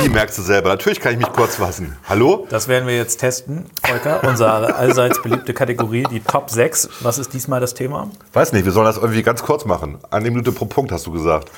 Wie 0.02 0.10
merkst 0.10 0.38
du 0.38 0.42
selber? 0.42 0.70
Natürlich 0.70 1.00
kann 1.00 1.14
ich 1.14 1.20
mich 1.20 1.32
kurz 1.32 1.56
fassen. 1.58 1.96
Hallo? 2.10 2.48
Das 2.50 2.68
werden 2.68 2.88
wir 2.88 2.96
jetzt 2.96 3.18
testen, 3.20 3.66
Volker. 3.86 4.24
Unsere 4.24 4.76
allseits 4.76 5.22
beliebte 5.22 5.54
Kategorie, 5.54 6.04
die 6.10 6.22
Top 6.22 6.50
6. 6.50 6.90
Was 7.02 7.18
ist 7.20 7.34
diesmal 7.34 7.60
das 7.60 7.74
Thema? 7.74 8.10
Weiß 8.34 8.52
nicht, 8.54 8.66
wir 8.66 8.72
sollen 8.72 8.86
das 8.88 8.98
irgendwie 8.98 9.22
ganz 9.24 9.44
kurz 9.44 9.66
machen. 9.66 10.00
Eine 10.10 10.30
Minute 10.32 10.52
pro 10.52 10.66
Punkt 10.66 10.92
hast 10.92 11.06
du 11.06 11.12
gesagt. 11.12 11.52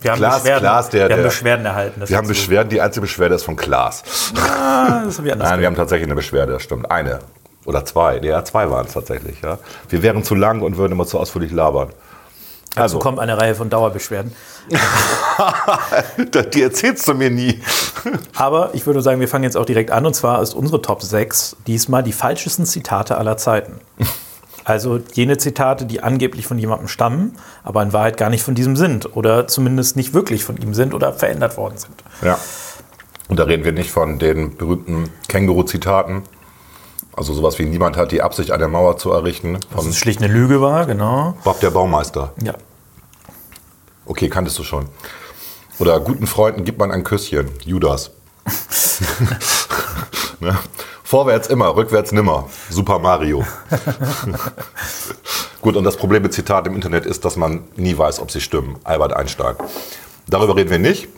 Wir 0.00 0.12
haben, 0.12 0.18
Klaas- 0.18 0.36
Beschwerden, 0.42 0.60
Klaas, 0.60 0.88
der- 0.88 1.08
wir 1.08 1.14
haben 1.14 1.22
der- 1.22 1.28
Beschwerden 1.28 1.66
erhalten. 1.66 2.02
Wir 2.06 2.16
haben. 2.16 2.28
Beschwerden, 2.28 2.68
die 2.70 2.80
einzige 2.80 3.02
Beschwerde 3.02 3.34
ist 3.34 3.44
von 3.44 3.56
Klaas. 3.56 4.02
Ah, 4.36 5.02
das 5.04 5.18
haben 5.18 5.24
wir 5.24 5.32
anders 5.32 5.50
Nein, 5.50 5.60
wir 5.60 5.66
haben 5.66 5.76
tatsächlich 5.76 6.06
eine 6.06 6.14
Beschwerde, 6.14 6.52
das 6.52 6.62
stimmt. 6.62 6.90
Eine 6.90 7.18
oder 7.66 7.84
zwei. 7.84 8.18
Ja, 8.18 8.44
zwei 8.44 8.70
waren 8.70 8.86
es 8.86 8.94
tatsächlich. 8.94 9.42
Ja. 9.42 9.58
Wir 9.88 10.02
wären 10.02 10.22
zu 10.24 10.34
lang 10.34 10.62
und 10.62 10.76
würden 10.78 10.92
immer 10.92 11.06
zu 11.06 11.18
ausführlich 11.18 11.52
labern. 11.52 11.90
Dazu 12.70 12.82
Also, 12.82 12.98
kommt 12.98 13.18
eine 13.18 13.38
Reihe 13.38 13.54
von 13.54 13.70
Dauerbeschwerden. 13.70 14.32
die 16.54 16.62
erzählst 16.62 17.08
du 17.08 17.14
mir 17.14 17.30
nie. 17.30 17.60
Aber 18.36 18.70
ich 18.74 18.86
würde 18.86 19.00
sagen, 19.00 19.20
wir 19.20 19.28
fangen 19.28 19.44
jetzt 19.44 19.56
auch 19.56 19.64
direkt 19.64 19.90
an. 19.90 20.06
Und 20.06 20.14
zwar 20.14 20.42
ist 20.42 20.54
unsere 20.54 20.82
Top 20.82 21.02
6 21.02 21.56
diesmal 21.66 22.02
die 22.02 22.12
falschesten 22.12 22.66
Zitate 22.66 23.18
aller 23.18 23.36
Zeiten. 23.36 23.80
Also 24.64 25.00
jene 25.14 25.38
Zitate, 25.38 25.86
die 25.86 26.02
angeblich 26.02 26.46
von 26.46 26.58
jemandem 26.58 26.88
stammen, 26.88 27.38
aber 27.64 27.82
in 27.82 27.94
Wahrheit 27.94 28.18
gar 28.18 28.28
nicht 28.28 28.42
von 28.42 28.54
diesem 28.54 28.76
sind. 28.76 29.16
Oder 29.16 29.46
zumindest 29.46 29.96
nicht 29.96 30.12
wirklich 30.12 30.44
von 30.44 30.58
ihm 30.58 30.74
sind 30.74 30.92
oder 30.92 31.14
verändert 31.14 31.56
worden 31.56 31.78
sind. 31.78 31.94
Ja. 32.20 32.38
Und 33.28 33.38
da 33.38 33.44
reden 33.44 33.64
wir 33.64 33.72
nicht 33.72 33.90
von 33.90 34.18
den 34.18 34.58
berühmten 34.58 35.08
Känguru-Zitaten. 35.28 36.24
Also 37.18 37.34
sowas 37.34 37.58
wie 37.58 37.64
niemand 37.64 37.96
hat 37.96 38.12
die 38.12 38.22
Absicht, 38.22 38.52
eine 38.52 38.68
Mauer 38.68 38.96
zu 38.96 39.10
errichten. 39.10 39.54
Dass 39.54 39.82
Von 39.82 39.90
es 39.90 39.96
schlicht 39.96 40.22
eine 40.22 40.32
Lüge 40.32 40.60
war, 40.60 40.86
genau. 40.86 41.36
Bob 41.42 41.58
der 41.58 41.70
Baumeister. 41.70 42.32
Ja. 42.40 42.54
Okay, 44.06 44.28
kanntest 44.28 44.56
du 44.56 44.62
schon. 44.62 44.86
Oder 45.80 45.98
guten 45.98 46.28
Freunden 46.28 46.64
gibt 46.64 46.78
man 46.78 46.92
ein 46.92 47.02
Küsschen. 47.02 47.50
Judas. 47.64 48.12
ne? 50.38 50.56
Vorwärts 51.02 51.48
immer, 51.48 51.74
rückwärts 51.74 52.12
nimmer. 52.12 52.48
Super 52.70 53.00
Mario. 53.00 53.44
Gut, 55.60 55.74
und 55.74 55.82
das 55.82 55.96
Problem 55.96 56.22
mit 56.22 56.32
Zitaten 56.32 56.68
im 56.68 56.76
Internet 56.76 57.04
ist, 57.04 57.24
dass 57.24 57.34
man 57.34 57.64
nie 57.74 57.98
weiß, 57.98 58.20
ob 58.20 58.30
sie 58.30 58.40
stimmen. 58.40 58.76
Albert 58.84 59.12
Einstein. 59.12 59.56
Darüber 60.28 60.54
reden 60.54 60.70
wir 60.70 60.78
nicht, 60.78 61.08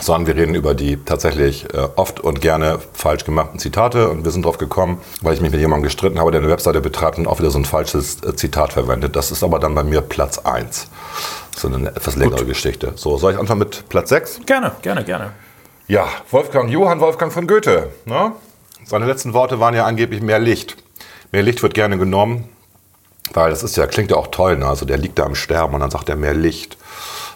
sondern 0.00 0.26
wir 0.26 0.42
reden 0.42 0.54
über 0.54 0.74
die 0.74 0.96
tatsächlich 0.96 1.72
äh, 1.74 1.88
oft 1.96 2.20
und 2.20 2.40
gerne 2.40 2.78
falsch 2.92 3.24
gemachten 3.24 3.58
Zitate. 3.58 4.08
Und 4.08 4.24
wir 4.24 4.30
sind 4.30 4.44
drauf 4.44 4.58
gekommen, 4.58 5.00
weil 5.20 5.34
ich 5.34 5.40
mich 5.40 5.50
mit 5.50 5.60
jemandem 5.60 5.84
gestritten 5.84 6.18
habe, 6.18 6.30
der 6.30 6.40
eine 6.40 6.50
Webseite 6.50 6.80
betreibt 6.80 7.18
und 7.18 7.26
auch 7.26 7.38
wieder 7.38 7.50
so 7.50 7.58
ein 7.58 7.64
falsches 7.64 8.22
äh, 8.22 8.34
Zitat 8.34 8.72
verwendet. 8.72 9.16
Das 9.16 9.30
ist 9.30 9.42
aber 9.42 9.58
dann 9.58 9.74
bei 9.74 9.82
mir 9.82 10.00
Platz 10.00 10.38
1. 10.38 10.88
So 11.56 11.68
eine 11.68 11.88
etwas 11.88 12.16
längere 12.16 12.46
Geschichte. 12.46 12.92
So, 12.96 13.18
soll 13.18 13.34
ich 13.34 13.38
anfangen 13.38 13.60
mit 13.60 13.88
Platz 13.88 14.08
6? 14.08 14.40
Gerne, 14.46 14.72
gerne, 14.80 15.04
gerne. 15.04 15.32
Ja, 15.86 16.06
Wolfgang, 16.30 16.70
Johann 16.70 17.00
Wolfgang 17.00 17.32
von 17.32 17.46
Goethe. 17.46 17.90
Ne? 18.06 18.32
Seine 18.84 19.06
letzten 19.06 19.34
Worte 19.34 19.60
waren 19.60 19.74
ja 19.74 19.84
angeblich 19.84 20.22
mehr 20.22 20.38
Licht. 20.38 20.76
Mehr 21.32 21.42
Licht 21.42 21.62
wird 21.62 21.74
gerne 21.74 21.98
genommen, 21.98 22.48
weil 23.34 23.50
das 23.50 23.62
ist 23.62 23.76
ja, 23.76 23.86
klingt 23.86 24.10
ja 24.10 24.16
auch 24.16 24.28
toll. 24.28 24.56
Ne? 24.56 24.66
Also 24.66 24.86
der 24.86 24.96
liegt 24.96 25.18
da 25.18 25.24
am 25.24 25.34
Sterben 25.34 25.74
und 25.74 25.80
dann 25.80 25.90
sagt 25.90 26.08
er 26.08 26.16
mehr 26.16 26.34
Licht. 26.34 26.78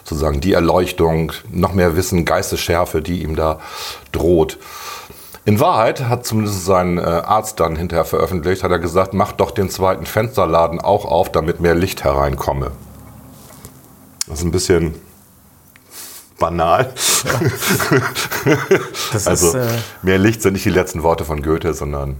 Sozusagen 0.07 0.39
die 0.39 0.53
Erleuchtung, 0.53 1.33
noch 1.51 1.73
mehr 1.73 1.97
Wissen, 1.97 2.23
Geistesschärfe, 2.23 3.01
die 3.01 3.23
ihm 3.23 3.35
da 3.35 3.59
droht. 4.13 4.57
In 5.43 5.59
Wahrheit 5.59 6.07
hat 6.07 6.25
zumindest 6.25 6.63
sein 6.63 6.97
äh, 6.97 7.01
Arzt 7.01 7.59
dann 7.59 7.75
hinterher 7.75 8.05
veröffentlicht, 8.05 8.63
hat 8.63 8.71
er 8.71 8.79
gesagt, 8.79 9.13
mach 9.13 9.33
doch 9.33 9.51
den 9.51 9.69
zweiten 9.69 10.05
Fensterladen 10.05 10.79
auch 10.79 11.03
auf, 11.03 11.29
damit 11.29 11.59
mehr 11.59 11.75
Licht 11.75 12.05
hereinkomme. 12.05 12.71
Das 14.27 14.39
ist 14.39 14.45
ein 14.45 14.51
bisschen 14.51 14.95
banal. 16.39 16.93
Also 19.25 19.31
ist, 19.31 19.55
äh, 19.55 19.67
mehr 20.03 20.17
Licht 20.17 20.41
sind 20.41 20.53
nicht 20.53 20.63
die 20.65 20.69
letzten 20.69 21.03
Worte 21.03 21.25
von 21.25 21.41
Goethe, 21.41 21.73
sondern 21.73 22.15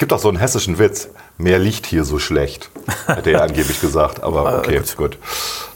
gibt 0.00 0.12
auch 0.12 0.18
so 0.18 0.28
einen 0.28 0.38
hessischen 0.38 0.80
Witz. 0.80 1.08
Mehr 1.38 1.60
Licht 1.60 1.86
hier 1.86 2.02
so 2.02 2.18
schlecht, 2.18 2.70
hätte 3.06 3.30
er 3.30 3.42
angeblich 3.44 3.80
gesagt. 3.80 4.24
Aber 4.24 4.58
okay, 4.58 4.78
gut. 4.78 4.96
gut. 4.96 5.18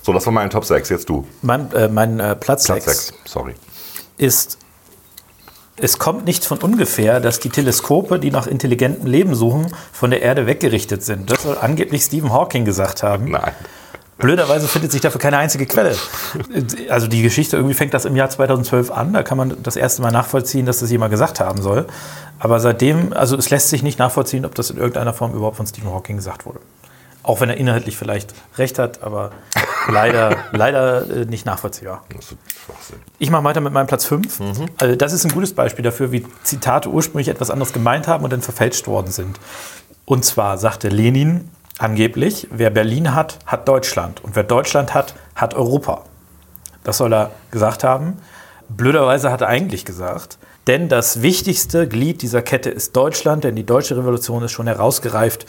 So, 0.03 0.13
das 0.13 0.27
war 0.27 0.33
mein 0.33 0.51
Top 0.51 0.65
6. 0.65 0.89
Jetzt 0.89 1.09
du. 1.09 1.25
mein, 1.43 1.71
äh, 1.73 1.89
mein 1.89 2.19
äh, 2.19 2.35
Platz, 2.35 2.67
Platz 2.67 2.85
6 2.87 3.07
6. 3.07 3.15
Sorry. 3.27 3.55
ist, 4.17 4.59
es 5.77 5.99
kommt 5.99 6.25
nicht 6.25 6.45
von 6.45 6.59
ungefähr, 6.59 7.21
dass 7.21 7.39
die 7.39 7.51
Teleskope, 7.51 8.19
die 8.19 8.31
nach 8.31 8.47
intelligentem 8.47 9.07
Leben 9.07 9.35
suchen, 9.35 9.73
von 9.93 10.11
der 10.11 10.23
Erde 10.23 10.47
weggerichtet 10.47 11.03
sind. 11.03 11.31
Das 11.31 11.43
soll 11.43 11.59
angeblich 11.59 12.03
Stephen 12.03 12.33
Hawking 12.33 12.65
gesagt 12.65 13.03
haben. 13.03 13.31
Nein. 13.31 13.53
Blöderweise 14.19 14.69
findet 14.69 14.93
sich 14.93 15.01
dafür 15.01 15.21
keine 15.21 15.39
einzige 15.39 15.67
Quelle. 15.67 15.97
Also 16.89 17.09
die 17.09 17.23
Geschichte, 17.23 17.57
irgendwie 17.57 17.75
fängt 17.75 17.95
das 17.95 18.05
im 18.05 18.15
Jahr 18.15 18.31
2012 18.31 18.91
an. 18.91 19.13
Da 19.13 19.23
kann 19.23 19.37
man 19.37 19.63
das 19.63 19.77
erste 19.77 20.03
Mal 20.03 20.13
nachvollziehen, 20.13 20.67
dass 20.67 20.79
das 20.79 20.91
jemand 20.91 21.11
gesagt 21.11 21.41
haben 21.41 21.63
soll. 21.63 21.87
Aber 22.39 22.61
seitdem, 22.61 23.13
also 23.13 23.37
es 23.37 23.51
lässt 23.51 23.71
sich 23.71 23.83
nicht 23.83 23.99
nachvollziehen, 23.99 24.45
ob 24.45 24.55
das 24.55 24.71
in 24.71 24.77
irgendeiner 24.77 25.15
Form 25.15 25.35
überhaupt 25.35 25.57
von 25.57 25.67
Stephen 25.67 25.91
Hawking 25.91 26.17
gesagt 26.17 26.47
wurde. 26.47 26.61
Auch 27.23 27.41
wenn 27.41 27.49
er 27.49 27.57
inhaltlich 27.57 27.97
vielleicht 27.97 28.35
recht 28.57 28.79
hat, 28.79 29.03
aber 29.03 29.33
leider, 29.89 30.37
leider 30.53 31.11
äh, 31.11 31.25
nicht 31.25 31.47
nachvollziehbar. 31.47 32.05
Ich 33.19 33.31
mache 33.31 33.43
weiter 33.45 33.61
mit 33.61 33.73
meinem 33.73 33.87
Platz 33.87 34.05
5. 34.05 34.41
Also 34.79 34.95
das 34.95 35.13
ist 35.13 35.25
ein 35.25 35.33
gutes 35.33 35.55
Beispiel 35.55 35.83
dafür, 35.83 36.13
wie 36.13 36.25
Zitate 36.43 36.89
ursprünglich 36.89 37.29
etwas 37.29 37.51
anderes 37.51 37.73
gemeint 37.73 38.07
haben 38.07 38.23
und 38.23 38.33
dann 38.33 38.43
verfälscht 38.43 38.87
worden 38.87 39.11
sind. 39.11 39.41
Und 40.05 40.25
zwar 40.25 40.59
sagte 40.59 40.89
Lenin 40.89 41.49
angeblich, 41.85 42.49
wer 42.51 42.71
Berlin 42.71 43.15
hat, 43.15 43.39
hat 43.47 43.69
Deutschland. 43.69 44.25
Und 44.25 44.35
wer 44.35 44.43
Deutschland 44.43 44.95
hat, 44.95 45.15
hat 45.37 45.55
Europa. 45.55 46.05
Das 46.83 46.99
soll 46.99 47.13
er 47.13 47.31
gesagt 47.51 47.85
haben. 47.85 48.19
Blöderweise 48.69 49.31
hat 49.31 49.43
er 49.43 49.49
eigentlich 49.49 49.85
gesagt, 49.85 50.39
denn 50.67 50.89
das 50.89 51.21
wichtigste 51.21 51.87
Glied 51.87 52.23
dieser 52.23 52.43
Kette 52.43 52.71
ist 52.71 52.97
Deutschland, 52.97 53.45
denn 53.45 53.55
die 53.55 53.67
deutsche 53.67 53.97
Revolution 53.97 54.43
ist 54.43 54.53
schon 54.53 54.67
herausgereift 54.67 55.47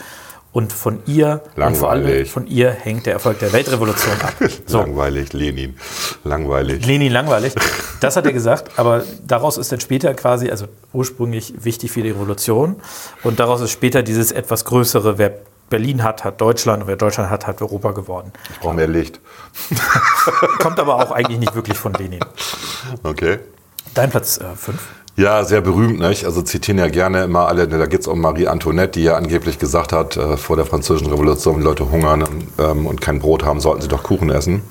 und 0.52 0.72
von 0.72 1.00
ihr 1.06 1.42
und 1.56 1.76
vor 1.76 1.92
allem 1.92 2.04
Langweilig. 2.04 2.32
von 2.32 2.48
ihr 2.48 2.72
hängt 2.72 3.06
der 3.06 3.14
Erfolg 3.14 3.40
der 3.40 3.52
Weltrevolution 3.54 4.14
ab. 4.22 4.34
So. 4.66 4.80
Langweilig, 4.80 5.34
Lenin. 5.34 5.76
Langweilig. 6.24 6.86
Lenin 6.86 7.12
langweilig. 7.12 7.54
Das 8.02 8.18
hat 8.18 8.26
er 8.26 8.34
gesagt, 8.34 8.78
aber 8.78 9.04
daraus 9.26 9.58
ist 9.58 9.72
dann 9.72 9.80
später 9.80 10.14
quasi, 10.14 10.50
also 10.50 10.68
ursprünglich 10.92 11.54
wichtig 11.64 11.92
für 11.92 12.02
die 12.02 12.10
Revolution 12.10 12.76
und 13.24 13.40
daraus 13.40 13.62
ist 13.62 13.72
später 13.72 14.04
dieses 14.04 14.32
etwas 14.32 14.66
größere, 14.66 15.18
wer 15.18 15.40
Berlin 15.70 16.04
hat, 16.04 16.24
hat 16.24 16.40
Deutschland 16.42 16.84
und 16.84 16.88
wer 16.88 16.96
Deutschland 16.96 17.30
hat, 17.30 17.48
hat 17.48 17.62
Europa 17.62 17.92
geworden. 17.92 18.32
Ich 18.52 18.60
brauche 18.60 18.76
mehr 18.76 18.88
Licht. 18.88 19.20
Kommt 20.60 20.80
aber 20.80 20.96
auch 20.96 21.12
eigentlich 21.12 21.40
nicht 21.40 21.56
wirklich 21.56 21.78
von 21.78 21.94
Lenin. 21.94 22.20
Okay. 23.04 23.40
Dein 23.94 24.10
Platz 24.10 24.40
5. 24.40 24.78
Ja, 25.18 25.46
sehr 25.46 25.62
berühmt, 25.62 26.00
nicht? 26.00 26.26
Also 26.26 26.42
zitieren 26.42 26.78
ja 26.78 26.90
gerne 26.90 27.24
immer 27.24 27.48
alle, 27.48 27.70
da 27.70 27.86
geht 27.86 28.02
es 28.02 28.08
um 28.08 28.20
Marie 28.20 28.48
Antoinette, 28.48 29.00
die 29.00 29.06
ja 29.06 29.16
angeblich 29.16 29.60
gesagt 29.60 29.94
hat, 29.94 30.18
äh, 30.18 30.36
vor 30.36 30.58
der 30.58 30.66
Französischen 30.66 31.10
Revolution, 31.10 31.56
wenn 31.56 31.64
Leute 31.64 31.90
hungern 31.90 32.26
ähm, 32.58 32.86
und 32.86 33.00
kein 33.00 33.20
Brot 33.20 33.46
haben, 33.46 33.62
sollten 33.62 33.82
sie 33.82 33.88
doch 33.88 34.04
Kuchen 34.04 34.30
essen. 34.30 34.62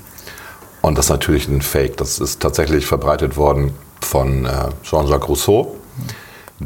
Und 0.82 0.99
das 0.99 1.07
ist 1.07 1.11
natürlich 1.11 1.49
ein 1.49 1.62
Fake. 1.62 1.97
Das 1.97 2.18
ist 2.18 2.42
tatsächlich 2.42 2.84
verbreitet 2.84 3.38
worden 3.38 3.72
von 4.03 4.45
äh, 4.45 4.68
Jean-Jacques 4.82 5.30
Rousseau, 5.30 5.76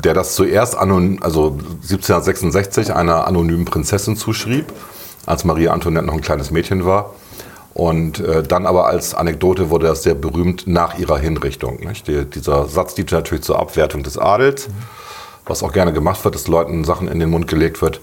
der 0.05 0.15
das 0.15 0.35
zuerst 0.35 0.77
anon 0.77 1.19
also 1.23 1.59
1766 1.83 2.95
einer 2.95 3.27
anonymen 3.27 3.65
Prinzessin 3.65 4.17
zuschrieb, 4.17 4.67
als 5.27 5.45
Marie 5.45 5.69
Antoinette 5.69 6.07
noch 6.07 6.15
ein 6.15 6.21
kleines 6.21 6.51
Mädchen 6.51 6.85
war. 6.85 7.15
Und 7.75 8.19
äh, 8.19 8.43
dann 8.43 8.67
aber 8.67 8.87
als 8.87 9.15
Anekdote 9.15 9.71
wurde 9.71 9.87
das 9.87 10.03
sehr 10.03 10.15
berühmt 10.15 10.67
nach 10.67 10.99
ihrer 10.99 11.19
Hinrichtung. 11.19 11.79
Nicht? 11.81 12.09
Die, 12.09 12.25
dieser 12.25 12.67
Satz 12.67 12.95
diente 12.95 13.15
natürlich 13.15 13.45
zur 13.45 13.59
Abwertung 13.59 14.03
des 14.03 14.19
Adels, 14.19 14.69
was 15.47 15.63
auch 15.63 15.73
gerne 15.73 15.93
gemacht 15.93 16.25
wird, 16.25 16.35
dass 16.35 16.49
Leuten 16.49 16.85
Sachen 16.85 17.07
in 17.07 17.21
den 17.21 17.31
Mund 17.31 17.47
gelegt 17.47 17.81
wird. 17.81 18.01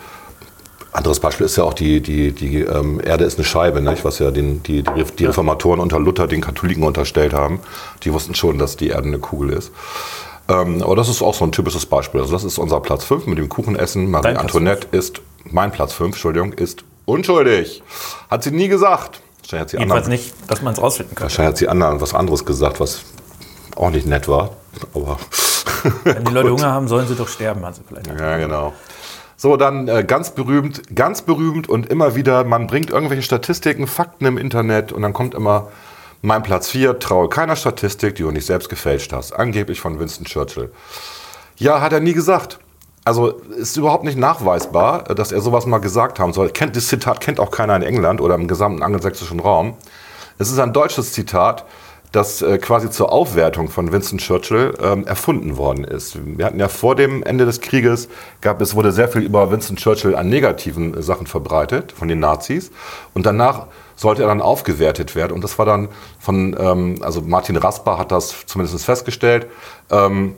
Anderes 0.93 1.19
Beispiel 1.19 1.45
ist 1.45 1.57
ja 1.57 1.65
auch 1.65 1.73
die, 1.73 1.99
die, 1.99 2.31
die 2.31 2.61
ähm, 2.61 3.01
Erde 3.03 3.25
ist 3.25 3.37
eine 3.37 3.43
Scheibe, 3.43 3.81
nicht? 3.81 4.05
was 4.05 4.19
ja 4.19 4.31
den, 4.31 4.63
die, 4.63 4.81
die 5.19 5.25
Reformatoren 5.25 5.81
unter 5.81 5.99
Luther 5.99 6.27
den 6.27 6.39
Katholiken 6.39 6.83
unterstellt 6.83 7.33
haben. 7.33 7.59
Die 8.03 8.13
wussten 8.13 8.33
schon, 8.33 8.57
dass 8.57 8.77
die 8.77 8.87
Erde 8.87 9.09
eine 9.09 9.19
Kugel 9.19 9.51
ist. 9.51 9.71
Ähm, 10.47 10.83
aber 10.83 10.95
das 10.95 11.09
ist 11.09 11.21
auch 11.21 11.33
so 11.33 11.45
ein 11.45 11.51
typisches 11.51 11.85
Beispiel. 11.85 12.21
Also 12.21 12.33
das 12.33 12.43
ist 12.43 12.57
unser 12.57 12.79
Platz 12.79 13.03
5 13.05 13.25
mit 13.27 13.37
dem 13.37 13.49
Kuchenessen. 13.49 14.09
Marie 14.11 14.23
Dein 14.23 14.33
Platz 14.33 14.45
Antoinette 14.45 14.87
ist, 14.91 15.21
mein 15.45 15.71
Platz 15.71 15.93
5, 15.93 16.09
Entschuldigung, 16.09 16.53
ist 16.53 16.83
unschuldig. 17.05 17.81
Hat 18.29 18.43
sie 18.43 18.51
nie 18.51 18.67
gesagt. 18.67 19.21
Wahrscheinlich 19.41 19.61
hat 19.61 19.69
sie 19.69 19.77
Jedenfalls 19.77 20.05
anderen, 20.05 20.21
nicht, 20.23 20.33
dass 20.47 20.61
man 20.61 20.73
es 20.73 20.81
rausfinden 20.81 21.15
könnte. 21.15 21.23
wahrscheinlich 21.23 21.49
hat 21.49 21.57
sie 21.57 21.67
anderen 21.67 22.01
was 22.01 22.13
anderes 22.13 22.45
gesagt, 22.45 22.79
was 22.79 23.01
auch 23.75 23.89
nicht 23.89 24.07
nett 24.07 24.27
war. 24.27 24.51
Aber 24.93 25.17
Wenn 26.03 26.25
die 26.25 26.33
Leute 26.33 26.51
Hunger 26.51 26.71
haben, 26.71 26.87
sollen 26.87 27.07
sie 27.07 27.15
doch 27.15 27.27
sterben, 27.27 27.65
hat 27.65 27.75
sie 27.75 27.81
vielleicht. 27.87 28.07
Ja, 28.07 28.37
genau. 28.37 28.73
So, 29.37 29.57
dann 29.57 29.87
äh, 29.87 30.03
ganz 30.03 30.31
berühmt, 30.31 30.95
ganz 30.95 31.21
berühmt 31.21 31.67
und 31.67 31.87
immer 31.87 32.15
wieder, 32.15 32.43
man 32.43 32.67
bringt 32.67 32.89
irgendwelche 32.89 33.21
Statistiken, 33.21 33.85
Fakten 33.85 34.25
im 34.25 34.37
Internet 34.37 34.91
und 34.91 35.01
dann 35.01 35.13
kommt 35.13 35.35
immer 35.35 35.69
mein 36.25 36.43
Platz 36.43 36.69
4, 36.69 36.99
traue 36.99 37.29
keiner 37.29 37.55
Statistik, 37.55 38.15
die 38.15 38.23
du 38.23 38.31
nicht 38.31 38.45
selbst 38.45 38.67
gefälscht 38.69 39.13
hast. 39.13 39.31
Angeblich 39.31 39.79
von 39.79 39.99
Winston 39.99 40.25
Churchill. 40.25 40.71
Ja, 41.57 41.81
hat 41.81 41.93
er 41.93 41.99
nie 41.99 42.13
gesagt. 42.13 42.59
Also 43.05 43.29
ist 43.29 43.77
überhaupt 43.77 44.03
nicht 44.03 44.17
nachweisbar, 44.17 45.03
dass 45.03 45.31
er 45.31 45.41
sowas 45.41 45.67
mal 45.67 45.77
gesagt 45.77 46.19
haben 46.19 46.33
soll. 46.33 46.49
Kennt, 46.49 46.75
das 46.75 46.87
Zitat 46.87 47.21
kennt 47.21 47.39
auch 47.39 47.51
keiner 47.51 47.75
in 47.75 47.83
England 47.83 48.19
oder 48.19 48.33
im 48.33 48.47
gesamten 48.47 48.81
angelsächsischen 48.81 49.39
Raum. 49.39 49.75
Es 50.39 50.51
ist 50.51 50.57
ein 50.57 50.73
deutsches 50.73 51.13
Zitat, 51.13 51.65
das 52.15 52.41
äh, 52.41 52.57
quasi 52.57 52.89
zur 52.89 53.11
Aufwertung 53.11 53.69
von 53.69 53.91
Winston 53.91 54.19
Churchill 54.19 54.73
ähm, 54.81 55.05
erfunden 55.05 55.57
worden 55.57 55.83
ist. 55.83 56.17
Wir 56.37 56.45
hatten 56.45 56.59
ja 56.59 56.69
vor 56.69 56.95
dem 56.95 57.23
Ende 57.23 57.45
des 57.45 57.61
Krieges, 57.61 58.07
gab 58.41 58.61
es 58.61 58.75
wurde 58.75 58.91
sehr 58.91 59.09
viel 59.09 59.21
über 59.21 59.51
Winston 59.51 59.75
Churchill 59.75 60.15
an 60.15 60.29
negativen 60.29 60.97
äh, 60.97 61.01
Sachen 61.01 61.27
verbreitet 61.27 61.91
von 61.91 62.07
den 62.07 62.19
Nazis 62.19 62.71
und 63.13 63.25
danach 63.25 63.67
sollte 63.97 64.23
er 64.23 64.27
dann 64.27 64.41
aufgewertet 64.41 65.15
werden 65.15 65.33
und 65.33 65.43
das 65.43 65.57
war 65.59 65.65
dann 65.65 65.89
von, 66.19 66.55
ähm, 66.59 66.97
also 67.01 67.21
Martin 67.21 67.57
Rasper 67.57 67.97
hat 67.97 68.11
das 68.11 68.45
zumindest 68.45 68.85
festgestellt, 68.85 69.47
ähm, 69.89 70.35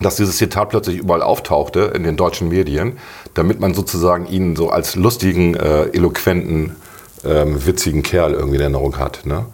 dass 0.00 0.16
dieses 0.16 0.36
Zitat 0.36 0.68
plötzlich 0.68 0.98
überall 0.98 1.22
auftauchte 1.22 1.92
in 1.94 2.02
den 2.04 2.16
deutschen 2.16 2.48
Medien, 2.48 2.98
damit 3.34 3.60
man 3.60 3.74
sozusagen 3.74 4.26
ihn 4.26 4.56
so 4.56 4.70
als 4.70 4.94
lustigen, 4.94 5.54
äh, 5.54 5.84
eloquenten, 5.86 6.76
ähm, 7.24 7.66
witzigen 7.66 8.02
Kerl 8.02 8.32
irgendwie 8.32 8.56
in 8.56 8.60
Erinnerung 8.60 8.98
hat. 8.98 9.24
Ne? 9.24 9.46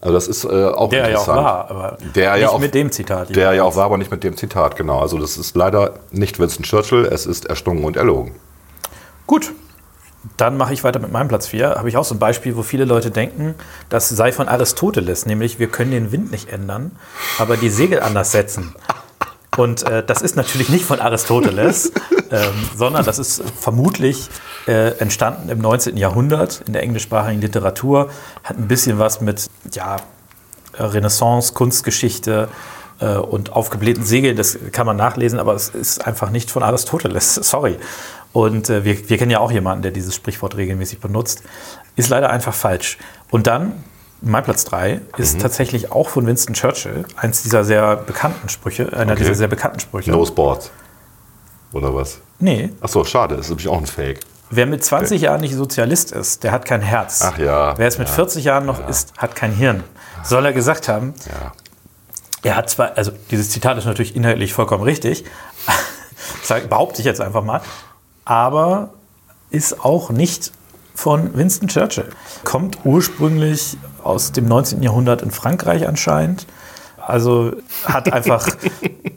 Also 0.00 0.12
das 0.14 0.26
ist 0.28 0.44
äh, 0.44 0.48
auch 0.48 0.90
Der 0.90 0.98
ja 0.98 1.04
auch 1.04 1.08
interessant. 1.10 1.36
war, 1.44 1.70
aber 1.70 1.98
Der 2.14 2.32
nicht 2.32 2.42
ja 2.42 2.48
auch- 2.50 2.58
mit 2.58 2.74
dem 2.74 2.90
Zitat. 2.90 3.34
Der 3.34 3.52
ja 3.54 3.62
auch 3.62 3.76
war, 3.76 3.84
aber 3.84 3.98
nicht 3.98 4.10
mit 4.10 4.24
dem 4.24 4.36
Zitat, 4.36 4.76
genau. 4.76 5.00
Also 5.00 5.18
das 5.18 5.36
ist 5.36 5.54
leider 5.56 5.94
nicht 6.10 6.38
Winston 6.38 6.64
Churchill, 6.64 7.04
es 7.04 7.24
ist 7.26 7.46
erstungen 7.46 7.84
und 7.84 7.96
erlogen. 7.96 8.34
Gut, 9.26 9.52
dann 10.36 10.56
mache 10.56 10.72
ich 10.72 10.82
weiter 10.84 10.98
mit 10.98 11.12
meinem 11.12 11.28
Platz 11.28 11.46
4. 11.46 11.76
Habe 11.76 11.88
ich 11.88 11.96
auch 11.96 12.04
so 12.04 12.14
ein 12.14 12.18
Beispiel, 12.18 12.56
wo 12.56 12.62
viele 12.62 12.84
Leute 12.84 13.10
denken, 13.10 13.54
das 13.90 14.08
sei 14.08 14.32
von 14.32 14.48
Aristoteles, 14.48 15.26
nämlich 15.26 15.58
wir 15.58 15.68
können 15.68 15.90
den 15.92 16.12
Wind 16.12 16.30
nicht 16.30 16.50
ändern, 16.50 16.92
aber 17.38 17.56
die 17.56 17.68
Segel 17.70 18.00
anders 18.00 18.32
setzen. 18.32 18.74
Und 19.56 19.82
äh, 19.84 20.02
das 20.04 20.22
ist 20.22 20.36
natürlich 20.36 20.68
nicht 20.68 20.84
von 20.84 21.00
Aristoteles, 21.00 21.92
ähm, 22.30 22.40
sondern 22.76 23.04
das 23.04 23.18
ist 23.18 23.42
vermutlich 23.60 24.28
äh, 24.66 24.98
entstanden 24.98 25.48
im 25.48 25.58
19. 25.58 25.96
Jahrhundert 25.96 26.62
in 26.66 26.72
der 26.72 26.82
englischsprachigen 26.82 27.40
Literatur, 27.40 28.10
hat 28.42 28.58
ein 28.58 28.68
bisschen 28.68 28.98
was 28.98 29.20
mit 29.20 29.48
ja, 29.72 29.96
Renaissance, 30.78 31.54
Kunstgeschichte 31.54 32.48
äh, 33.00 33.16
und 33.16 33.52
aufgeblähten 33.52 34.04
Segeln, 34.04 34.36
das 34.36 34.58
kann 34.72 34.86
man 34.86 34.96
nachlesen, 34.96 35.38
aber 35.38 35.54
es 35.54 35.68
ist 35.68 36.06
einfach 36.06 36.30
nicht 36.30 36.50
von 36.50 36.62
Aristoteles, 36.62 37.34
sorry. 37.34 37.76
Und 38.32 38.68
äh, 38.68 38.84
wir, 38.84 39.08
wir 39.08 39.16
kennen 39.16 39.30
ja 39.30 39.38
auch 39.38 39.52
jemanden, 39.52 39.82
der 39.82 39.92
dieses 39.92 40.14
Sprichwort 40.14 40.56
regelmäßig 40.56 40.98
benutzt. 40.98 41.44
Ist 41.94 42.08
leider 42.08 42.30
einfach 42.30 42.52
falsch. 42.52 42.98
Und 43.30 43.46
dann, 43.46 43.84
mein 44.20 44.42
Platz 44.44 44.64
3 44.64 45.00
ist 45.18 45.40
tatsächlich 45.40 45.92
auch 45.92 46.08
von 46.08 46.26
Winston 46.26 46.54
Churchill, 46.54 47.04
eins 47.16 47.42
dieser 47.42 47.64
sehr 47.64 47.96
bekannten 47.96 48.48
Sprüche, 48.48 48.92
einer 48.92 49.12
Okay. 49.12 49.22
dieser 49.22 49.34
sehr 49.34 49.48
bekannten 49.48 49.80
Sprüche. 49.80 50.10
No 50.10 50.24
Sports. 50.24 50.70
Oder 51.72 51.94
was? 51.94 52.18
Nee, 52.38 52.70
Achso, 52.80 53.04
schade, 53.04 53.36
das 53.36 53.46
ist 53.46 53.50
nämlich 53.50 53.68
auch 53.68 53.78
ein 53.78 53.86
Fake. 53.86 54.20
wer 54.50 54.66
mit 54.66 54.84
20 54.84 55.20
Jahren 55.22 55.40
nicht 55.40 55.54
Sozialist 55.54 56.12
ist, 56.12 56.42
der 56.44 56.52
hat 56.52 56.64
kein 56.64 56.80
Herz. 56.80 57.22
Ach 57.22 57.38
ja, 57.38 57.76
Wer 57.76 57.88
es 57.88 57.98
mit 57.98 58.08
ja, 58.08 58.14
40 58.14 58.44
Jahren 58.44 58.66
noch 58.66 58.86
ist, 58.88 59.12
hat 59.18 59.34
kein 59.36 59.52
Hirn. 59.52 59.82
Soll 60.22 60.46
er 60.46 60.52
gesagt 60.52 60.88
haben, 60.88 61.14
Ja. 61.26 61.52
Er 62.42 62.56
hat 62.56 62.68
zwar, 62.68 62.96
also 62.98 63.10
dieses 63.30 63.48
Zitat 63.50 63.78
ist 63.78 63.86
natürlich 63.86 64.14
inhaltlich 64.16 64.52
vollkommen 64.52 64.82
richtig, 64.84 65.24
behaupte 66.68 67.00
ich 67.00 67.06
jetzt 67.06 67.20
einfach 67.22 67.42
mal, 67.42 67.62
aber 68.26 68.90
ist 69.50 69.82
auch 69.84 70.10
nicht 70.10 70.52
von 70.94 71.36
Winston 71.36 71.68
Churchill. 71.68 72.08
Kommt 72.44 72.78
ursprünglich 72.84 73.76
aus 74.02 74.32
dem 74.32 74.46
19. 74.46 74.82
Jahrhundert 74.82 75.22
in 75.22 75.30
Frankreich 75.30 75.86
anscheinend. 75.86 76.46
Also 76.96 77.52
hat 77.84 78.12
einfach 78.12 78.48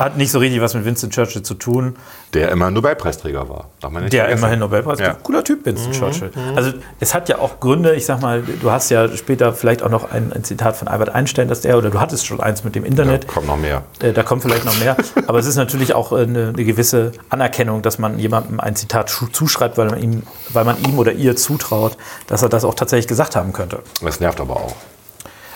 hat 0.00 0.16
nicht 0.16 0.32
so 0.32 0.38
richtig 0.40 0.60
was 0.60 0.74
mit 0.74 0.84
Winston 0.84 1.10
Churchill 1.10 1.42
zu 1.42 1.54
tun. 1.54 1.96
Der 2.34 2.50
immer 2.50 2.70
Nobelpreisträger 2.70 3.48
war. 3.48 3.66
Darf 3.80 3.90
man 3.92 4.02
nicht 4.04 4.12
Der 4.12 4.22
vergessen. 4.24 4.38
immerhin 4.38 4.58
Nobelpreis. 4.60 4.98
Ja. 4.98 5.14
Cooler 5.14 5.44
Typ, 5.44 5.64
Winston 5.66 5.92
Churchill. 5.92 6.30
Also 6.56 6.72
es 7.00 7.14
hat 7.14 7.28
ja 7.28 7.38
auch 7.38 7.60
Gründe, 7.60 7.94
ich 7.94 8.06
sag 8.06 8.20
mal, 8.20 8.42
du 8.42 8.70
hast 8.70 8.88
ja 8.90 9.08
später 9.16 9.52
vielleicht 9.52 9.82
auch 9.82 9.88
noch 9.90 10.10
ein, 10.10 10.32
ein 10.32 10.42
Zitat 10.44 10.76
von 10.76 10.88
Albert 10.88 11.10
Einstein, 11.10 11.48
dass 11.48 11.60
der, 11.60 11.76
oder 11.78 11.90
du 11.90 12.00
hattest 12.00 12.26
schon 12.26 12.40
eins 12.40 12.64
mit 12.64 12.74
dem 12.74 12.84
Ja, 12.84 12.90
Internet. 12.90 13.28
kommt 13.28 13.46
noch 13.46 13.56
mehr. 13.56 13.82
Äh, 14.00 14.12
Da 14.12 14.22
kommt 14.22 14.42
vielleicht 14.42 14.64
noch 14.64 14.78
mehr. 14.80 14.96
Aber 15.26 15.38
es 15.38 15.46
ist 15.46 15.56
natürlich 15.56 15.94
auch 15.94 16.12
äh, 16.12 16.22
eine, 16.22 16.48
eine 16.54 16.64
gewisse 16.64 17.12
Anerkennung, 17.28 17.82
dass 17.82 17.98
man 17.98 18.18
jemandem 18.18 18.58
ein 18.60 18.76
Zitat 18.76 19.10
zuschreibt, 19.32 19.76
weil 19.78 19.88
man, 19.90 20.00
ihm, 20.00 20.22
weil 20.50 20.64
man 20.64 20.76
ihm 20.84 20.98
oder 20.98 21.12
ihr 21.12 21.36
zutraut, 21.36 21.96
dass 22.26 22.42
er 22.42 22.48
das 22.48 22.64
auch 22.64 22.74
tatsächlich 22.74 23.06
gesagt 23.08 23.36
haben 23.36 23.52
könnte. 23.52 23.80
Das 24.02 24.20
nervt 24.20 24.40
aber 24.40 24.56
auch. 24.56 24.74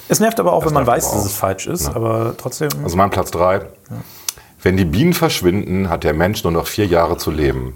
Es 0.09 0.20
nervt 0.20 0.38
aber 0.38 0.53
auch, 0.53 0.66
wenn 0.66 0.74
man 0.74 0.86
weiß, 0.86 1.12
dass 1.12 1.24
es 1.24 1.32
falsch 1.32 1.66
ist. 1.66 1.88
Aber 1.95 2.34
trotzdem. 2.36 2.68
Also 2.82 2.95
mein 2.97 3.09
Platz 3.11 3.30
3. 3.30 3.62
Wenn 4.65 4.77
die 4.79 4.87
Bienen 4.87 5.12
verschwinden, 5.12 5.91
hat 5.91 6.05
der 6.05 6.15
Mensch 6.15 6.43
nur 6.43 6.53
noch 6.53 6.67
vier 6.67 6.87
Jahre 6.87 7.19
zu 7.19 7.31
leben. 7.31 7.75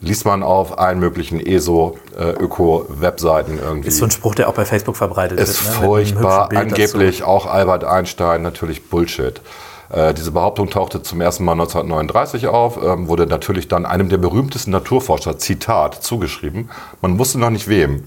Liest 0.00 0.24
man 0.26 0.42
auf 0.42 0.76
allen 0.76 0.98
möglichen 0.98 1.38
ESO-Öko-Webseiten 1.38 3.60
irgendwie. 3.62 3.86
ist 3.86 3.98
so 3.98 4.06
ein 4.06 4.10
Spruch, 4.10 4.34
der 4.34 4.48
auch 4.48 4.54
bei 4.54 4.64
Facebook 4.64 4.96
verbreitet 4.96 5.38
ist 5.38 5.64
wird. 5.64 5.80
ne? 5.80 5.82
Einem 5.86 5.88
hübschen 6.00 6.18
furchtbar. 6.18 6.50
Angeblich 6.52 7.22
auch 7.22 7.46
Albert 7.46 7.84
Einstein, 7.84 8.42
natürlich 8.42 8.90
Bullshit. 8.90 9.40
Äh, 9.88 10.14
diese 10.14 10.32
Behauptung 10.32 10.68
tauchte 10.68 11.00
zum 11.00 11.20
ersten 11.20 11.44
Mal 11.44 11.52
1939 11.52 12.48
auf, 12.48 12.76
ähm, 12.82 13.06
wurde 13.06 13.28
natürlich 13.28 13.68
dann 13.68 13.86
einem 13.86 14.08
der 14.08 14.18
berühmtesten 14.18 14.72
Naturforscher, 14.72 15.38
Zitat, 15.38 16.02
zugeschrieben. 16.02 16.70
Man 17.02 17.20
wusste 17.20 17.38
noch 17.38 17.50
nicht 17.50 17.68
wem. 17.68 18.02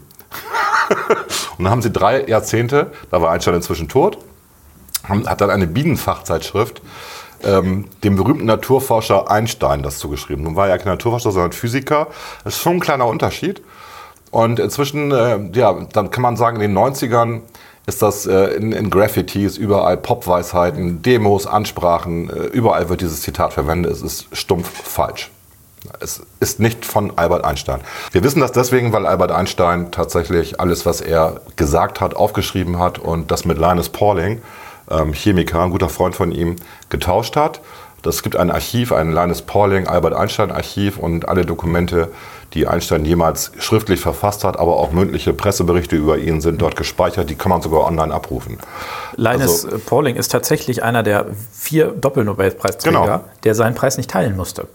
Und 1.58 1.64
dann 1.64 1.72
haben 1.72 1.82
sie 1.82 1.92
drei 1.92 2.26
Jahrzehnte, 2.26 2.92
da 3.12 3.22
war 3.22 3.32
Einstein 3.32 3.56
inzwischen 3.56 3.88
tot, 3.88 4.18
haben, 5.08 5.26
hat 5.26 5.40
dann 5.40 5.50
eine 5.50 5.68
Bienenfachzeitschrift 5.68 6.82
ähm, 7.44 7.86
dem 8.04 8.16
berühmten 8.16 8.46
Naturforscher 8.46 9.30
Einstein 9.30 9.84
das 9.84 10.00
zugeschrieben. 10.00 10.44
Nun 10.44 10.56
war 10.56 10.68
er 10.68 10.78
kein 10.78 10.88
Naturforscher, 10.88 11.32
sondern 11.32 11.52
Physiker. 11.52 12.08
Das 12.44 12.56
ist 12.56 12.62
schon 12.62 12.74
ein 12.74 12.80
kleiner 12.80 13.08
Unterschied. 13.08 13.62
Und 14.32 14.60
inzwischen, 14.60 15.12
äh, 15.12 15.40
ja, 15.54 15.74
dann 15.94 16.12
kann 16.12 16.22
man 16.22 16.38
sagen, 16.38 16.58
in 16.58 16.74
den 16.74 16.78
90ern 16.78 17.42
ist 17.88 18.02
das 18.02 18.28
äh, 18.28 18.56
in, 18.56 18.72
in 18.72 18.90
Graffitis, 18.90 19.58
überall 19.58 19.98
Popweisheiten, 19.98 21.02
Demos, 21.02 21.48
Ansprachen, 21.48 22.30
äh, 22.30 22.44
überall 22.46 22.90
wird 22.90 23.02
dieses 23.02 23.22
Zitat 23.22 23.54
verwendet. 23.54 23.92
Es 23.92 24.02
ist 24.02 24.28
stumpf 24.32 24.70
falsch. 24.70 25.32
Es 26.00 26.22
ist 26.40 26.60
nicht 26.60 26.86
von 26.86 27.18
Albert 27.18 27.46
Einstein. 27.46 27.80
Wir 28.12 28.24
wissen 28.24 28.42
das 28.42 28.52
deswegen, 28.52 28.92
weil 28.92 29.06
Albert 29.06 29.32
Einstein 29.32 29.92
tatsächlich 29.92 30.60
alles, 30.60 30.86
was 30.86 31.02
er 31.02 31.42
gesagt 31.56 32.02
hat, 32.02 32.16
aufgeschrieben 32.16 32.80
hat 32.80 33.00
und 33.00 33.32
das 33.32 33.46
mit 33.46 33.58
Linus 33.58 33.90
Pauling, 33.90 34.42
ähm, 34.90 35.14
Chemiker, 35.14 35.62
ein 35.62 35.72
guter 35.72 35.90
Freund 35.90 36.16
von 36.16 36.32
ihm, 36.32 36.56
getauscht 36.90 37.36
hat. 37.36 37.62
Das 38.02 38.24
gibt 38.24 38.38
ein 38.38 38.50
Archiv, 38.50 38.94
ein 38.94 39.12
Linus 39.12 39.42
Pauling, 39.42 39.88
Albert 39.88 40.14
Einstein 40.14 40.52
Archiv 40.52 40.98
und 40.98 41.28
alle 41.28 41.46
Dokumente, 41.46 42.08
die 42.54 42.66
Einstein 42.66 43.04
jemals 43.04 43.52
schriftlich 43.60 44.00
verfasst 44.00 44.46
hat, 44.46 44.58
aber 44.58 44.78
auch 44.78 44.92
mündliche 44.94 45.34
Presseberichte 45.34 45.98
über 45.98 46.18
ihn 46.18 46.40
sind 46.40 46.62
dort 46.62 46.78
gespeichert. 46.78 47.30
Die 47.30 47.36
kann 47.36 47.50
man 47.50 47.62
sogar 47.62 47.86
online 47.86 48.14
abrufen. 48.14 48.58
Linus 49.18 49.66
Also- 49.66 49.80
Pauling 49.86 50.16
ist 50.16 50.30
tatsächlich 50.32 50.82
einer 50.82 51.04
der 51.04 51.26
vier 51.52 51.88
Doppelnobelpreisträger, 51.90 53.02
Genau. 53.02 53.24
der 53.44 53.54
seinen 53.56 53.76
Preis 53.76 53.98
nicht 53.98 54.10
teilen 54.10 54.38
musste. 54.38 54.68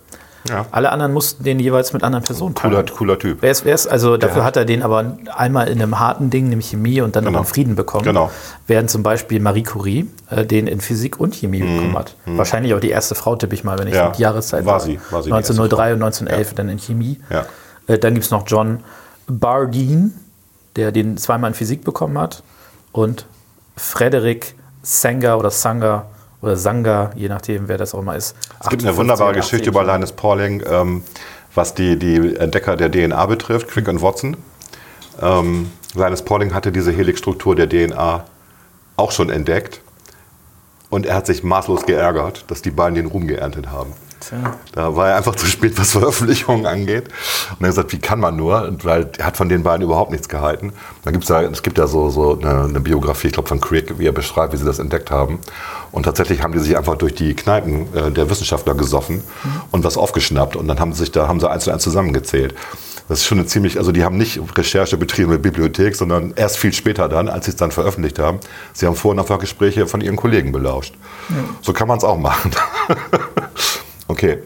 Ja. 0.48 0.66
Alle 0.72 0.92
anderen 0.92 1.12
mussten 1.12 1.42
den 1.44 1.58
jeweils 1.58 1.92
mit 1.94 2.02
anderen 2.02 2.22
Personen 2.24 2.54
teilen. 2.54 2.74
Cooler, 2.74 2.84
cooler 2.96 3.18
Typ. 3.18 3.38
Wer 3.40 3.50
ist, 3.50 3.64
wer 3.64 3.74
ist, 3.74 3.86
also 3.86 4.16
dafür 4.18 4.42
hat- 4.42 4.48
hat 4.48 4.56
er 4.58 4.64
den 4.66 4.82
aber 4.82 5.16
einmal 5.34 5.68
in 5.68 5.80
einem 5.80 5.98
harten 5.98 6.28
Ding, 6.28 6.48
nämlich 6.50 6.68
Chemie, 6.68 7.00
und 7.00 7.16
dann 7.16 7.24
Genau. 7.24 7.38
noch 7.38 7.46
in 7.46 7.52
Frieden 7.52 7.74
bekommen. 7.76 8.04
Genau. 8.04 8.30
Während 8.66 8.90
zum 8.90 9.02
Beispiel 9.02 9.40
Marie 9.40 9.62
Curie 9.62 10.10
äh, 10.30 10.44
den 10.44 10.66
in 10.66 10.80
Physik 10.82 11.18
und 11.18 11.34
Chemie 11.34 11.62
Mhm. 11.62 11.76
bekommen 11.76 11.98
hat. 11.98 12.16
Wahrscheinlich 12.26 12.74
auch 12.74 12.80
die 12.80 12.90
erste 12.90 13.14
Frau, 13.14 13.36
tippe 13.36 13.54
ich 13.54 13.64
mal, 13.64 13.78
wenn 13.78 13.88
ich 13.88 13.94
Ja, 13.94 14.10
die 14.10 14.20
Jahreszeit 14.22 14.66
war 14.66 14.80
sie, 14.80 15.00
war 15.10 15.22
sie 15.22 15.30
die 15.30 15.32
1903 15.34 15.94
und 15.94 16.02
1911 16.02 16.54
dann 16.54 16.68
in 16.68 16.78
Chemie. 16.78 17.20
Ja. 17.30 17.46
Äh, 17.86 17.98
dann 17.98 18.12
gibt 18.14 18.24
es 18.26 18.30
noch 18.30 18.44
John 18.46 18.80
Bardeen, 19.26 20.14
der 20.76 20.92
den 20.92 21.16
zweimal 21.16 21.48
in 21.50 21.54
Physik 21.54 21.84
bekommen 21.84 22.18
hat. 22.18 22.42
Und 22.92 23.26
Frederick 23.76 24.54
Sanger 24.82 25.38
oder 25.38 25.50
Sanger 25.50 26.06
oder 26.44 26.56
Sanger, 26.56 27.10
je 27.16 27.28
nachdem, 27.28 27.68
wer 27.68 27.78
das 27.78 27.94
auch 27.94 28.00
immer 28.00 28.16
ist. 28.16 28.36
Es 28.60 28.68
gibt 28.68 28.84
eine 28.84 28.96
wunderbare 28.96 29.32
Geschichte 29.32 29.70
über 29.70 29.82
Linus 29.82 30.12
Pauling, 30.12 30.62
ähm, 30.70 31.02
was 31.54 31.74
die, 31.74 31.98
die 31.98 32.36
Entdecker 32.36 32.76
der 32.76 32.90
DNA 32.90 33.24
betrifft, 33.26 33.68
Crick 33.68 33.88
und 33.88 34.02
Watson. 34.02 34.36
Ähm, 35.22 35.70
Linus 35.94 36.22
Pauling 36.22 36.52
hatte 36.52 36.70
diese 36.70 36.92
Helixstruktur 36.92 37.56
der 37.56 37.68
DNA 37.68 38.24
auch 38.96 39.12
schon 39.12 39.30
entdeckt. 39.30 39.80
Und 40.90 41.06
er 41.06 41.16
hat 41.16 41.26
sich 41.26 41.42
maßlos 41.42 41.86
geärgert, 41.86 42.44
dass 42.48 42.62
die 42.62 42.70
beiden 42.70 42.94
den 42.94 43.06
Ruhm 43.06 43.26
geerntet 43.26 43.70
haben. 43.70 43.92
Da 44.72 44.96
war 44.96 45.08
er 45.10 45.16
einfach 45.16 45.34
zu 45.34 45.46
spät, 45.46 45.78
was 45.78 45.92
Veröffentlichungen 45.92 46.66
angeht. 46.66 47.08
Und 47.50 47.60
er 47.60 47.68
hat 47.68 47.74
gesagt, 47.74 47.92
wie 47.92 47.98
kann 47.98 48.20
man 48.20 48.36
nur? 48.36 48.62
Und 48.62 48.84
Weil 48.84 49.10
er 49.18 49.26
hat 49.26 49.36
von 49.36 49.48
den 49.48 49.62
beiden 49.62 49.82
überhaupt 49.82 50.10
nichts 50.10 50.28
gehalten. 50.28 50.72
Da 51.04 51.10
gibt's 51.10 51.28
ja, 51.28 51.42
es 51.42 51.62
gibt 51.62 51.78
ja 51.78 51.86
so, 51.86 52.10
so 52.10 52.38
eine, 52.38 52.64
eine 52.64 52.80
Biografie, 52.80 53.28
ich 53.28 53.32
glaube 53.32 53.48
von 53.48 53.60
Crick, 53.60 53.98
wie 53.98 54.06
er 54.06 54.12
beschreibt, 54.12 54.52
wie 54.52 54.56
sie 54.56 54.64
das 54.64 54.78
entdeckt 54.78 55.10
haben. 55.10 55.40
Und 55.92 56.04
tatsächlich 56.04 56.42
haben 56.42 56.52
die 56.52 56.58
sich 56.58 56.76
einfach 56.76 56.96
durch 56.96 57.14
die 57.14 57.34
Kneipen 57.34 57.86
äh, 57.94 58.10
der 58.10 58.28
Wissenschaftler 58.30 58.74
gesoffen 58.74 59.22
und 59.70 59.84
was 59.84 59.96
aufgeschnappt. 59.96 60.56
Und 60.56 60.68
dann 60.68 60.80
haben 60.80 60.92
sie 60.92 61.00
sich 61.00 61.12
da 61.12 61.28
haben 61.28 61.40
sie 61.40 61.50
eins 61.50 61.64
zu 61.64 61.70
eins 61.70 61.82
zusammengezählt. 61.82 62.54
Das 63.08 63.18
ist 63.18 63.26
schon 63.26 63.38
eine 63.38 63.46
ziemlich, 63.46 63.76
also 63.76 63.92
die 63.92 64.02
haben 64.02 64.16
nicht 64.16 64.40
Recherche 64.56 64.96
betrieben 64.96 65.30
mit 65.30 65.42
Bibliothek, 65.42 65.94
sondern 65.94 66.32
erst 66.36 66.56
viel 66.56 66.72
später 66.72 67.08
dann, 67.08 67.28
als 67.28 67.44
sie 67.44 67.50
es 67.50 67.56
dann 67.56 67.70
veröffentlicht 67.70 68.18
haben. 68.18 68.40
Sie 68.72 68.86
haben 68.86 68.96
vorher 68.96 69.20
einfach 69.20 69.38
Gespräche 69.38 69.86
von 69.86 70.00
ihren 70.00 70.16
Kollegen 70.16 70.52
belauscht. 70.52 70.94
So 71.60 71.74
kann 71.74 71.86
man 71.86 71.98
es 71.98 72.04
auch 72.04 72.18
machen. 72.18 72.52
okay. 74.08 74.38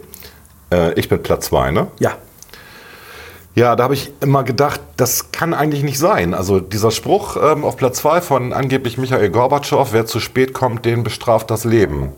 Äh, 0.71 0.93
ich 0.93 1.09
bin 1.09 1.21
Platz 1.21 1.47
zwei, 1.47 1.71
ne? 1.71 1.87
Ja. 1.99 2.17
Ja, 3.55 3.75
da 3.75 3.83
habe 3.83 3.93
ich 3.93 4.13
immer 4.21 4.43
gedacht, 4.43 4.79
das 4.95 5.31
kann 5.31 5.53
eigentlich 5.53 5.83
nicht 5.83 5.99
sein. 5.99 6.33
Also 6.33 6.59
dieser 6.59 6.91
Spruch 6.91 7.35
ähm, 7.35 7.65
auf 7.65 7.75
Platz 7.77 7.97
2 7.97 8.21
von 8.21 8.53
angeblich 8.53 8.97
Michael 8.97 9.31
Gorbatschow, 9.31 9.91
wer 9.91 10.05
zu 10.05 10.19
spät 10.19 10.53
kommt, 10.53 10.85
den 10.85 11.03
bestraft 11.03 11.51
das 11.51 11.65
Leben. 11.65 12.13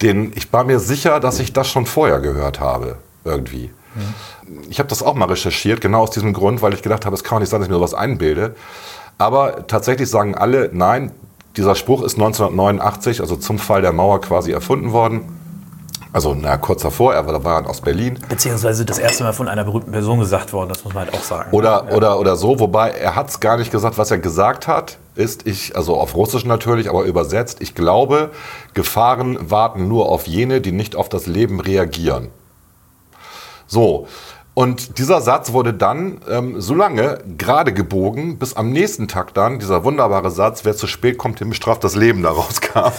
Den, 0.00 0.32
ich 0.34 0.50
war 0.52 0.64
mir 0.64 0.78
sicher, 0.78 1.20
dass 1.20 1.40
ich 1.40 1.52
das 1.52 1.68
schon 1.68 1.84
vorher 1.84 2.20
gehört 2.20 2.58
habe, 2.58 2.96
irgendwie. 3.24 3.70
Ich 4.70 4.78
habe 4.78 4.88
das 4.88 5.02
auch 5.02 5.14
mal 5.14 5.26
recherchiert, 5.26 5.80
genau 5.80 6.02
aus 6.02 6.10
diesem 6.10 6.32
Grund, 6.32 6.62
weil 6.62 6.72
ich 6.72 6.82
gedacht 6.82 7.04
habe, 7.04 7.14
es 7.14 7.24
kann 7.24 7.36
doch 7.36 7.40
nicht 7.40 7.50
sein, 7.50 7.60
dass 7.60 7.66
ich 7.66 7.70
mir 7.70 7.76
sowas 7.76 7.94
einbilde. 7.94 8.54
Aber 9.18 9.66
tatsächlich 9.66 10.08
sagen 10.08 10.34
alle, 10.34 10.70
nein, 10.72 11.12
dieser 11.56 11.74
Spruch 11.74 12.02
ist 12.02 12.14
1989, 12.14 13.20
also 13.20 13.36
zum 13.36 13.58
Fall 13.58 13.82
der 13.82 13.92
Mauer 13.92 14.20
quasi 14.20 14.52
erfunden 14.52 14.92
worden. 14.92 15.39
Also 16.12 16.34
na, 16.34 16.56
kurz 16.56 16.82
davor, 16.82 17.14
er 17.14 17.44
war, 17.44 17.68
aus 17.68 17.80
Berlin. 17.80 18.18
Beziehungsweise 18.28 18.84
das 18.84 18.98
erste 18.98 19.22
Mal 19.22 19.32
von 19.32 19.48
einer 19.48 19.64
berühmten 19.64 19.92
Person 19.92 20.18
gesagt 20.18 20.52
worden, 20.52 20.68
das 20.68 20.82
muss 20.82 20.92
man 20.92 21.04
halt 21.04 21.14
auch 21.14 21.22
sagen. 21.22 21.50
Oder, 21.52 21.92
oder, 21.92 22.18
oder 22.18 22.34
so, 22.36 22.58
wobei 22.58 22.90
er 22.90 23.14
hat 23.14 23.28
es 23.28 23.38
gar 23.38 23.56
nicht 23.56 23.70
gesagt. 23.70 23.96
Was 23.96 24.10
er 24.10 24.18
gesagt 24.18 24.66
hat, 24.66 24.98
ist, 25.14 25.46
ich, 25.46 25.76
also 25.76 25.96
auf 25.96 26.16
Russisch 26.16 26.44
natürlich, 26.44 26.88
aber 26.88 27.04
übersetzt, 27.04 27.58
ich 27.60 27.74
glaube, 27.74 28.30
Gefahren 28.74 29.50
warten 29.50 29.86
nur 29.86 30.08
auf 30.08 30.26
jene, 30.26 30.60
die 30.60 30.72
nicht 30.72 30.96
auf 30.96 31.08
das 31.08 31.26
Leben 31.26 31.60
reagieren. 31.60 32.30
So. 33.66 34.08
Und 34.60 34.98
dieser 34.98 35.22
Satz 35.22 35.54
wurde 35.54 35.72
dann 35.72 36.20
ähm, 36.28 36.60
so 36.60 36.74
lange 36.74 37.20
gerade 37.38 37.72
gebogen, 37.72 38.36
bis 38.36 38.52
am 38.52 38.72
nächsten 38.72 39.08
Tag 39.08 39.32
dann 39.32 39.58
dieser 39.58 39.84
wunderbare 39.84 40.30
Satz, 40.30 40.66
wer 40.66 40.76
zu 40.76 40.86
spät 40.86 41.16
kommt, 41.16 41.40
dem 41.40 41.48
bestraft 41.48 41.82
das 41.82 41.96
Leben 41.96 42.22
daraus 42.24 42.60
kam, 42.60 42.92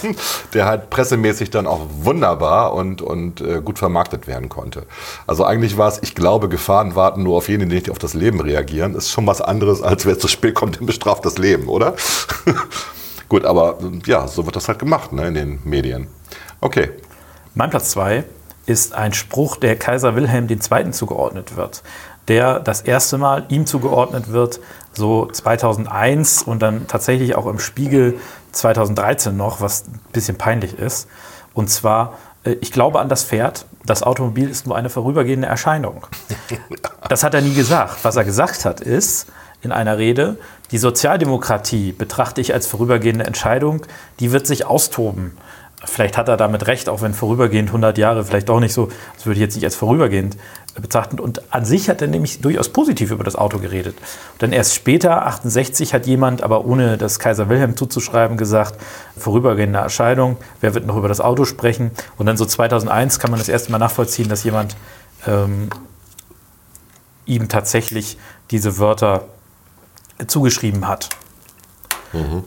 der 0.54 0.66
halt 0.66 0.90
pressemäßig 0.90 1.50
dann 1.50 1.68
auch 1.68 1.86
wunderbar 2.00 2.74
und, 2.74 3.00
und 3.00 3.42
äh, 3.42 3.60
gut 3.64 3.78
vermarktet 3.78 4.26
werden 4.26 4.48
konnte. 4.48 4.86
Also 5.28 5.44
eigentlich 5.44 5.78
war 5.78 5.86
es, 5.86 6.00
ich 6.02 6.16
glaube, 6.16 6.48
Gefahren 6.48 6.96
warten 6.96 7.22
nur 7.22 7.36
auf 7.36 7.48
jene, 7.48 7.68
die 7.68 7.76
nicht 7.76 7.90
auf 7.90 8.00
das 8.00 8.14
Leben 8.14 8.40
reagieren, 8.40 8.96
ist 8.96 9.12
schon 9.12 9.28
was 9.28 9.40
anderes, 9.40 9.82
als 9.82 10.04
wer 10.04 10.18
zu 10.18 10.26
spät 10.26 10.56
kommt, 10.56 10.80
dem 10.80 10.86
bestraft 10.86 11.24
das 11.24 11.38
Leben, 11.38 11.68
oder? 11.68 11.94
gut, 13.28 13.44
aber 13.44 13.78
ja, 14.04 14.26
so 14.26 14.46
wird 14.46 14.56
das 14.56 14.66
halt 14.66 14.80
gemacht 14.80 15.12
ne, 15.12 15.28
in 15.28 15.34
den 15.34 15.60
Medien. 15.62 16.08
Okay. 16.60 16.90
Mein 17.54 17.70
Platz 17.70 17.90
2 17.90 18.24
ist 18.66 18.94
ein 18.94 19.12
Spruch, 19.12 19.56
der 19.56 19.76
Kaiser 19.76 20.14
Wilhelm 20.14 20.48
II. 20.48 20.90
zugeordnet 20.90 21.56
wird, 21.56 21.82
der 22.28 22.60
das 22.60 22.82
erste 22.82 23.18
Mal 23.18 23.46
ihm 23.48 23.66
zugeordnet 23.66 24.30
wird, 24.32 24.60
so 24.92 25.26
2001 25.26 26.42
und 26.42 26.62
dann 26.62 26.86
tatsächlich 26.86 27.34
auch 27.34 27.46
im 27.46 27.58
Spiegel 27.58 28.18
2013 28.52 29.36
noch, 29.36 29.60
was 29.60 29.88
ein 29.88 30.00
bisschen 30.12 30.36
peinlich 30.36 30.78
ist. 30.78 31.08
Und 31.54 31.70
zwar, 31.70 32.18
äh, 32.44 32.52
ich 32.60 32.72
glaube 32.72 33.00
an 33.00 33.08
das 33.08 33.24
Pferd, 33.24 33.66
das 33.84 34.02
Automobil 34.02 34.48
ist 34.48 34.66
nur 34.66 34.76
eine 34.76 34.90
vorübergehende 34.90 35.48
Erscheinung. 35.48 36.06
Das 37.08 37.24
hat 37.24 37.34
er 37.34 37.42
nie 37.42 37.52
gesagt. 37.52 38.04
Was 38.04 38.16
er 38.16 38.24
gesagt 38.24 38.64
hat, 38.64 38.80
ist 38.80 39.26
in 39.60 39.70
einer 39.70 39.98
Rede, 39.98 40.38
die 40.70 40.78
Sozialdemokratie 40.78 41.92
betrachte 41.92 42.40
ich 42.40 42.54
als 42.54 42.66
vorübergehende 42.66 43.26
Entscheidung, 43.26 43.82
die 44.18 44.32
wird 44.32 44.46
sich 44.46 44.64
austoben. 44.64 45.36
Vielleicht 45.84 46.16
hat 46.16 46.28
er 46.28 46.36
damit 46.36 46.66
recht, 46.68 46.88
auch 46.88 47.02
wenn 47.02 47.12
vorübergehend 47.12 47.70
100 47.70 47.98
Jahre 47.98 48.24
vielleicht 48.24 48.48
doch 48.48 48.60
nicht 48.60 48.72
so, 48.72 48.88
das 49.14 49.26
würde 49.26 49.38
ich 49.38 49.40
jetzt 49.40 49.56
nicht 49.56 49.64
als 49.64 49.74
vorübergehend 49.74 50.36
betrachten. 50.80 51.18
Und 51.18 51.52
an 51.52 51.64
sich 51.64 51.88
hat 51.88 52.00
er 52.00 52.08
nämlich 52.08 52.40
durchaus 52.40 52.68
positiv 52.68 53.10
über 53.10 53.24
das 53.24 53.34
Auto 53.34 53.58
geredet. 53.58 53.96
Und 54.32 54.42
dann 54.42 54.52
erst 54.52 54.74
später, 54.74 55.26
68, 55.26 55.92
hat 55.92 56.06
jemand, 56.06 56.42
aber 56.42 56.64
ohne 56.64 56.96
das 56.98 57.18
Kaiser 57.18 57.48
Wilhelm 57.48 57.76
zuzuschreiben, 57.76 58.36
gesagt, 58.36 58.80
vorübergehende 59.18 59.80
Erscheinung, 59.80 60.36
wer 60.60 60.74
wird 60.74 60.86
noch 60.86 60.96
über 60.96 61.08
das 61.08 61.20
Auto 61.20 61.44
sprechen? 61.44 61.90
Und 62.16 62.26
dann 62.26 62.36
so 62.36 62.44
2001 62.44 63.18
kann 63.18 63.30
man 63.30 63.40
das 63.40 63.48
erste 63.48 63.72
Mal 63.72 63.78
nachvollziehen, 63.78 64.28
dass 64.28 64.44
jemand 64.44 64.76
ähm, 65.26 65.68
ihm 67.26 67.48
tatsächlich 67.48 68.18
diese 68.50 68.78
Wörter 68.78 69.24
zugeschrieben 70.26 70.86
hat. 70.86 71.08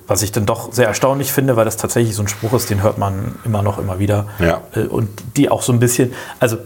Was 0.07 0.21
ich 0.21 0.31
dann 0.31 0.45
doch 0.45 0.71
sehr 0.73 0.87
erstaunlich 0.87 1.31
finde, 1.31 1.55
weil 1.55 1.65
das 1.65 1.77
tatsächlich 1.77 2.15
so 2.15 2.21
ein 2.21 2.27
Spruch 2.27 2.53
ist, 2.53 2.69
den 2.69 2.83
hört 2.83 2.97
man 2.97 3.35
immer 3.45 3.61
noch, 3.61 3.79
immer 3.79 3.99
wieder. 3.99 4.27
Ja. 4.39 4.61
Äh, 4.75 4.81
Und 4.81 5.09
die 5.37 5.49
auch 5.49 5.61
so 5.61 5.73
ein 5.73 5.79
bisschen, 5.79 6.13
also 6.39 6.57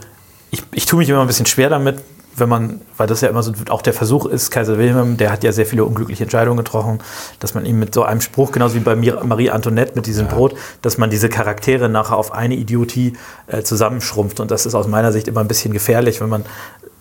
ich, 0.51 0.63
ich 0.71 0.85
tue 0.85 0.99
mich 0.99 1.09
immer 1.09 1.21
ein 1.21 1.27
bisschen 1.27 1.45
schwer 1.45 1.69
damit, 1.69 1.99
wenn 2.39 2.49
man, 2.49 2.81
weil 2.97 3.07
das 3.07 3.21
ja 3.21 3.29
immer 3.29 3.43
so 3.43 3.51
auch 3.69 3.81
der 3.81 3.93
Versuch 3.93 4.25
ist, 4.25 4.49
Kaiser 4.51 4.77
Wilhelm, 4.77 5.17
der 5.17 5.31
hat 5.31 5.43
ja 5.43 5.51
sehr 5.51 5.65
viele 5.65 5.83
unglückliche 5.83 6.23
Entscheidungen 6.23 6.57
getroffen, 6.57 6.99
dass 7.39 7.53
man 7.53 7.65
ihm 7.65 7.79
mit 7.79 7.93
so 7.93 8.03
einem 8.03 8.21
Spruch, 8.21 8.51
genauso 8.51 8.75
wie 8.75 8.79
bei 8.79 8.95
Marie 8.95 9.49
Antoinette 9.49 9.93
mit 9.95 10.05
diesem 10.05 10.27
Brot, 10.27 10.55
dass 10.81 10.97
man 10.97 11.09
diese 11.09 11.29
Charaktere 11.29 11.89
nachher 11.89 12.17
auf 12.17 12.31
eine 12.31 12.55
Idiotie 12.55 13.13
äh, 13.47 13.63
zusammenschrumpft. 13.63 14.39
Und 14.39 14.51
das 14.51 14.65
ist 14.65 14.75
aus 14.75 14.87
meiner 14.87 15.11
Sicht 15.11 15.27
immer 15.27 15.41
ein 15.41 15.47
bisschen 15.47 15.73
gefährlich, 15.73 16.21
wenn 16.21 16.29
man 16.29 16.45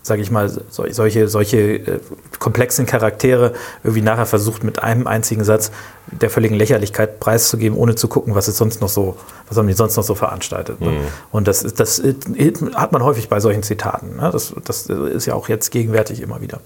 sage 0.09 0.23
ich 0.23 0.31
mal, 0.31 0.49
so, 0.49 0.85
solche, 0.91 1.29
solche 1.29 1.59
äh, 1.59 2.01
komplexen 2.39 2.87
Charaktere 2.87 3.53
irgendwie 3.85 4.03
nachher 4.03 4.27
versucht, 4.27 4.65
mit 4.65 4.83
einem 4.83 5.07
einzigen 5.07 5.45
Satz 5.45 5.71
der 6.07 6.31
völligen 6.31 6.57
Lächerlichkeit 6.57 7.21
preiszugeben, 7.21 7.79
ohne 7.79 7.95
zu 7.95 8.09
gucken, 8.09 8.35
was 8.35 8.49
ist 8.49 8.57
sonst 8.57 8.81
noch 8.81 8.89
so, 8.89 9.17
was 9.47 9.57
haben 9.57 9.69
die 9.69 9.75
sonst 9.75 9.97
noch 9.97 10.05
so 10.05 10.15
veranstaltet. 10.15 10.81
Ne? 10.81 10.93
Und 11.31 11.47
das, 11.47 11.63
das 11.63 12.03
hat 12.75 12.93
man 12.93 13.05
häufig 13.05 13.29
bei 13.29 13.39
solchen 13.41 13.63
Zitaten. 13.63 14.17
Ne? 14.17 14.31
Das, 14.33 14.55
das 14.65 14.87
ist 14.87 15.27
ja 15.27 15.35
auch 15.35 15.49
jetzt 15.49 15.71
gegenwärtig 15.71 16.21
immer 16.21 16.41
wieder. 16.41 16.61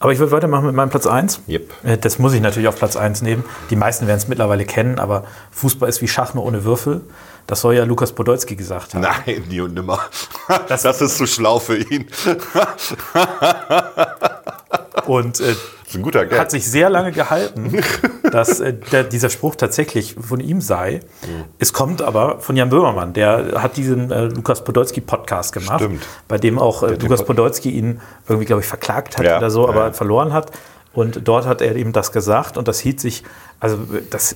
Aber 0.00 0.12
ich 0.12 0.18
würde 0.18 0.32
weitermachen 0.32 0.66
mit 0.66 0.74
meinem 0.74 0.88
Platz 0.88 1.06
1. 1.06 1.42
Yep. 1.46 1.70
Äh, 1.84 1.98
Das 1.98 2.18
muss 2.18 2.32
ich 2.32 2.40
natürlich 2.40 2.68
auf 2.68 2.76
Platz 2.76 2.96
1 2.96 3.20
nehmen. 3.22 3.44
Die 3.68 3.76
meisten 3.76 4.06
werden 4.06 4.16
es 4.16 4.28
mittlerweile 4.28 4.64
kennen, 4.64 4.98
aber 4.98 5.24
Fußball 5.52 5.88
ist 5.88 6.00
wie 6.00 6.08
Schach 6.08 6.32
nur 6.34 6.44
ohne 6.44 6.64
Würfel. 6.64 7.02
Das 7.50 7.60
soll 7.62 7.74
ja 7.74 7.82
Lukas 7.84 8.12
Podolski 8.12 8.54
gesagt 8.54 8.94
haben. 8.94 9.00
Nein, 9.02 9.42
nie 9.48 9.60
und 9.60 9.74
nimmer. 9.74 9.98
Das, 10.68 10.84
ist 10.84 11.16
zu 11.16 11.26
schlau 11.26 11.58
für 11.58 11.76
ihn. 11.78 12.06
Und 15.06 15.40
äh, 15.40 15.46
Das 15.48 15.56
ist 15.88 15.94
ein 15.96 16.02
guter 16.02 16.26
Gag. 16.26 16.38
hat 16.38 16.50
sich 16.50 16.68
sehr 16.70 16.90
lange 16.90 17.10
gehalten, 17.12 17.80
dass 18.30 18.60
äh, 18.60 18.74
der, 18.92 19.04
dieser 19.04 19.30
Spruch 19.30 19.54
tatsächlich 19.56 20.14
von 20.20 20.38
ihm 20.40 20.60
sei. 20.60 21.00
Es 21.58 21.72
kommt 21.72 22.02
aber 22.02 22.38
von 22.40 22.56
Jan 22.56 22.68
Böhmermann, 22.70 23.12
der 23.14 23.60
hat 23.62 23.76
diesen 23.76 24.10
äh, 24.12 24.26
Lukas 24.26 24.62
Podolski 24.62 25.00
Podcast 25.00 25.52
gemacht, 25.52 25.80
Stimmt. 25.80 26.02
bei 26.28 26.38
dem 26.38 26.58
auch 26.58 26.82
äh, 26.84 26.94
Lukas 26.94 27.20
Pod- 27.20 27.28
Podolski 27.28 27.70
ihn 27.70 28.00
irgendwie, 28.28 28.46
glaube 28.46 28.62
ich, 28.62 28.68
verklagt 28.68 29.18
hat 29.18 29.24
Ja, 29.26 29.38
oder 29.38 29.50
so, 29.50 29.68
aber 29.68 29.86
ja. 29.86 29.92
verloren 29.92 30.32
hat. 30.32 30.52
Und 30.92 31.26
dort 31.28 31.46
hat 31.46 31.60
er 31.62 31.76
ihm 31.76 31.92
das 31.92 32.10
gesagt 32.12 32.56
und 32.56 32.66
das 32.66 32.80
hielt 32.80 32.98
sich, 33.00 33.22
also 33.60 33.78
das 34.10 34.34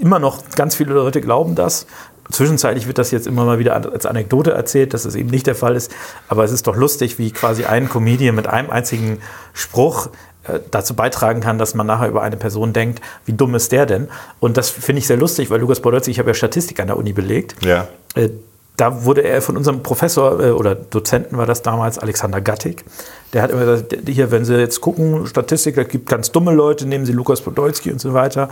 immer 0.00 0.18
noch 0.18 0.42
ganz 0.54 0.74
viele 0.76 0.92
Leute 0.92 1.22
glauben 1.22 1.54
das. 1.54 1.86
Zwischenzeitlich 2.30 2.86
wird 2.86 2.98
das 2.98 3.10
jetzt 3.10 3.26
immer 3.26 3.44
mal 3.44 3.58
wieder 3.58 3.74
als 3.74 4.06
Anekdote 4.06 4.52
erzählt, 4.52 4.94
dass 4.94 5.04
es 5.04 5.14
eben 5.14 5.30
nicht 5.30 5.46
der 5.46 5.54
Fall 5.54 5.76
ist. 5.76 5.92
Aber 6.28 6.44
es 6.44 6.52
ist 6.52 6.66
doch 6.66 6.76
lustig, 6.76 7.18
wie 7.18 7.30
quasi 7.30 7.64
ein 7.64 7.88
Comedian 7.88 8.34
mit 8.34 8.46
einem 8.46 8.70
einzigen 8.70 9.18
Spruch 9.52 10.08
äh, 10.44 10.60
dazu 10.70 10.94
beitragen 10.94 11.40
kann, 11.40 11.58
dass 11.58 11.74
man 11.74 11.86
nachher 11.86 12.08
über 12.08 12.22
eine 12.22 12.36
Person 12.36 12.72
denkt, 12.72 13.00
wie 13.26 13.32
dumm 13.32 13.54
ist 13.54 13.72
der 13.72 13.86
denn? 13.86 14.08
Und 14.40 14.56
das 14.56 14.70
finde 14.70 15.00
ich 15.00 15.06
sehr 15.06 15.16
lustig, 15.16 15.50
weil 15.50 15.60
Lukas 15.60 15.80
Podolski, 15.80 16.10
ich 16.10 16.18
habe 16.18 16.30
ja 16.30 16.34
Statistik 16.34 16.80
an 16.80 16.86
der 16.86 16.96
Uni 16.96 17.12
belegt. 17.12 17.56
Ja. 17.64 17.88
Äh, 18.14 18.30
Da 18.76 19.04
wurde 19.04 19.22
er 19.22 19.40
von 19.40 19.56
unserem 19.56 19.84
Professor 19.84 20.40
äh, 20.40 20.50
oder 20.50 20.74
Dozenten 20.74 21.38
war 21.38 21.46
das 21.46 21.62
damals, 21.62 21.96
Alexander 22.00 22.40
Gattig. 22.40 22.84
Der 23.32 23.42
hat 23.42 23.52
immer 23.52 23.64
gesagt, 23.64 23.96
hier, 24.08 24.32
wenn 24.32 24.44
Sie 24.44 24.56
jetzt 24.58 24.80
gucken, 24.80 25.28
Statistik, 25.28 25.76
da 25.76 25.84
gibt 25.84 26.08
ganz 26.08 26.32
dumme 26.32 26.52
Leute, 26.52 26.84
nehmen 26.84 27.06
Sie 27.06 27.12
Lukas 27.12 27.40
Podolski 27.40 27.92
und 27.92 28.00
so 28.00 28.14
weiter. 28.14 28.48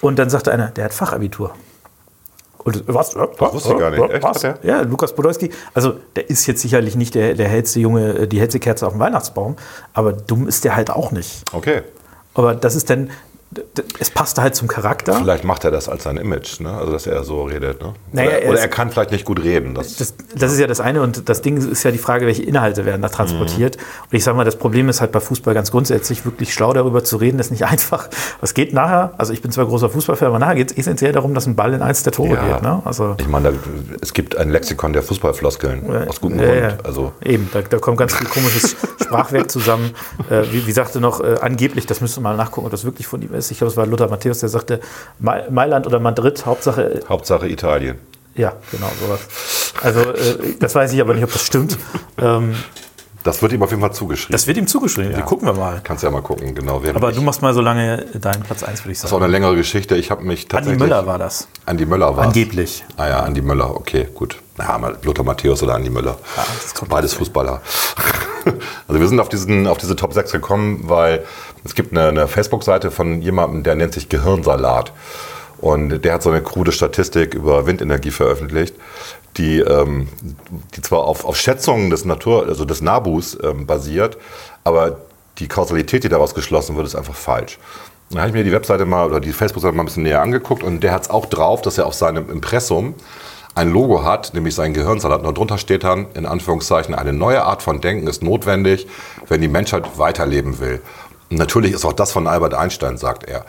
Und 0.00 0.18
dann 0.18 0.30
sagte 0.30 0.50
einer, 0.50 0.68
der 0.68 0.86
hat 0.86 0.94
Fachabitur. 0.94 1.52
Und 2.76 2.94
was? 2.94 3.16
was 3.16 3.54
wusste 3.54 3.72
ich 3.72 3.78
gar 3.78 3.90
nicht. 3.90 4.10
Echt? 4.10 4.22
Was? 4.22 4.42
Ja, 4.62 4.82
Lukas 4.82 5.14
Podolski. 5.14 5.50
Also 5.74 5.94
der 6.16 6.28
ist 6.30 6.46
jetzt 6.46 6.62
sicherlich 6.62 6.96
nicht 6.96 7.14
der, 7.14 7.34
der 7.34 7.48
hellste 7.48 7.80
Junge, 7.80 8.20
äh, 8.20 8.26
die 8.26 8.40
hellste 8.40 8.60
Kerze 8.60 8.86
auf 8.86 8.92
dem 8.92 9.00
Weihnachtsbaum, 9.00 9.56
aber 9.94 10.12
dumm 10.12 10.48
ist 10.48 10.64
der 10.64 10.76
halt 10.76 10.90
auch 10.90 11.12
nicht. 11.12 11.44
Okay. 11.52 11.82
Aber 12.34 12.54
das 12.54 12.76
ist 12.76 12.90
dann, 12.90 13.10
es 13.98 14.10
passte 14.10 14.42
halt 14.42 14.54
zum 14.54 14.68
Charakter. 14.68 15.14
Vielleicht 15.14 15.42
macht 15.42 15.64
er 15.64 15.72
das 15.72 15.88
als 15.88 16.04
sein 16.04 16.16
Image, 16.16 16.60
ne? 16.60 16.70
also 16.72 16.92
dass 16.92 17.08
er 17.08 17.24
so 17.24 17.42
redet. 17.44 17.82
Ne? 17.82 17.94
Naja, 18.12 18.28
oder, 18.30 18.42
er 18.42 18.50
oder 18.50 18.60
er 18.60 18.68
kann 18.68 18.90
vielleicht 18.92 19.10
nicht 19.10 19.24
gut 19.24 19.42
reden. 19.42 19.74
Das, 19.74 19.96
Das, 19.96 20.14
das 20.36 20.52
ist 20.52 20.60
ja 20.60 20.68
das 20.68 20.80
eine 20.80 21.02
und 21.02 21.28
das 21.28 21.42
Ding 21.42 21.56
ist 21.56 21.82
ja 21.82 21.90
die 21.90 21.98
Frage, 21.98 22.26
welche 22.26 22.44
Inhalte 22.44 22.84
werden 22.86 23.02
da 23.02 23.08
transportiert. 23.08 23.76
Mhm. 23.76 23.82
Und 24.12 24.16
ich 24.16 24.22
sage 24.22 24.36
mal, 24.36 24.44
das 24.44 24.54
Problem 24.56 24.88
ist 24.88 25.00
halt 25.00 25.10
bei 25.10 25.18
Fußball 25.18 25.52
ganz 25.52 25.72
grundsätzlich, 25.72 26.24
wirklich 26.24 26.54
schlau 26.54 26.72
darüber 26.72 27.02
zu 27.02 27.16
reden, 27.16 27.40
ist 27.40 27.50
nicht 27.50 27.64
einfach. 27.66 28.08
Es 28.40 28.54
geht 28.54 28.72
nachher, 28.72 29.14
also 29.18 29.32
ich 29.32 29.42
bin 29.42 29.50
zwar 29.50 29.66
großer 29.66 29.90
Fußballfan, 29.90 30.28
aber 30.28 30.38
nachher 30.38 30.54
geht 30.54 30.70
es 30.70 30.76
essentiell 30.78 31.10
darum, 31.12 31.34
dass 31.34 31.46
ein 31.46 31.56
Ball 31.56 31.74
in 31.74 31.82
eins 31.82 32.04
der 32.04 32.12
Tore 32.12 32.34
Ja. 32.34 32.52
geht. 32.54 32.62
Ne? 32.62 32.82
Also, 32.84 33.16
ich 33.18 33.26
meine, 33.28 33.52
es 34.00 34.14
gibt 34.14 34.36
ein 34.36 34.50
Lexikon 34.50 34.92
der 34.92 35.02
Fußballfloskeln, 35.02 36.08
aus 36.08 36.20
gutem 36.20 36.38
Ja, 36.38 36.46
Grund. 36.46 36.60
ja. 36.60 36.72
Also, 36.84 37.12
Eben, 37.24 37.50
da, 37.52 37.62
da 37.62 37.78
kommt 37.78 37.98
ganz 37.98 38.14
viel 38.14 38.28
komisches 38.28 38.76
Sprachwerk 39.02 39.50
zusammen. 39.50 39.90
Äh, 40.30 40.44
wie, 40.52 40.66
wie 40.66 40.72
sagte 40.72 41.00
noch, 41.00 41.20
äh, 41.20 41.36
angeblich, 41.40 41.86
das 41.86 42.00
müsste 42.00 42.20
mal 42.20 42.36
nachgucken, 42.36 42.66
ob 42.66 42.70
das 42.70 42.84
wirklich 42.84 43.06
von 43.06 43.20
ihm 43.22 43.34
ist. 43.34 43.39
Ich 43.48 43.58
glaube, 43.58 43.70
es 43.70 43.76
war 43.76 43.86
Lothar 43.86 44.08
Matthäus, 44.10 44.40
der 44.40 44.48
sagte, 44.48 44.80
Ma- 45.20 45.48
Mailand 45.50 45.86
oder 45.86 46.00
Madrid, 46.00 46.44
Hauptsache, 46.44 46.82
äh, 46.94 47.00
Hauptsache 47.08 47.46
Italien. 47.48 47.98
ja, 48.34 48.54
genau, 48.72 48.90
sowas. 49.00 49.20
Also, 49.82 50.00
äh, 50.00 50.56
das 50.58 50.74
weiß 50.74 50.92
ich 50.92 51.00
aber 51.00 51.14
nicht, 51.14 51.22
ob 51.24 51.32
das 51.32 51.42
stimmt. 51.46 51.78
Ähm, 52.18 52.54
Das 53.22 53.42
wird 53.42 53.52
ihm 53.52 53.62
auf 53.62 53.68
jeden 53.70 53.82
Fall 53.82 53.92
zugeschrieben. 53.92 54.32
das 54.32 54.46
wird 54.46 54.56
ihm 54.56 54.66
zugeschrieben. 54.66 55.14
Wir 55.14 55.22
gucken 55.22 55.46
wir 55.46 55.52
mal. 55.52 55.80
Kannst 55.84 56.02
ja 56.02 56.10
mal 56.10 56.22
gucken, 56.22 56.54
genau. 56.54 56.82
Aber 56.94 57.12
du 57.12 57.20
machst 57.20 57.42
mal 57.42 57.52
so 57.52 57.60
lange 57.60 58.06
deinen 58.14 58.42
Platz 58.42 58.62
1, 58.62 58.80
würde 58.82 58.92
ich 58.92 58.98
das 58.98 59.04
ist 59.04 59.12
auch 59.12 59.18
sagen. 59.18 59.24
eine 59.24 59.30
längere 59.32 59.56
Geschichte. 59.56 59.94
Ich 59.96 60.10
habe 60.10 60.22
mich 60.22 60.40
Andi 60.44 60.48
tatsächlich. 60.48 60.80
Müller 60.80 61.06
war 61.06 61.18
das. 61.18 61.46
Andi 61.66 61.84
Möller 61.86 62.16
war 62.16 62.24
Angeblich. 62.24 62.82
Ah 62.96 63.08
ja, 63.08 63.20
Andi 63.20 63.42
Möller, 63.42 63.74
okay, 63.76 64.08
gut. 64.14 64.36
Ja, 64.58 64.76
mal 64.78 64.96
Lothar 65.02 65.24
Matthäus 65.24 65.62
oder 65.62 65.74
Andi 65.74 65.90
Möller. 65.90 66.16
das 66.62 66.74
kommt 66.74 66.90
Beides 66.90 67.12
Fußballer. 67.14 67.60
also 68.88 69.00
wir 69.00 69.08
sind 69.08 69.20
auf, 69.20 69.28
diesen, 69.28 69.66
auf 69.66 69.78
diese 69.78 69.96
Top 69.96 70.12
6 70.14 70.32
gekommen, 70.32 70.80
weil 70.84 71.24
es 71.64 71.74
gibt 71.74 71.92
eine, 71.92 72.08
eine 72.08 72.28
Facebook-Seite 72.28 72.90
von 72.90 73.22
jemandem, 73.22 73.62
der 73.62 73.74
nennt 73.74 73.94
sich 73.94 74.08
Gehirnsalat. 74.08 74.92
Und 75.58 76.04
der 76.04 76.14
hat 76.14 76.22
so 76.22 76.30
eine 76.30 76.42
krude 76.42 76.72
Statistik 76.72 77.34
über 77.34 77.66
Windenergie 77.66 78.10
veröffentlicht, 78.10 78.74
die, 79.36 79.58
ähm, 79.60 80.08
die 80.74 80.80
zwar 80.80 81.00
auf, 81.00 81.24
auf 81.24 81.36
Schätzungen 81.36 81.90
des 81.90 82.04
Natur, 82.06 82.46
also 82.46 82.64
des 82.64 82.80
Nabus 82.80 83.38
ähm, 83.42 83.66
basiert, 83.66 84.16
aber 84.64 85.00
die 85.38 85.48
Kausalität, 85.48 86.04
die 86.04 86.08
daraus 86.08 86.34
geschlossen 86.34 86.76
wird, 86.76 86.86
ist 86.86 86.94
einfach 86.94 87.14
falsch. 87.14 87.58
Dann 88.10 88.20
habe 88.20 88.28
ich 88.28 88.34
mir 88.34 88.42
die 88.42 88.52
Webseite 88.52 88.86
mal 88.86 89.06
oder 89.06 89.20
die 89.20 89.32
Facebook-Seite 89.32 89.76
mal 89.76 89.82
ein 89.82 89.86
bisschen 89.86 90.02
näher 90.02 90.22
angeguckt 90.22 90.62
und 90.62 90.80
der 90.80 90.92
hat 90.92 91.02
es 91.02 91.10
auch 91.10 91.26
drauf, 91.26 91.62
dass 91.62 91.78
er 91.78 91.86
auf 91.86 91.94
seinem 91.94 92.28
Impressum 92.30 92.94
ein 93.54 93.70
Logo 93.70 94.02
hat, 94.04 94.32
nämlich 94.34 94.54
sein 94.54 94.74
Gehirnsalat. 94.74 95.24
Und 95.24 95.36
darunter 95.36 95.58
steht 95.58 95.84
dann 95.84 96.06
in 96.14 96.26
Anführungszeichen, 96.26 96.94
eine 96.94 97.12
neue 97.12 97.44
Art 97.44 97.62
von 97.62 97.80
Denken 97.80 98.06
ist 98.06 98.22
notwendig, 98.22 98.86
wenn 99.28 99.40
die 99.40 99.48
Menschheit 99.48 99.98
weiterleben 99.98 100.58
will. 100.60 100.80
Natürlich 101.30 101.72
ist 101.72 101.84
auch 101.84 101.92
das 101.92 102.12
von 102.12 102.26
Albert 102.26 102.54
Einstein, 102.54 102.98
sagt 102.98 103.24
er. 103.24 103.46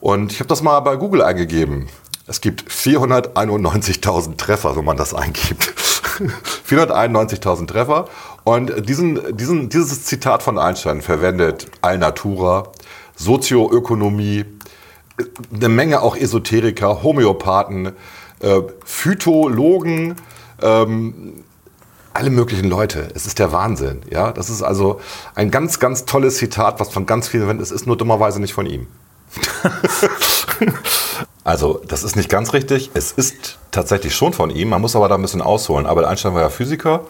Und 0.00 0.32
ich 0.32 0.40
habe 0.40 0.48
das 0.48 0.62
mal 0.62 0.80
bei 0.80 0.96
Google 0.96 1.22
eingegeben. 1.22 1.88
Es 2.26 2.40
gibt 2.40 2.70
491.000 2.70 4.36
Treffer, 4.36 4.76
wenn 4.76 4.84
man 4.84 4.96
das 4.96 5.14
eingibt. 5.14 5.72
491.000 6.68 7.66
Treffer. 7.66 8.08
Und 8.44 8.88
diesen, 8.88 9.36
diesen, 9.36 9.68
dieses 9.68 10.04
Zitat 10.04 10.42
von 10.42 10.58
Einstein 10.58 11.02
verwendet 11.02 11.66
Alnatura, 11.82 12.72
Sozioökonomie, 13.16 14.44
eine 15.54 15.68
Menge 15.68 16.02
auch 16.02 16.16
Esoteriker, 16.16 17.02
Homöopathen, 17.02 17.92
äh, 18.40 18.60
Phytologen, 18.84 20.16
ähm, 20.60 21.44
alle 22.16 22.30
möglichen 22.30 22.68
Leute. 22.68 23.08
Es 23.14 23.26
ist 23.26 23.38
der 23.38 23.52
Wahnsinn. 23.52 24.02
Ja? 24.10 24.32
Das 24.32 24.50
ist 24.50 24.62
also 24.62 25.00
ein 25.34 25.50
ganz, 25.50 25.78
ganz 25.78 26.04
tolles 26.04 26.36
Zitat, 26.36 26.80
was 26.80 26.88
von 26.88 27.06
ganz 27.06 27.28
vielen 27.28 27.42
verwendet 27.44 27.64
ist. 27.64 27.70
Es 27.70 27.82
ist 27.82 27.86
nur 27.86 27.96
dummerweise 27.96 28.40
nicht 28.40 28.54
von 28.54 28.66
ihm. 28.66 28.86
Also, 31.44 31.80
das 31.86 32.02
ist 32.02 32.16
nicht 32.16 32.28
ganz 32.28 32.52
richtig. 32.52 32.90
Es 32.94 33.12
ist 33.12 33.58
tatsächlich 33.70 34.16
schon 34.16 34.32
von 34.32 34.50
ihm. 34.50 34.68
Man 34.70 34.80
muss 34.80 34.96
aber 34.96 35.08
da 35.08 35.14
ein 35.14 35.22
bisschen 35.22 35.42
ausholen. 35.42 35.86
Albert 35.86 36.06
Einstein 36.06 36.34
war 36.34 36.42
ja 36.42 36.48
Physiker. 36.48 37.02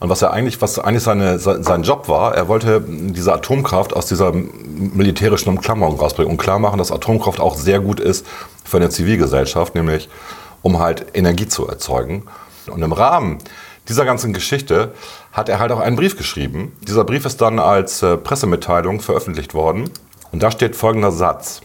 Und 0.00 0.08
was 0.08 0.22
er 0.22 0.32
eigentlich, 0.32 0.62
was 0.62 0.78
eigentlich 0.78 1.02
seine, 1.02 1.38
se- 1.38 1.62
sein 1.62 1.82
Job 1.82 2.08
war, 2.08 2.34
er 2.34 2.48
wollte 2.48 2.82
diese 2.88 3.32
Atomkraft 3.34 3.94
aus 3.94 4.06
dieser 4.06 4.32
militärischen 4.32 5.50
Umklammerung 5.50 5.98
rausbringen 5.98 6.30
und 6.30 6.38
klar 6.38 6.58
machen, 6.58 6.78
dass 6.78 6.90
Atomkraft 6.90 7.40
auch 7.40 7.56
sehr 7.56 7.80
gut 7.80 8.00
ist 8.00 8.24
für 8.64 8.78
eine 8.78 8.88
Zivilgesellschaft, 8.88 9.74
nämlich 9.74 10.08
um 10.62 10.78
halt 10.78 11.06
Energie 11.12 11.46
zu 11.46 11.68
erzeugen. 11.68 12.24
Und 12.68 12.82
im 12.82 12.92
Rahmen 12.92 13.38
dieser 13.88 14.04
ganzen 14.04 14.32
Geschichte 14.32 14.92
hat 15.32 15.48
er 15.48 15.58
halt 15.58 15.72
auch 15.72 15.80
einen 15.80 15.96
Brief 15.96 16.16
geschrieben. 16.16 16.76
Dieser 16.82 17.04
Brief 17.04 17.26
ist 17.26 17.40
dann 17.40 17.58
als 17.58 18.02
äh, 18.02 18.16
Pressemitteilung 18.16 19.00
veröffentlicht 19.00 19.54
worden. 19.54 19.90
Und 20.32 20.42
da 20.42 20.50
steht 20.50 20.74
folgender 20.74 21.12
Satz. 21.12 21.60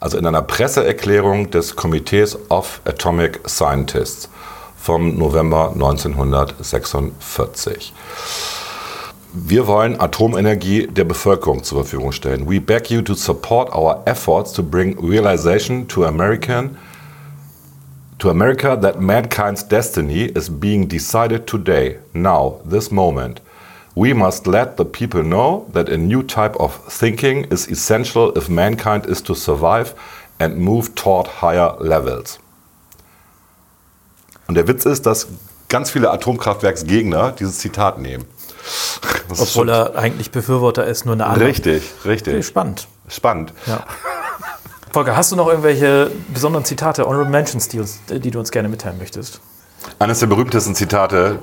Also 0.00 0.16
in 0.16 0.26
einer 0.26 0.42
Presseerklärung 0.42 1.50
des 1.50 1.74
Komitees 1.74 2.38
of 2.50 2.80
Atomic 2.84 3.40
Scientists 3.48 4.28
vom 4.76 5.18
November 5.18 5.72
1946. 5.74 7.92
Wir 9.32 9.66
wollen 9.66 10.00
Atomenergie 10.00 10.86
der 10.86 11.02
Bevölkerung 11.04 11.64
zur 11.64 11.82
Verfügung 11.82 12.12
stellen. 12.12 12.48
We 12.48 12.60
beg 12.60 12.90
you 12.90 13.02
to 13.02 13.14
support 13.14 13.74
our 13.74 14.02
efforts 14.06 14.52
to 14.52 14.62
bring 14.62 14.96
realization 14.98 15.88
to 15.88 16.06
American 16.06 16.78
to 18.18 18.30
America 18.30 18.76
that 18.80 19.00
mankind's 19.00 19.62
destiny 19.62 20.24
is 20.24 20.48
being 20.48 20.88
decided 20.88 21.46
today, 21.46 21.98
now, 22.12 22.60
this 22.64 22.90
moment. 22.90 23.40
We 23.94 24.12
must 24.12 24.46
let 24.46 24.76
the 24.76 24.84
people 24.84 25.22
know 25.22 25.66
that 25.72 25.88
a 25.88 25.96
new 25.96 26.22
type 26.22 26.56
of 26.56 26.76
thinking 26.88 27.44
is 27.50 27.68
essential 27.68 28.36
if 28.36 28.48
mankind 28.48 29.06
is 29.06 29.22
to 29.22 29.34
survive 29.34 29.94
and 30.38 30.58
move 30.58 30.94
toward 30.94 31.26
higher 31.42 31.76
levels. 31.80 32.38
Und 34.46 34.54
der 34.54 34.66
Witz 34.66 34.86
ist, 34.86 35.04
dass 35.04 35.28
ganz 35.68 35.90
viele 35.90 36.10
Atomkraftwerksgegner 36.10 37.32
dieses 37.32 37.58
Zitat 37.58 37.98
nehmen. 37.98 38.24
Das 39.28 39.40
Obwohl 39.40 39.68
er 39.68 39.96
eigentlich 39.96 40.30
Befürworter 40.30 40.86
ist, 40.86 41.04
nur 41.04 41.14
eine 41.14 41.26
andere. 41.26 41.48
Richtig, 41.48 41.82
richtig. 42.04 42.46
spannend. 42.46 42.88
Spannend. 43.08 43.52
Ja. 43.66 43.84
Volker, 44.90 45.16
hast 45.16 45.32
du 45.32 45.36
noch 45.36 45.48
irgendwelche 45.48 46.10
besonderen 46.32 46.64
Zitate, 46.64 47.04
Honorable 47.04 47.30
Mentions, 47.30 47.68
die, 47.68 47.80
uns, 47.80 48.00
die 48.08 48.30
du 48.30 48.38
uns 48.38 48.50
gerne 48.50 48.68
mitteilen 48.68 48.98
möchtest? 48.98 49.40
Eines 49.98 50.20
der 50.20 50.26
berühmtesten 50.26 50.74
Zitate. 50.74 51.38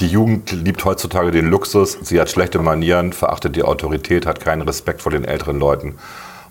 Die 0.00 0.08
Jugend 0.08 0.52
liebt 0.52 0.84
heutzutage 0.84 1.32
den 1.32 1.50
Luxus, 1.50 1.98
sie 2.02 2.20
hat 2.20 2.30
schlechte 2.30 2.60
Manieren, 2.60 3.12
verachtet 3.12 3.56
die 3.56 3.64
Autorität, 3.64 4.26
hat 4.26 4.40
keinen 4.40 4.62
Respekt 4.62 5.02
vor 5.02 5.10
den 5.10 5.24
älteren 5.24 5.58
Leuten 5.58 5.96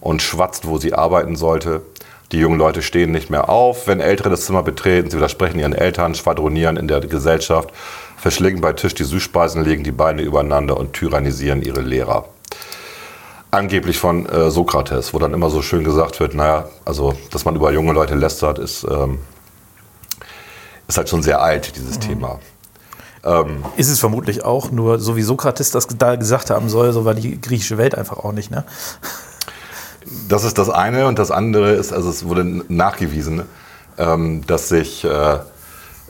und 0.01 0.21
schwatzt, 0.21 0.67
wo 0.67 0.77
sie 0.77 0.93
arbeiten 0.93 1.37
sollte. 1.37 1.81
Die 2.33 2.39
jungen 2.39 2.59
Leute 2.59 2.81
stehen 2.81 3.11
nicht 3.11 3.29
mehr 3.29 3.49
auf, 3.49 3.87
wenn 3.87 4.01
Ältere 4.01 4.29
das 4.29 4.45
Zimmer 4.45 4.63
betreten, 4.63 5.09
sie 5.09 5.15
widersprechen 5.15 5.59
ihren 5.59 5.73
Eltern, 5.73 6.13
schwadronieren 6.13 6.75
in 6.75 6.89
der 6.89 6.99
Gesellschaft, 6.99 7.69
verschlingen 8.17 8.59
bei 8.59 8.73
Tisch 8.73 8.95
die 8.95 9.05
Süßspeisen, 9.05 9.63
legen 9.63 9.85
die 9.85 9.93
Beine 9.93 10.23
übereinander 10.23 10.75
und 10.75 10.91
tyrannisieren 10.91 11.61
ihre 11.61 11.81
Lehrer. 11.81 12.25
Angeblich 13.49 13.97
von 13.97 14.25
äh, 14.27 14.51
Sokrates, 14.51 15.13
wo 15.13 15.19
dann 15.19 15.33
immer 15.33 15.49
so 15.49 15.61
schön 15.61 15.83
gesagt 15.83 16.19
wird, 16.19 16.33
naja, 16.33 16.67
also, 16.85 17.13
dass 17.31 17.45
man 17.45 17.55
über 17.55 17.71
junge 17.71 17.93
Leute 17.93 18.15
lästert, 18.15 18.59
ist, 18.59 18.85
ähm, 18.89 19.19
ist 20.87 20.97
halt 20.97 21.09
schon 21.09 21.23
sehr 21.23 21.41
alt, 21.41 21.75
dieses 21.75 21.99
Thema. 21.99 22.39
Ist 23.75 23.89
es 23.89 23.99
vermutlich 23.99 24.43
auch, 24.43 24.71
nur 24.71 24.99
so 24.99 25.15
wie 25.15 25.21
Sokrates 25.21 25.71
das 25.71 25.87
da 25.87 26.15
gesagt 26.15 26.49
haben 26.49 26.69
soll, 26.69 26.93
so 26.93 27.05
war 27.05 27.13
die 27.13 27.39
griechische 27.39 27.77
Welt 27.77 27.95
einfach 27.95 28.17
auch 28.17 28.31
nicht. 28.31 28.51
Ne? 28.51 28.63
Das 30.29 30.45
ist 30.45 30.57
das 30.57 30.69
eine 30.69 31.05
und 31.07 31.19
das 31.19 31.31
andere 31.31 31.73
ist, 31.73 31.91
also 31.91 32.09
es 32.09 32.25
wurde 32.25 32.45
nachgewiesen, 32.69 33.43
ähm, 33.97 34.47
dass 34.47 34.69
sich, 34.69 35.03
äh, 35.03 35.39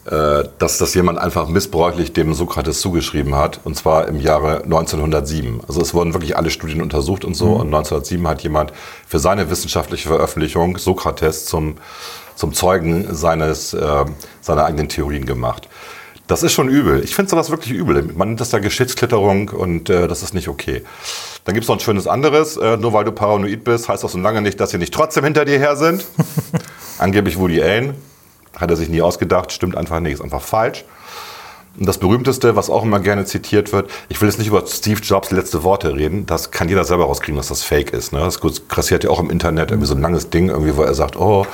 dass 0.09 0.77
das 0.77 0.93
jemand 0.93 1.19
einfach 1.19 1.49
missbräuchlich 1.49 2.13
dem 2.13 2.33
Sokrates 2.33 2.79
zugeschrieben 2.79 3.35
hat 3.35 3.59
und 3.65 3.75
zwar 3.75 4.07
im 4.07 4.19
Jahre 4.19 4.63
1907. 4.63 5.61
Also 5.67 5.81
es 5.81 5.93
wurden 5.93 6.13
wirklich 6.13 6.37
alle 6.37 6.49
Studien 6.49 6.81
untersucht 6.81 7.25
und 7.25 7.33
so 7.33 7.53
und 7.53 7.67
1907 7.67 8.27
hat 8.27 8.41
jemand 8.41 8.71
für 9.05 9.19
seine 9.19 9.49
wissenschaftliche 9.49 10.07
Veröffentlichung 10.07 10.77
Sokrates 10.77 11.45
zum, 11.45 11.75
zum 12.35 12.53
Zeugen 12.53 13.13
seines, 13.13 13.73
äh, 13.73 14.05
seiner 14.41 14.65
eigenen 14.65 14.87
Theorien 14.87 15.25
gemacht. 15.25 15.67
Das 16.27 16.43
ist 16.43 16.51
schon 16.51 16.67
übel. 16.67 17.03
Ich 17.03 17.15
finde 17.15 17.31
sowas 17.31 17.49
wirklich 17.49 17.73
übel. 17.73 18.03
Man 18.15 18.29
nennt 18.29 18.41
das 18.41 18.51
ja 18.51 18.59
Geschichtsklitterung 18.59 19.49
und 19.49 19.89
äh, 19.89 20.09
das 20.09 20.23
ist 20.23 20.33
nicht 20.33 20.49
okay. 20.49 20.83
Dann 21.45 21.53
gibt 21.53 21.63
es 21.63 21.69
noch 21.69 21.77
ein 21.77 21.79
schönes 21.79 22.05
anderes. 22.05 22.57
Äh, 22.57 22.75
nur 22.75 22.91
weil 22.91 23.05
du 23.05 23.13
paranoid 23.13 23.63
bist, 23.63 23.87
heißt 23.87 24.03
das 24.03 24.11
so 24.11 24.17
lange 24.17 24.41
nicht, 24.41 24.59
dass 24.59 24.71
sie 24.71 24.77
nicht 24.77 24.93
trotzdem 24.93 25.23
hinter 25.23 25.45
dir 25.45 25.57
her 25.57 25.77
sind. 25.77 26.05
Angeblich 26.97 27.39
Woody 27.39 27.61
Allen. 27.61 27.95
Hat 28.57 28.69
er 28.69 28.75
sich 28.75 28.89
nie 28.89 29.01
ausgedacht. 29.01 29.51
Stimmt 29.51 29.77
einfach 29.77 29.99
nicht. 29.99 30.13
Ist 30.13 30.21
einfach 30.21 30.41
falsch. 30.41 30.83
Und 31.79 31.85
das 31.85 31.99
berühmteste, 31.99 32.55
was 32.55 32.71
auch 32.71 32.83
immer 32.83 32.99
gerne 32.99 33.25
zitiert 33.25 33.71
wird, 33.71 33.89
ich 34.09 34.19
will 34.19 34.27
jetzt 34.27 34.39
nicht 34.39 34.47
über 34.47 34.63
Steve 34.65 34.99
Jobs 34.99 35.29
letzte 35.29 35.63
Worte 35.63 35.93
reden, 35.95 36.25
das 36.25 36.49
kann 36.49 36.69
jeder 36.69 36.83
selber 36.83 37.05
rauskriegen, 37.05 37.37
dass 37.37 37.49
das 37.49 37.61
fake 37.61 37.91
ist. 37.91 38.13
Ne? 38.13 38.19
Das 38.19 38.39
grassiert 38.67 39.03
ja 39.03 39.11
auch 39.11 39.19
im 39.19 39.29
Internet 39.29 39.69
irgendwie 39.69 39.87
so 39.87 39.93
ein 39.93 40.01
langes 40.01 40.31
Ding, 40.31 40.49
irgendwie, 40.49 40.75
wo 40.75 40.81
er 40.81 40.95
sagt, 40.95 41.17
oh, 41.17 41.45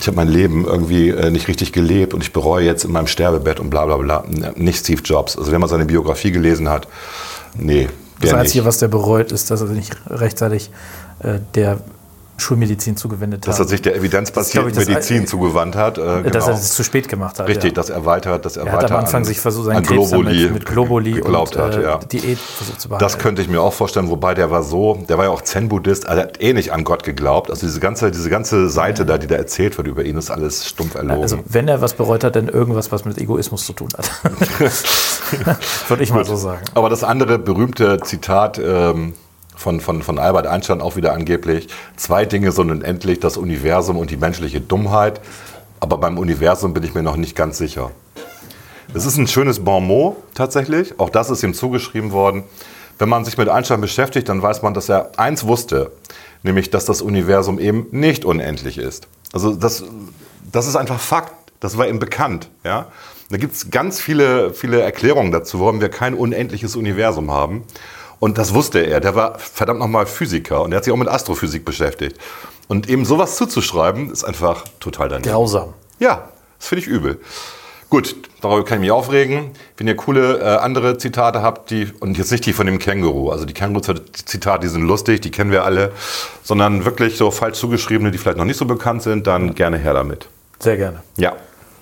ich 0.00 0.06
habe 0.06 0.16
mein 0.16 0.28
Leben 0.28 0.64
irgendwie 0.64 1.10
äh, 1.10 1.30
nicht 1.30 1.48
richtig 1.48 1.72
gelebt 1.72 2.14
und 2.14 2.22
ich 2.22 2.32
bereue 2.32 2.64
jetzt 2.64 2.84
in 2.84 2.92
meinem 2.92 3.08
Sterbebett 3.08 3.60
und 3.60 3.68
bla 3.68 3.84
bla 3.84 3.98
bla. 3.98 4.24
Nicht 4.56 4.78
Steve 4.78 5.02
Jobs. 5.04 5.36
Also 5.36 5.52
wenn 5.52 5.60
man 5.60 5.68
seine 5.68 5.84
Biografie 5.84 6.32
gelesen 6.32 6.70
hat, 6.70 6.88
nee, 7.54 7.88
Das 8.20 8.32
Einzige, 8.32 8.60
nicht. 8.60 8.68
was 8.68 8.78
der 8.78 8.88
bereut, 8.88 9.32
ist, 9.32 9.50
dass 9.50 9.60
er 9.60 9.66
nicht 9.66 9.94
rechtzeitig 10.08 10.70
äh, 11.18 11.40
der 11.54 11.80
Schulmedizin 12.42 12.96
zugewendet 12.96 13.46
Dass 13.46 13.58
hat. 13.58 13.66
er 13.66 13.68
sich 13.68 13.80
der 13.82 13.96
evidenzbasierten 13.96 14.72
Das 14.74 14.82
ich, 14.82 14.88
das- 14.88 14.94
Medizin 15.10 15.26
zugewandt 15.26 15.76
hat. 15.76 15.96
Äh, 15.98 16.00
Dass 16.02 16.22
genau. 16.22 16.46
er 16.48 16.54
es 16.54 16.74
zu 16.74 16.84
spät 16.84 17.08
gemacht 17.08 17.38
hat. 17.38 17.48
Richtig, 17.48 17.70
ja. 17.70 17.74
das 17.74 17.88
erweitert, 17.88 18.44
das 18.44 18.56
Er 18.56 18.66
erweitert 18.66 18.82
hat 18.82 18.90
am 18.92 19.04
Anfang 19.04 19.20
an, 19.20 19.24
sich 19.24 19.40
versucht, 19.40 19.66
seinen 19.66 19.82
Krebs 19.82 20.10
Globuli, 20.10 20.50
mit, 20.50 20.66
Globuli 20.66 21.12
geglaubt 21.12 21.56
und 21.56 21.62
hat. 21.62 21.76
äh, 21.76 21.82
ja. 21.82 21.96
Diät 21.98 22.38
versucht 22.38 22.80
zu 22.80 22.88
behandeln. 22.88 23.08
Das 23.08 23.18
könnte 23.18 23.40
ich 23.42 23.48
mir 23.48 23.60
auch 23.62 23.72
vorstellen, 23.72 24.10
wobei 24.10 24.34
der 24.34 24.50
war 24.50 24.62
so, 24.62 25.02
der 25.08 25.16
war 25.18 25.24
ja 25.24 25.30
auch 25.30 25.42
Zen-Buddhist, 25.42 26.06
also 26.06 26.20
er 26.20 26.26
hat 26.28 26.42
eh 26.42 26.52
nicht 26.52 26.72
an 26.72 26.84
Gott 26.84 27.02
geglaubt. 27.04 27.50
Also 27.50 27.66
diese 27.66 27.80
ganze, 27.80 28.10
diese 28.10 28.28
ganze 28.30 28.68
Seite 28.68 29.06
da, 29.06 29.18
die 29.18 29.26
da 29.26 29.36
erzählt 29.36 29.76
wird 29.78 29.86
über 29.88 30.04
ihn, 30.04 30.16
ist 30.16 30.30
alles 30.30 30.66
stumpf 30.68 30.94
erlogen. 30.96 31.22
Also 31.22 31.38
wenn 31.46 31.68
er 31.68 31.80
was 31.80 31.94
bereut 31.94 32.24
hat, 32.24 32.36
dann 32.36 32.48
irgendwas, 32.48 32.90
was 32.92 33.04
mit 33.04 33.18
Egoismus 33.18 33.64
zu 33.66 33.72
tun 33.72 33.88
hat. 33.96 34.10
Würde 35.88 36.02
ich 36.02 36.12
mal 36.12 36.24
so 36.24 36.36
sagen. 36.36 36.62
Aber 36.74 36.88
das 36.88 37.04
andere 37.04 37.38
berühmte 37.38 37.98
Zitat 38.00 38.58
ähm, 38.62 39.14
von, 39.62 39.80
von, 39.80 40.02
von 40.02 40.18
Albert 40.18 40.46
Einstein 40.46 40.80
auch 40.80 40.96
wieder 40.96 41.14
angeblich, 41.14 41.68
zwei 41.96 42.26
Dinge 42.26 42.52
sind 42.52 42.70
unendlich, 42.70 43.20
das 43.20 43.36
Universum 43.36 43.96
und 43.96 44.10
die 44.10 44.16
menschliche 44.16 44.60
Dummheit. 44.60 45.20
Aber 45.80 45.98
beim 45.98 46.18
Universum 46.18 46.74
bin 46.74 46.82
ich 46.82 46.94
mir 46.94 47.02
noch 47.02 47.16
nicht 47.16 47.34
ganz 47.34 47.58
sicher. 47.58 47.90
Es 48.94 49.06
ist 49.06 49.16
ein 49.16 49.26
schönes 49.26 49.64
Bon 49.64 49.84
mot 49.84 50.16
tatsächlich, 50.34 51.00
auch 51.00 51.08
das 51.08 51.30
ist 51.30 51.42
ihm 51.42 51.54
zugeschrieben 51.54 52.12
worden. 52.12 52.42
Wenn 52.98 53.08
man 53.08 53.24
sich 53.24 53.38
mit 53.38 53.48
Einstein 53.48 53.80
beschäftigt, 53.80 54.28
dann 54.28 54.42
weiß 54.42 54.62
man, 54.62 54.74
dass 54.74 54.88
er 54.88 55.18
eins 55.18 55.46
wusste, 55.46 55.92
nämlich 56.42 56.70
dass 56.70 56.84
das 56.84 57.00
Universum 57.00 57.58
eben 57.58 57.86
nicht 57.90 58.24
unendlich 58.24 58.78
ist. 58.78 59.08
Also 59.32 59.54
das, 59.54 59.84
das 60.52 60.66
ist 60.66 60.76
einfach 60.76 61.00
Fakt, 61.00 61.32
das 61.60 61.78
war 61.78 61.88
ihm 61.88 61.98
bekannt. 61.98 62.50
Ja? 62.64 62.88
Da 63.30 63.38
gibt 63.38 63.54
es 63.54 63.70
ganz 63.70 64.00
viele, 64.00 64.52
viele 64.52 64.82
Erklärungen 64.82 65.32
dazu, 65.32 65.58
warum 65.58 65.80
wir 65.80 65.88
kein 65.88 66.14
unendliches 66.14 66.76
Universum 66.76 67.30
haben. 67.30 67.64
Und 68.22 68.38
das 68.38 68.54
wusste 68.54 68.78
er, 68.78 69.00
der 69.00 69.16
war 69.16 69.36
verdammt 69.40 69.80
nochmal 69.80 70.06
Physiker 70.06 70.62
und 70.62 70.70
er 70.70 70.76
hat 70.76 70.84
sich 70.84 70.92
auch 70.92 70.96
mit 70.96 71.08
Astrophysik 71.08 71.64
beschäftigt. 71.64 72.18
Und 72.68 72.88
eben 72.88 73.04
sowas 73.04 73.34
zuzuschreiben, 73.34 74.12
ist 74.12 74.22
einfach 74.22 74.62
total 74.78 75.08
daneben. 75.08 75.28
Grausam. 75.28 75.74
Ja, 75.98 76.28
das 76.56 76.68
finde 76.68 76.82
ich 76.84 76.88
übel. 76.88 77.18
Gut, 77.90 78.14
darüber 78.40 78.64
kann 78.64 78.76
ich 78.76 78.82
mich 78.82 78.90
aufregen. 78.92 79.50
Wenn 79.76 79.88
ihr 79.88 79.96
coole 79.96 80.38
äh, 80.38 80.44
andere 80.58 80.98
Zitate 80.98 81.42
habt, 81.42 81.72
die, 81.72 81.92
und 81.98 82.16
jetzt 82.16 82.30
nicht 82.30 82.46
die 82.46 82.52
von 82.52 82.66
dem 82.66 82.78
Känguru, 82.78 83.30
also 83.30 83.44
die 83.44 83.54
Känguru-Zitate, 83.54 84.60
die 84.60 84.68
sind 84.68 84.86
lustig, 84.86 85.20
die 85.22 85.32
kennen 85.32 85.50
wir 85.50 85.64
alle, 85.64 85.90
sondern 86.44 86.84
wirklich 86.84 87.16
so 87.16 87.32
falsch 87.32 87.58
zugeschriebene, 87.58 88.12
die 88.12 88.18
vielleicht 88.18 88.38
noch 88.38 88.44
nicht 88.44 88.56
so 88.56 88.66
bekannt 88.66 89.02
sind, 89.02 89.26
dann 89.26 89.56
gerne 89.56 89.78
her 89.78 89.94
damit. 89.94 90.28
Sehr 90.60 90.76
gerne. 90.76 91.02
Ja. 91.16 91.32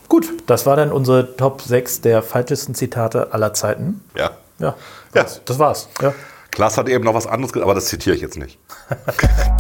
Gut, 0.09 0.27
das 0.47 0.65
war 0.65 0.77
dann 0.77 0.91
unsere 0.91 1.37
Top 1.37 1.61
6 1.61 2.01
der 2.01 2.23
falschesten 2.23 2.75
Zitate 2.75 3.35
aller 3.35 3.53
Zeiten. 3.53 4.03
Ja. 4.17 4.31
Ja, 4.61 4.69
Ja. 4.69 4.77
das, 5.13 5.41
das 5.45 5.59
war's. 5.59 5.89
Ja. 6.01 6.15
Klaas 6.51 6.77
hat 6.79 6.89
eben 6.89 7.05
noch 7.05 7.15
was 7.15 7.27
anderes 7.27 7.53
gesagt, 7.53 7.65
aber 7.65 7.75
das 7.75 7.87
zitiere 7.87 8.15
ich 8.17 8.23
jetzt 8.23 8.37
nicht. 8.39 8.59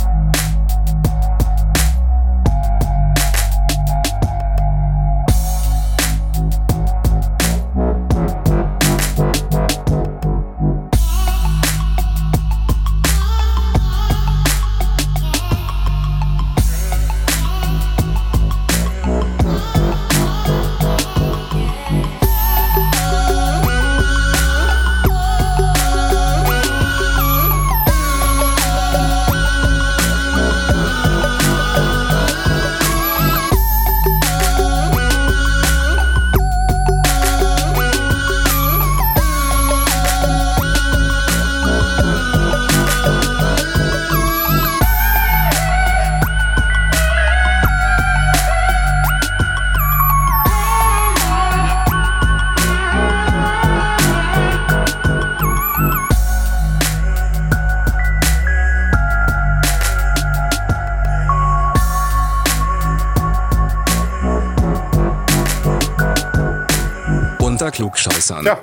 Klugscheißern. 68.40 68.46
Ja, 68.46 68.60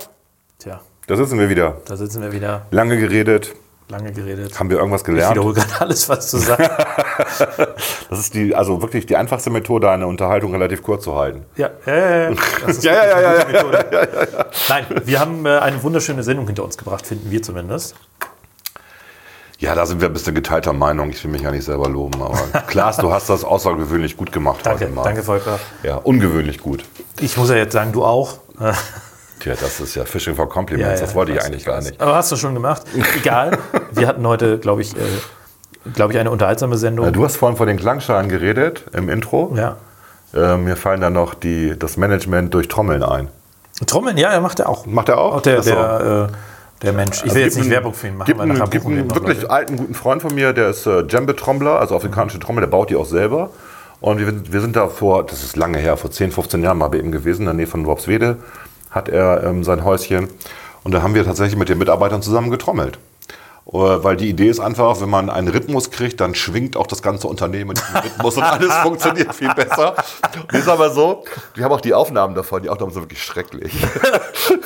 Tja, 0.60 0.82
da 1.08 1.16
sitzen 1.16 1.40
wir 1.40 1.50
wieder. 1.50 1.78
da 1.86 1.96
sitzen 1.96 2.22
wir 2.22 2.32
wieder. 2.32 2.66
Lange 2.72 2.98
geredet. 2.98 3.54
Lange 3.90 4.12
geredet. 4.12 4.60
Haben 4.60 4.70
wir 4.70 4.78
irgendwas 4.80 5.02
Ich 5.02 5.06
gelernt? 5.06 5.36
wiederhole 5.36 5.54
gerade 5.56 5.74
alles, 5.80 6.10
was 6.10 6.32
du 6.32 6.38
sagst. 6.38 6.70
Das 8.10 8.20
ist 8.20 8.34
die, 8.34 8.54
also 8.56 8.82
wirklich 8.82 9.06
die 9.06 9.16
einfachste 9.18 9.50
Methode, 9.50 9.90
eine 9.90 10.08
Unterhaltung 10.08 10.52
relativ 10.52 10.82
kurz 10.84 11.04
zu 11.04 11.16
halten. 11.16 11.46
ja, 11.56 11.68
äh, 11.86 12.34
das 12.66 12.78
ist 12.78 12.84
Ja, 12.84 12.94
ja, 12.94 13.22
ja, 13.22 13.32
wirklich 13.38 13.58
eine 13.58 13.64
gute 13.64 13.78
Methode. 13.78 14.46
Nein, 14.70 14.86
wir 15.06 15.20
haben 15.20 15.46
äh, 15.46 15.50
eine 15.60 15.82
wunderschöne 15.84 16.24
Sendung 16.24 16.48
hinter 16.48 16.64
uns 16.64 16.78
gebracht, 16.78 17.06
finden 17.08 17.30
wir 17.32 17.42
zumindest. 17.42 17.96
Ja, 19.60 19.74
da 19.74 19.86
sind 19.86 20.02
wir 20.02 20.08
ein 20.10 20.14
bisschen 20.14 20.36
geteilter 20.36 20.72
Meinung. 20.74 21.10
Ich 21.10 21.24
will 21.24 21.32
mich 21.32 21.42
ja 21.42 21.52
nicht 21.52 21.64
selber 21.66 21.90
loben, 21.90 22.22
aber 22.22 22.38
Klaas, 22.68 22.98
du 22.98 23.12
hast 23.12 23.30
das 23.30 23.44
außergewöhnlich 23.44 24.16
gut 24.16 24.32
gemacht 24.32 24.60
Danke, 24.64 24.86
heute 24.86 24.94
mal. 24.94 25.04
danke 25.04 25.24
Volker. 25.24 25.60
Ja, 25.84 25.96
ungewöhnlich 25.96 26.60
gut. 26.60 26.84
Ich 27.20 27.36
muss 27.38 27.50
ja 27.50 27.56
jetzt 27.56 27.74
sagen, 27.74 27.92
du 27.92 28.04
auch. 28.06 28.40
Tja, 29.40 29.54
das 29.60 29.80
ist 29.80 29.96
ja 29.96 30.06
Fishing 30.06 30.36
for 30.36 30.50
Compliments. 30.50 30.88
Ja, 30.90 30.96
ja, 30.96 31.02
das 31.02 31.16
wollte 31.16 31.32
ich 31.34 31.42
eigentlich 31.44 31.62
ich 31.62 31.66
gar 31.66 31.82
nicht. 31.82 32.00
Aber 32.02 32.16
hast 32.16 32.32
du 32.32 32.36
schon 32.36 32.54
gemacht. 32.54 32.84
Egal. 33.16 33.58
Wir 33.92 34.08
hatten 34.08 34.26
heute, 34.28 34.58
glaube 34.58 34.82
ich, 34.82 34.96
äh, 34.96 35.00
glaube 35.94 36.14
ich, 36.14 36.20
eine 36.20 36.32
unterhaltsame 36.32 36.78
Sendung. 36.78 37.06
Ja, 37.06 37.12
Du 37.12 37.24
hast 37.24 37.38
vorhin 37.38 37.58
von 37.58 37.68
den 37.68 37.78
Klangschalen 37.78 38.30
geredet 38.30 38.86
im 38.94 39.10
Intro. 39.10 39.54
ja. 39.56 39.78
Äh, 40.34 40.58
mir 40.58 40.76
fallen 40.76 41.00
da 41.00 41.10
noch 41.10 41.34
die, 41.36 41.80
das 41.80 41.96
Management 41.96 42.54
durch 42.54 42.68
Trommeln 42.68 43.02
ein. 43.02 43.30
Trommeln, 43.86 44.18
ja, 44.18 44.30
er 44.30 44.42
macht 44.42 44.60
er 44.60 44.68
auch. 44.68 44.86
Macht 44.86 45.08
er 45.08 45.20
auch? 45.20 45.36
Auch 45.36 45.42
der, 45.42 45.62
der, 45.62 46.28
äh, 46.30 46.84
der 46.84 46.92
Mensch. 46.94 47.24
Ich 47.24 47.34
will 47.34 47.44
jetzt 47.44 47.54
Gibt 47.54 47.66
nicht 47.66 47.74
Werbung 47.74 47.94
für 47.94 48.08
ihn 48.08 48.18
machen, 48.18 48.26
Gibt 48.28 48.42
einen, 48.42 48.70
gibt 48.70 48.86
einen 48.86 49.10
wirklich 49.16 49.38
Leute. 49.44 49.50
alten, 49.50 49.78
guten 49.78 49.94
Freund 49.94 50.22
von 50.22 50.36
mir, 50.36 50.52
der 50.52 50.70
ist 50.72 50.86
äh, 50.86 51.04
Djembe-Trommler, 51.06 51.80
also 51.80 51.96
afrikanische 51.96 52.40
Trommel, 52.40 52.60
der 52.62 52.68
baut 52.68 52.90
die 52.90 52.98
auch 52.98 53.06
selber. 53.06 53.52
Und 54.02 54.20
wir, 54.20 54.52
wir 54.52 54.60
sind 54.62 54.76
da 54.76 54.88
vor, 54.90 55.26
das 55.26 55.44
ist 55.44 55.56
lange 55.56 55.78
her, 55.78 55.96
vor 55.96 56.12
10, 56.12 56.32
15 56.34 56.62
Jahren 56.62 56.78
mal 56.78 56.90
bei 56.90 56.98
ihm 56.98 57.14
gewesen, 57.14 57.44
in 57.44 57.46
der 57.46 57.54
Nähe 57.54 57.68
von 57.68 57.86
Worpswede 57.86 58.36
hat 58.92 59.10
er 59.10 59.44
ähm, 59.44 59.64
sein 59.64 59.84
Häuschen. 59.84 60.30
Und 60.84 60.94
da 60.94 61.02
haben 61.02 61.16
wir 61.16 61.26
tatsächlich 61.26 61.58
mit 61.58 61.70
den 61.70 61.78
Mitarbeitern 61.78 62.22
zusammen 62.22 62.50
getrommelt. 62.50 62.98
Äh, 63.68 63.74
Weil 63.74 64.16
die 64.16 64.30
Idee 64.30 64.50
ist 64.50 64.60
einfach, 64.60 65.02
wenn 65.02 65.10
man 65.10 65.30
einen 65.30 65.50
Rhythmus 65.50 65.92
kriegt, 65.92 66.22
dann 66.22 66.36
schwingt 66.36 66.78
auch 66.78 66.88
das 66.88 67.02
ganze 67.02 67.28
Unternehmen 67.28 67.76
diesem 67.76 67.96
Rhythmus 67.96 68.38
und 68.38 68.44
alles 68.44 68.74
funktioniert 68.84 69.36
viel 69.36 69.54
besser. 69.54 69.96
Und 70.42 70.54
ist 70.54 70.70
aber 70.70 70.90
so, 70.92 71.26
wir 71.56 71.66
haben 71.66 71.74
auch 71.74 71.82
die 71.82 71.94
Aufnahmen 71.94 72.36
davon, 72.36 72.64
die 72.64 72.70
Aufnahmen 72.70 72.94
sind 72.94 73.04
wirklich 73.04 73.24
schrecklich. 73.24 73.74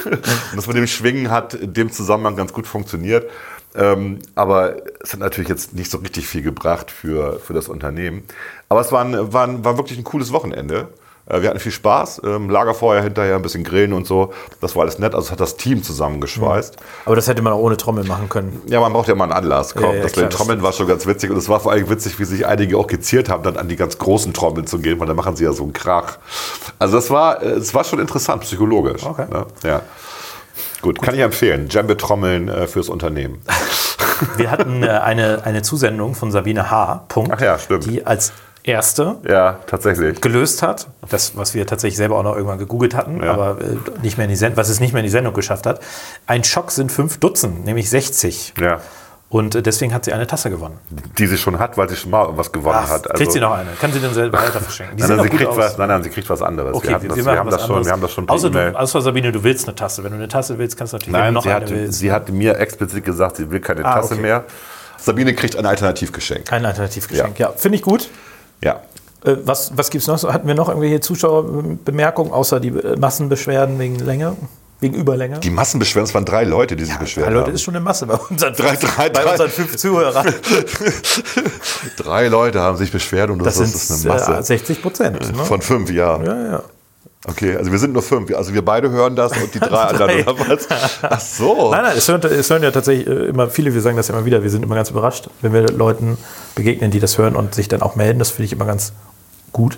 Und 0.05 0.55
das 0.55 0.67
mit 0.67 0.75
dem 0.75 0.87
Schwingen 0.87 1.31
hat 1.31 1.53
in 1.53 1.73
dem 1.73 1.91
Zusammenhang 1.91 2.35
ganz 2.35 2.53
gut 2.53 2.67
funktioniert. 2.67 3.29
Ähm, 3.73 4.19
aber 4.35 4.75
es 5.01 5.13
hat 5.13 5.19
natürlich 5.19 5.49
jetzt 5.49 5.73
nicht 5.73 5.89
so 5.89 5.99
richtig 5.99 6.27
viel 6.27 6.41
gebracht 6.41 6.91
für, 6.91 7.39
für 7.39 7.53
das 7.53 7.69
Unternehmen. 7.69 8.23
Aber 8.69 8.81
es 8.81 8.91
war, 8.91 9.03
ein, 9.03 9.33
war, 9.33 9.47
ein, 9.47 9.63
war 9.63 9.77
wirklich 9.77 9.97
ein 9.97 10.03
cooles 10.03 10.31
Wochenende. 10.33 10.89
Äh, 11.31 11.41
Wir 11.41 11.49
hatten 11.49 11.59
viel 11.59 11.71
Spaß, 11.71 12.21
ähm, 12.25 12.49
Lagerfeuer 12.49 13.01
hinterher, 13.01 13.35
ein 13.35 13.41
bisschen 13.41 13.63
Grillen 13.63 13.93
und 13.93 14.05
so. 14.07 14.33
Das 14.59 14.75
war 14.75 14.83
alles 14.83 14.99
nett. 14.99 15.13
Also 15.15 15.27
es 15.27 15.31
hat 15.31 15.39
das 15.39 15.55
Team 15.57 15.83
zusammengeschweißt. 15.83 16.75
Aber 17.05 17.15
das 17.15 17.27
hätte 17.27 17.41
man 17.41 17.53
auch 17.53 17.59
ohne 17.59 17.77
Trommel 17.77 18.03
machen 18.05 18.29
können. 18.29 18.61
Ja, 18.67 18.79
man 18.79 18.91
braucht 18.93 19.07
ja 19.07 19.15
mal 19.15 19.25
einen 19.25 19.33
Anlass. 19.33 19.73
Komm, 19.73 19.83
Ja, 19.85 19.93
ja, 19.93 20.03
das 20.03 20.11
klar, 20.13 20.25
mit 20.25 20.33
den 20.33 20.37
Trommeln 20.37 20.61
war 20.63 20.73
schon 20.73 20.87
ganz 20.87 21.05
witzig. 21.07 21.29
Und 21.31 21.37
es 21.37 21.49
war 21.49 21.59
vor 21.59 21.71
allem 21.71 21.89
witzig, 21.89 22.19
wie 22.19 22.25
sich 22.25 22.45
einige 22.45 22.77
auch 22.77 22.87
geziert 22.87 23.29
haben, 23.29 23.43
dann 23.43 23.57
an 23.57 23.67
die 23.67 23.75
ganz 23.75 23.97
großen 23.97 24.33
Trommeln 24.33 24.67
zu 24.67 24.79
gehen, 24.79 24.99
weil 24.99 25.07
dann 25.07 25.15
machen 25.15 25.35
sie 25.35 25.43
ja 25.45 25.53
so 25.53 25.63
einen 25.63 25.73
Krach. 25.73 26.17
Also 26.79 26.95
das 26.95 27.09
war, 27.09 27.41
äh, 27.41 27.47
es 27.51 27.73
war 27.73 27.83
schon 27.83 27.99
interessant, 27.99 28.41
psychologisch. 28.43 29.03
Okay. 29.03 29.25
Ne? 29.31 29.45
Ja. 29.63 29.81
Gut, 30.81 31.01
kann 31.01 31.13
ich 31.13 31.21
empfehlen. 31.21 31.67
Djembe-Trommeln 31.67 32.49
äh, 32.49 32.67
fürs 32.67 32.89
Unternehmen. 32.89 33.41
Wir 34.35 34.51
hatten 34.51 34.83
äh, 34.83 34.87
eine, 34.87 35.43
eine 35.45 35.61
Zusendung 35.61 36.15
von 36.15 36.31
Sabine 36.31 36.69
H. 36.71 37.05
Punkt, 37.07 37.31
Ach 37.35 37.41
ja, 37.41 37.57
stimmt. 37.57 37.85
die 37.85 38.05
als 38.05 38.33
erste 38.63 39.17
Ja, 39.27 39.59
tatsächlich. 39.67 40.21
gelöst 40.21 40.61
hat. 40.61 40.87
Das, 41.09 41.35
was 41.35 41.53
wir 41.53 41.65
tatsächlich 41.65 41.97
selber 41.97 42.17
auch 42.17 42.23
noch 42.23 42.35
irgendwann 42.35 42.57
gegoogelt 42.59 42.95
hatten, 42.95 43.21
Ja. 43.23 43.33
aber 43.33 43.57
äh, 43.61 43.77
nicht 44.01 44.17
mehr 44.17 44.25
in 44.25 44.29
die 44.29 44.35
Send 44.35 44.57
was 44.57 44.69
es 44.69 44.79
nicht 44.79 44.93
mehr 44.93 44.99
in 45.01 45.05
die 45.05 45.11
Sendung 45.11 45.33
geschafft 45.33 45.65
hat. 45.65 45.79
Ein 46.27 46.43
Schock 46.43 46.71
sind 46.71 46.91
fünf 46.91 47.17
Dutzend, 47.19 47.65
nämlich 47.65 47.89
60. 47.89 48.53
Ja. 48.59 48.79
Und 49.29 49.55
äh, 49.55 49.61
deswegen 49.61 49.93
hat 49.93 50.03
sie 50.03 50.11
eine 50.11 50.27
Tasse 50.27 50.49
gewonnen. 50.49 50.77
Die 51.17 51.25
sie 51.25 51.37
schon 51.37 51.57
hat, 51.57 51.77
weil 51.77 51.87
sie 51.89 51.95
schon 51.95 52.11
mal 52.11 52.27
was 52.37 52.51
gewonnen 52.51 52.81
hat. 52.81 53.09
Also, 53.09 53.13
kriegt 53.13 53.31
sie 53.31 53.39
noch 53.39 53.53
eine? 53.53 53.69
Kann 53.79 53.93
sie 53.93 54.01
dann 54.01 54.13
selber 54.13 54.37
weiter 54.39 54.59
verschenken? 54.59 54.97
Die 54.97 55.03
Nein, 55.03 55.15
nein, 55.15 55.23
sie 55.23 55.29
kriegt 55.37 55.49
aus. 55.49 55.55
was, 55.57 55.77
nein, 55.77 55.87
nein, 55.87 56.03
sie 56.03 56.09
kriegt 56.09 56.29
was 56.29 56.41
anderes. 56.41 56.75
Okay, 56.75 56.97
wir, 56.99 57.07
das, 57.09 57.17
wir, 57.25 57.37
haben 57.37 57.47
was 57.47 57.55
das 57.55 57.61
schon, 57.61 57.69
anderes. 57.69 57.87
wir 57.87 57.91
haben 57.93 58.01
das 58.01 58.11
schon 58.11 58.27
außer, 58.29 58.49
du, 58.49 58.77
außer 58.77 59.01
Sabine, 59.01 59.31
du 59.31 59.41
willst 59.41 59.67
eine 59.69 59.75
Tasse. 59.75 60.03
Wenn 60.03 60.11
du 60.11 60.17
eine 60.17 60.27
Tasse 60.27 60.57
willst, 60.57 60.77
kannst 60.77 60.91
du 60.91 60.97
natürlich 60.97 61.13
Nein, 61.17 61.33
noch 61.33 61.43
sie 61.43 61.49
eine 61.49 61.69
willst. 61.69 61.99
sie 61.99 62.11
hat 62.11 62.27
mir 62.29 62.57
explizit 62.57 63.05
gesagt, 63.05 63.37
sie 63.37 63.49
will 63.49 63.61
keine 63.61 63.85
Ah, 63.85 63.95
Tasse 63.95 64.15
okay. 64.15 64.21
mehr. 64.21 64.43
Sabine 64.97 65.33
kriegt 65.33 65.55
ein 65.55 65.65
Alternativgeschenk. 65.65 66.51
Ein 66.51 66.65
Alternativgeschenk. 66.65 67.39
Ja, 67.39 67.53
finde 67.55 67.77
ich 67.77 67.81
gut. 67.83 68.09
Ja. 68.63 68.81
Äh, 69.23 69.35
was 69.45 69.71
was 69.75 69.89
gibt 69.89 70.01
es 70.01 70.07
noch? 70.07 70.23
Hatten 70.31 70.47
wir 70.47 70.55
noch 70.55 70.67
irgendwelche 70.69 70.99
Zuschauerbemerkungen, 70.99 72.31
außer 72.33 72.59
die 72.59 72.69
äh, 72.69 72.97
Massenbeschwerden 72.97 73.77
wegen 73.79 73.99
Länge, 73.99 74.35
wegen 74.79 74.95
Überlänge? 74.95 75.39
Die 75.39 75.49
Massenbeschwerden, 75.51 76.07
es 76.07 76.13
waren 76.15 76.25
drei 76.25 76.43
Leute, 76.43 76.75
die 76.75 76.85
sich 76.85 76.97
beschwert 76.97 77.27
Drei 77.27 77.33
Leute 77.33 77.45
haben. 77.47 77.53
ist 77.55 77.61
schon 77.61 77.75
eine 77.75 77.83
Masse 77.83 78.07
bei 78.07 78.15
unseren, 78.15 78.53
Drei- 78.55 78.75
drei- 78.75 79.09
bei 79.09 79.21
drei- 79.23 79.31
unseren 79.31 79.49
fünf 79.49 79.75
Zuhörern. 79.77 80.25
Drei 81.97 82.27
Leute 82.27 82.61
haben 82.61 82.77
sich 82.77 82.91
beschwert 82.91 83.29
und 83.29 83.39
Das, 83.45 83.57
das, 83.57 83.73
ist 83.73 83.91
eine 84.05 84.13
Masse. 84.15 84.33
äh, 84.37 84.43
60 84.43 84.81
Prozent. 84.81 85.35
Ne? 85.37 85.43
Von 85.45 85.61
fünf, 85.61 85.91
ja. 85.91 86.21
ja, 86.23 86.51
ja. 86.51 86.63
Okay, 87.27 87.55
also 87.55 87.71
wir 87.71 87.77
sind 87.77 87.93
nur 87.93 88.01
fünf. 88.01 88.33
Also 88.33 88.53
wir 88.53 88.65
beide 88.65 88.89
hören 88.89 89.15
das 89.15 89.31
und 89.33 89.53
die 89.53 89.59
drei 89.59 89.81
anderen 89.81 90.23
oder 90.23 90.39
was? 90.39 90.67
Ach 91.03 91.19
so. 91.19 91.69
Nein, 91.71 91.83
nein, 91.83 91.97
es 91.97 92.07
hören, 92.07 92.21
es 92.23 92.49
hören 92.49 92.63
ja 92.63 92.71
tatsächlich 92.71 93.07
äh, 93.07 93.25
immer 93.27 93.49
viele, 93.49 93.73
wir 93.73 93.81
sagen 93.81 93.95
das 93.95 94.07
ja 94.07 94.15
immer 94.15 94.25
wieder, 94.25 94.41
wir 94.41 94.49
sind 94.49 94.63
immer 94.63 94.75
ganz 94.75 94.89
überrascht, 94.89 95.29
wenn 95.41 95.53
wir 95.53 95.69
Leuten 95.69 96.17
begegnen, 96.55 96.89
die 96.89 96.99
das 96.99 97.19
hören 97.19 97.35
und 97.35 97.53
sich 97.53 97.67
dann 97.67 97.83
auch 97.83 97.95
melden. 97.95 98.17
Das 98.17 98.31
finde 98.31 98.45
ich 98.45 98.53
immer 98.53 98.65
ganz 98.65 98.93
gut. 99.51 99.77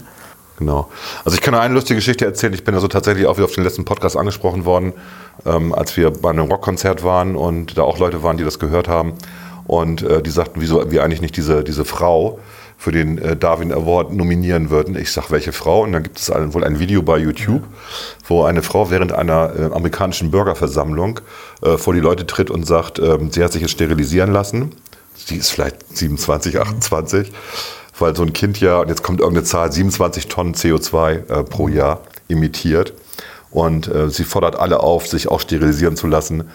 Genau. 0.58 0.90
Also 1.26 1.36
ich 1.36 1.42
kann 1.42 1.54
nur 1.54 1.62
eine 1.62 1.74
lustige 1.74 1.98
Geschichte 1.98 2.26
erzählen. 2.26 2.54
Ich 2.54 2.64
bin 2.64 2.76
also 2.76 2.88
tatsächlich 2.88 3.26
auch 3.26 3.36
wieder 3.36 3.46
auf 3.46 3.52
den 3.54 3.64
letzten 3.64 3.84
Podcast 3.84 4.16
angesprochen 4.16 4.64
worden, 4.64 4.94
ähm, 5.46 5.74
als 5.74 5.98
wir 5.98 6.12
bei 6.12 6.30
einem 6.30 6.50
Rockkonzert 6.50 7.04
waren 7.04 7.36
und 7.36 7.78
da 7.78 7.82
auch 7.82 7.98
Leute 7.98 8.24
waren, 8.24 8.38
die 8.38 8.46
das 8.46 8.60
gehört 8.60 8.88
haben. 8.88 9.14
Und 9.66 10.04
äh, 10.04 10.22
die 10.22 10.30
sagten, 10.30 10.62
wieso 10.62 10.92
wir 10.92 11.04
eigentlich 11.04 11.22
nicht 11.22 11.36
diese, 11.36 11.64
diese 11.64 11.84
Frau 11.84 12.40
für 12.84 12.92
den 12.92 13.18
äh, 13.18 13.38
Darwin 13.38 13.72
Award 13.72 14.12
nominieren 14.12 14.70
würden. 14.70 14.98
Ich 14.98 15.14
sag, 15.14 15.32
welche 15.32 15.54
Frau? 15.54 15.84
Und 15.84 15.94
dann 15.94 16.04
gibt 16.04 16.20
es 16.20 16.30
ein, 16.30 16.54
wohl 16.54 16.66
ein 16.66 16.80
Video 16.80 17.02
bei 17.02 17.18
YouTube, 17.18 17.64
wo 18.28 18.44
eine 18.44 18.62
Frau 18.62 18.92
während 18.92 19.14
einer 19.14 19.54
äh, 19.58 19.64
amerikanischen 19.74 20.32
Bürgerversammlung 20.32 21.22
äh, 21.62 21.78
vor 21.78 21.94
die 21.94 22.02
Leute 22.02 22.28
tritt 22.28 22.52
und 22.52 22.68
sagt, 22.68 23.00
ähm, 23.00 23.32
sie 23.32 23.42
hat 23.42 23.54
sich 23.54 23.62
jetzt 23.62 23.72
sterilisieren 23.72 24.34
lassen. 24.34 24.74
Sie 25.16 25.38
ist 25.38 25.52
vielleicht 25.52 25.96
27, 25.96 26.60
28, 26.60 27.32
weil 28.00 28.14
so 28.18 28.24
ein 28.24 28.34
Kind 28.34 28.60
ja, 28.60 28.80
und 28.80 28.90
jetzt 28.90 29.02
kommt 29.02 29.22
irgendeine 29.22 29.46
Zahl, 29.46 29.72
27 29.72 30.28
Tonnen 30.28 30.54
CO2 30.54 31.30
äh, 31.30 31.44
pro 31.46 31.70
Jahr 31.70 32.02
emittiert. 32.28 32.94
Und 33.50 33.88
äh, 33.88 34.10
sie 34.10 34.26
fordert 34.26 34.58
alle 34.58 34.82
auf, 34.82 35.08
sich 35.08 35.30
auch 35.30 35.40
sterilisieren 35.40 35.96
zu 35.96 36.08
lassen, 36.08 36.50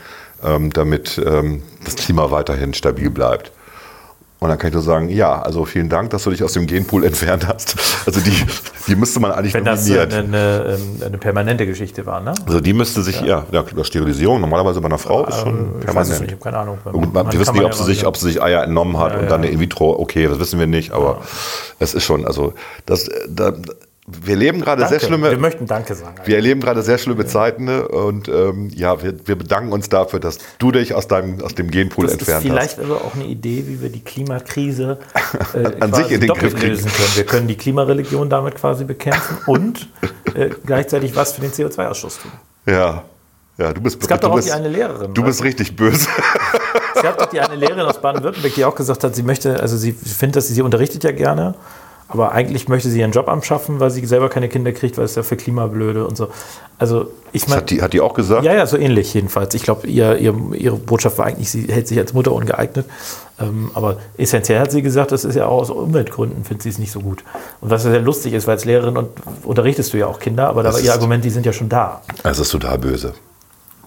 ähm, 0.45 0.75
damit 0.75 1.19
ähm, 1.25 1.63
das 1.87 1.97
Klima 1.97 2.31
weiterhin 2.31 2.75
stabil 2.75 3.09
bleibt. 3.09 3.51
Und 4.41 4.49
dann 4.51 4.59
kann 4.59 4.69
ich 4.69 4.75
nur 4.75 4.83
sagen, 4.85 5.09
ja, 5.09 5.43
also 5.43 5.65
vielen 5.65 5.89
Dank, 5.89 6.11
dass 6.11 6.23
du 6.23 6.31
dich 6.31 6.45
aus 6.45 6.53
dem 6.53 6.67
Genpool 6.69 7.05
entfernt 7.05 7.49
hast. 7.49 7.75
Also 8.07 8.21
die, 8.21 8.33
die 8.87 8.95
müsste 8.95 9.19
man 9.19 9.33
eigentlich 9.33 9.53
Wenn 9.55 9.65
das 9.65 9.89
äh, 9.89 9.97
nominieren. 9.97 10.35
eine, 10.35 10.63
eine, 10.65 10.75
ähm, 10.77 11.03
eine 11.05 11.19
permanente 11.19 11.67
Geschichte 11.67 12.07
war, 12.07 12.21
ne? 12.21 12.35
Also 12.47 12.61
die 12.61 12.73
müsste 12.73 13.03
sich, 13.03 13.21
ja, 13.21 13.45
ja, 13.51 13.65
Sterilisierung 13.85 14.41
normalerweise 14.41 14.81
bei 14.81 14.87
einer 14.87 14.99
Frau 14.99 15.27
ist 15.27 15.41
schon 15.41 15.49
Ähm, 15.59 15.71
Ich 15.81 15.85
permanent. 15.87 16.21
nicht, 16.21 16.23
ich 16.29 16.33
habe 16.33 16.43
keine 16.45 16.59
Ahnung. 16.59 16.79
Gut, 16.85 17.13
Man 17.13 17.33
wir 17.33 17.41
wissen 17.41 17.53
nicht, 17.55 17.63
man 17.63 17.73
ob 17.73 17.73
ja 17.73 17.79
sie, 17.79 17.85
sich, 17.85 18.07
ob 18.07 18.17
sie 18.17 18.27
sich 18.29 18.41
Eier 18.43 18.63
entnommen 18.63 18.97
hat 18.99 19.11
Ja, 19.13 19.19
und 19.19 19.25
ja. 19.25 19.29
dann 19.31 19.41
eine 19.43 19.51
In-vitro, 19.51 19.99
okay, 19.99 20.29
das 20.29 20.39
wissen 20.39 20.61
wir 20.61 20.69
nicht, 20.69 20.93
aber 20.93 21.21
es 21.81 21.95
ist 21.95 22.05
schon, 22.05 22.25
also 22.25 22.55
das, 22.87 23.11
da, 23.29 23.53
wir 24.23 24.37
leben 24.37 24.61
gerade 24.61 24.87
sehr 24.89 25.01
schlimme, 25.01 25.31
Wir 25.31 25.39
möchten 25.39 25.67
Danke 25.67 25.95
sagen. 25.95 26.17
wir 26.25 26.37
erleben 26.37 26.61
gerade 26.61 26.83
sehr 26.83 26.99
schlimme 26.99 27.27
Zeiten 27.27 27.65
ne? 27.65 27.87
und 27.87 28.29
ähm, 28.29 28.71
ja, 28.75 29.03
wir, 29.03 29.15
wir 29.27 29.37
bedanken 29.37 29.73
uns 29.73 29.89
dafür, 29.89 30.19
dass 30.19 30.39
du 30.59 30.73
dich 30.73 30.95
aus 30.95 31.09
deinem 31.09 31.43
aus 31.43 31.55
dem 31.55 31.71
Genpool 31.71 32.07
das 32.07 32.15
ist 32.15 32.21
entfernt 32.21 32.43
vielleicht 32.45 32.79
hast. 32.79 32.85
aber 32.85 33.05
auch 33.05 33.15
eine 33.15 33.25
Idee, 33.25 33.65
wie 33.67 33.83
wir 33.83 33.91
die 33.91 34.01
Klimakrise 34.03 34.99
äh, 35.55 35.71
An 35.81 35.93
sich 35.93 36.11
in 36.11 36.21
den 36.21 36.31
Griff 36.31 36.55
kriegen. 36.55 36.69
lösen 36.69 36.91
können. 36.91 37.17
Wir 37.17 37.27
können 37.27 37.49
die 37.49 37.57
Klimareligion 37.57 38.31
damit 38.31 38.55
quasi 38.55 38.85
bekämpfen 38.85 39.39
und 39.47 39.89
äh, 40.35 40.51
gleichzeitig 40.65 41.15
was 41.15 41.33
für 41.33 41.43
den 41.43 41.53
CO2-Ausstoß 41.53 42.23
tun. 42.23 42.33
Ja, 42.67 43.05
ja, 43.59 43.73
du 43.73 43.81
bist 43.81 44.01
Es 44.01 44.09
gab 44.09 44.21
du 44.21 44.27
doch 44.27 44.33
auch 44.33 44.37
bist, 44.37 44.49
die 44.49 44.53
eine 44.53 44.69
Lehrerin. 44.69 45.13
Du 45.13 45.21
ne? 45.23 45.27
bist 45.27 45.43
richtig 45.43 45.75
böse. 45.75 46.09
Es 46.95 47.03
gab 47.03 47.19
doch 47.19 47.27
die 47.27 47.41
eine 47.41 47.57
Lehrerin 47.57 47.81
aus 47.87 48.01
Baden-Württemberg, 48.01 48.55
die 48.55 48.65
auch 48.65 48.75
gesagt 48.75 49.05
hat, 49.05 49.15
sie 49.15 49.23
möchte, 49.23 49.61
also 49.61 49.77
sie 49.77 49.93
findet, 49.93 50.37
dass 50.37 50.49
sie, 50.49 50.55
sie 50.55 50.63
unterrichtet 50.63 51.05
ja 51.05 51.13
gerne, 51.13 51.55
aber 52.09 52.33
eigentlich 52.33 52.69
möchte 52.69 52.89
sie 52.89 53.01
ihren 53.01 53.13
Job 53.13 53.29
anschaffen, 53.29 53.81
weil 53.81 53.91
sie 53.91 54.05
selber 54.07 54.31
keine 54.31 54.49
Kinder 54.49 54.73
kriegt, 54.73 54.97
weil 54.97 55.05
es 55.05 55.15
ja 55.15 55.23
für 55.23 55.37
Klimablöde 55.37 56.07
und 56.07 56.17
so. 56.17 56.29
Also 56.79 57.11
ich 57.33 57.47
meine, 57.49 57.61
hat 57.61 57.71
die, 57.71 57.83
hat 57.83 57.93
die 57.93 58.01
auch 58.01 58.15
gesagt? 58.15 58.45
ja, 58.45 58.55
ja, 58.55 58.67
so 58.67 58.79
ähnlich 58.79 59.13
jedenfalls. 59.13 59.55
Ich 59.55 59.63
glaube, 59.63 59.87
ihr, 59.87 60.17
ihr, 60.17 60.35
ihre 60.55 60.77
Botschaft 60.77 61.19
war 61.19 61.27
eigentlich, 61.27 61.51
sie 61.51 61.67
hält 61.69 61.87
sich 61.87 61.99
als 61.99 62.15
Mutter 62.15 62.33
ungeeignet. 62.33 62.87
Ähm, 63.39 63.71
aber 63.75 63.99
essentiell 64.17 64.59
hat 64.59 64.73
sie 64.73 64.81
gesagt, 64.81 65.13
das 65.13 65.25
ist 65.25 65.35
ja 65.35 65.47
auch 65.47 65.61
aus 65.61 65.71
Umweltgründen, 65.71 66.45
findet 66.45 66.63
sie 66.63 66.71
es 66.71 66.79
nicht 66.79 66.93
so 66.93 67.01
gut. 67.01 67.25
Und 67.61 67.71
was 67.71 67.85
ja 67.85 67.91
sehr 67.91 68.01
lustig 68.01 68.33
ist, 68.33 68.47
weil 68.47 68.55
als 68.55 68.65
Lehrerin 68.65 68.97
und 68.97 69.11
unterrichtest 69.45 69.93
du 69.93 69.99
ja 69.99 70.07
auch 70.07 70.19
Kinder, 70.19 70.49
aber 70.49 70.63
da 70.63 70.73
war 70.73 70.81
ihr 70.81 70.93
Argument, 70.93 71.23
die 71.25 71.31
sind 71.31 71.45
ja 71.45 71.53
schon 71.53 71.69
da. 71.69 72.01
Es 72.25 72.39
ist 72.39 72.51
total 72.51 72.79
böse. 72.79 73.13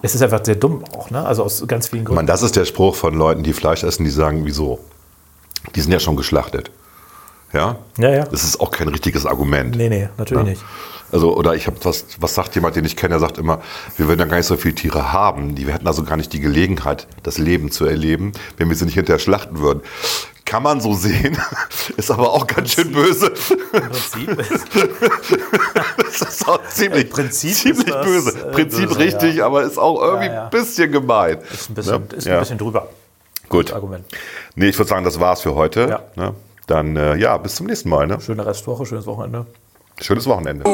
Es 0.00 0.14
ist 0.14 0.22
einfach 0.22 0.44
sehr 0.44 0.56
dumm 0.56 0.84
auch, 0.96 1.10
ne? 1.10 1.24
Also 1.24 1.42
aus 1.44 1.64
ganz 1.66 1.88
vielen 1.88 2.02
Ich 2.02 2.06
Gründen. 2.06 2.16
meine, 2.16 2.26
das 2.26 2.42
ist 2.42 2.56
der 2.56 2.64
Spruch 2.64 2.94
von 2.94 3.14
Leuten, 3.14 3.42
die 3.42 3.52
Fleisch 3.52 3.82
essen, 3.84 4.04
die 4.04 4.10
sagen, 4.10 4.44
wieso? 4.44 4.78
Die 5.74 5.80
sind 5.80 5.92
ja 5.92 6.00
schon 6.00 6.16
geschlachtet. 6.16 6.70
Ja? 7.52 7.76
Ja, 7.98 8.10
ja. 8.10 8.24
Das 8.24 8.44
ist 8.44 8.60
auch 8.60 8.70
kein 8.70 8.88
richtiges 8.88 9.26
Argument. 9.26 9.76
Nee, 9.76 9.88
nee, 9.88 10.08
natürlich 10.16 10.44
Ja. 10.44 10.50
nicht. 10.50 10.64
Also, 11.10 11.36
oder 11.36 11.54
ich 11.54 11.66
habe 11.66 11.76
was, 11.82 12.06
was 12.20 12.34
sagt 12.34 12.54
jemand, 12.54 12.74
den 12.74 12.86
ich 12.86 12.96
kenne, 12.96 13.10
der 13.10 13.18
sagt 13.20 13.36
immer, 13.36 13.60
wir 13.98 14.08
würden 14.08 14.20
ja 14.20 14.24
gar 14.24 14.38
nicht 14.38 14.46
so 14.46 14.56
viele 14.56 14.74
Tiere 14.74 15.12
haben. 15.12 15.54
Die, 15.54 15.66
wir 15.66 15.74
hätten 15.74 15.86
also 15.86 16.04
gar 16.04 16.16
nicht 16.16 16.32
die 16.32 16.40
Gelegenheit, 16.40 17.06
das 17.22 17.36
Leben 17.36 17.70
zu 17.70 17.84
erleben, 17.84 18.32
wenn 18.56 18.70
wir 18.70 18.76
sie 18.76 18.86
nicht 18.86 18.94
hinterher 18.94 19.18
schlachten 19.18 19.58
würden. 19.58 19.82
Kann 20.46 20.62
man 20.62 20.80
so 20.80 20.94
sehen, 20.94 21.36
ist 21.98 22.10
aber 22.10 22.30
auch 22.32 22.46
ganz 22.46 22.72
schön 22.72 22.92
böse. 22.92 23.26
Im 23.72 23.80
Prinzip 23.82 24.40
ist, 24.50 24.66
Das 26.20 26.20
ist 26.34 26.48
auch 26.48 26.60
ziemlich, 26.68 27.10
Prinzip 27.10 27.54
ziemlich 27.54 27.84
das, 27.86 28.06
böse. 28.06 28.30
äh, 28.48 28.52
Prinzip 28.52 28.88
böse, 28.88 28.98
richtig, 28.98 29.34
ja. 29.36 29.46
aber 29.46 29.62
ist 29.64 29.78
auch 29.78 30.00
irgendwie 30.02 30.26
Ja, 30.28 30.32
ja. 30.34 30.44
ein 30.44 30.50
bisschen 30.50 30.90
gemein. 30.92 31.38
ist 31.52 31.70
ein 31.70 31.74
bisschen, 31.74 32.00
Ne? 32.02 32.16
ist 32.16 32.26
Ja. 32.26 32.34
ein 32.34 32.40
bisschen 32.40 32.58
drüber. 32.58 32.88
Gut. 33.48 33.72
Argument. 33.72 34.04
Nee, 34.54 34.68
ich 34.68 34.78
würde 34.78 34.88
sagen, 34.88 35.04
das 35.04 35.20
war's 35.20 35.42
für 35.42 35.54
heute. 35.54 35.88
Ja. 35.88 36.02
Ne? 36.22 36.34
Dann, 36.66 36.96
äh, 36.96 37.16
ja, 37.16 37.36
bis 37.38 37.56
zum 37.56 37.66
nächsten 37.66 37.88
Mal. 37.88 38.06
Ne? 38.06 38.20
Schöne 38.20 38.46
Restwoche, 38.46 38.86
schönes 38.86 39.06
Wochenende. 39.06 39.46
Schönes 40.00 40.26
Wochenende. 40.26 40.64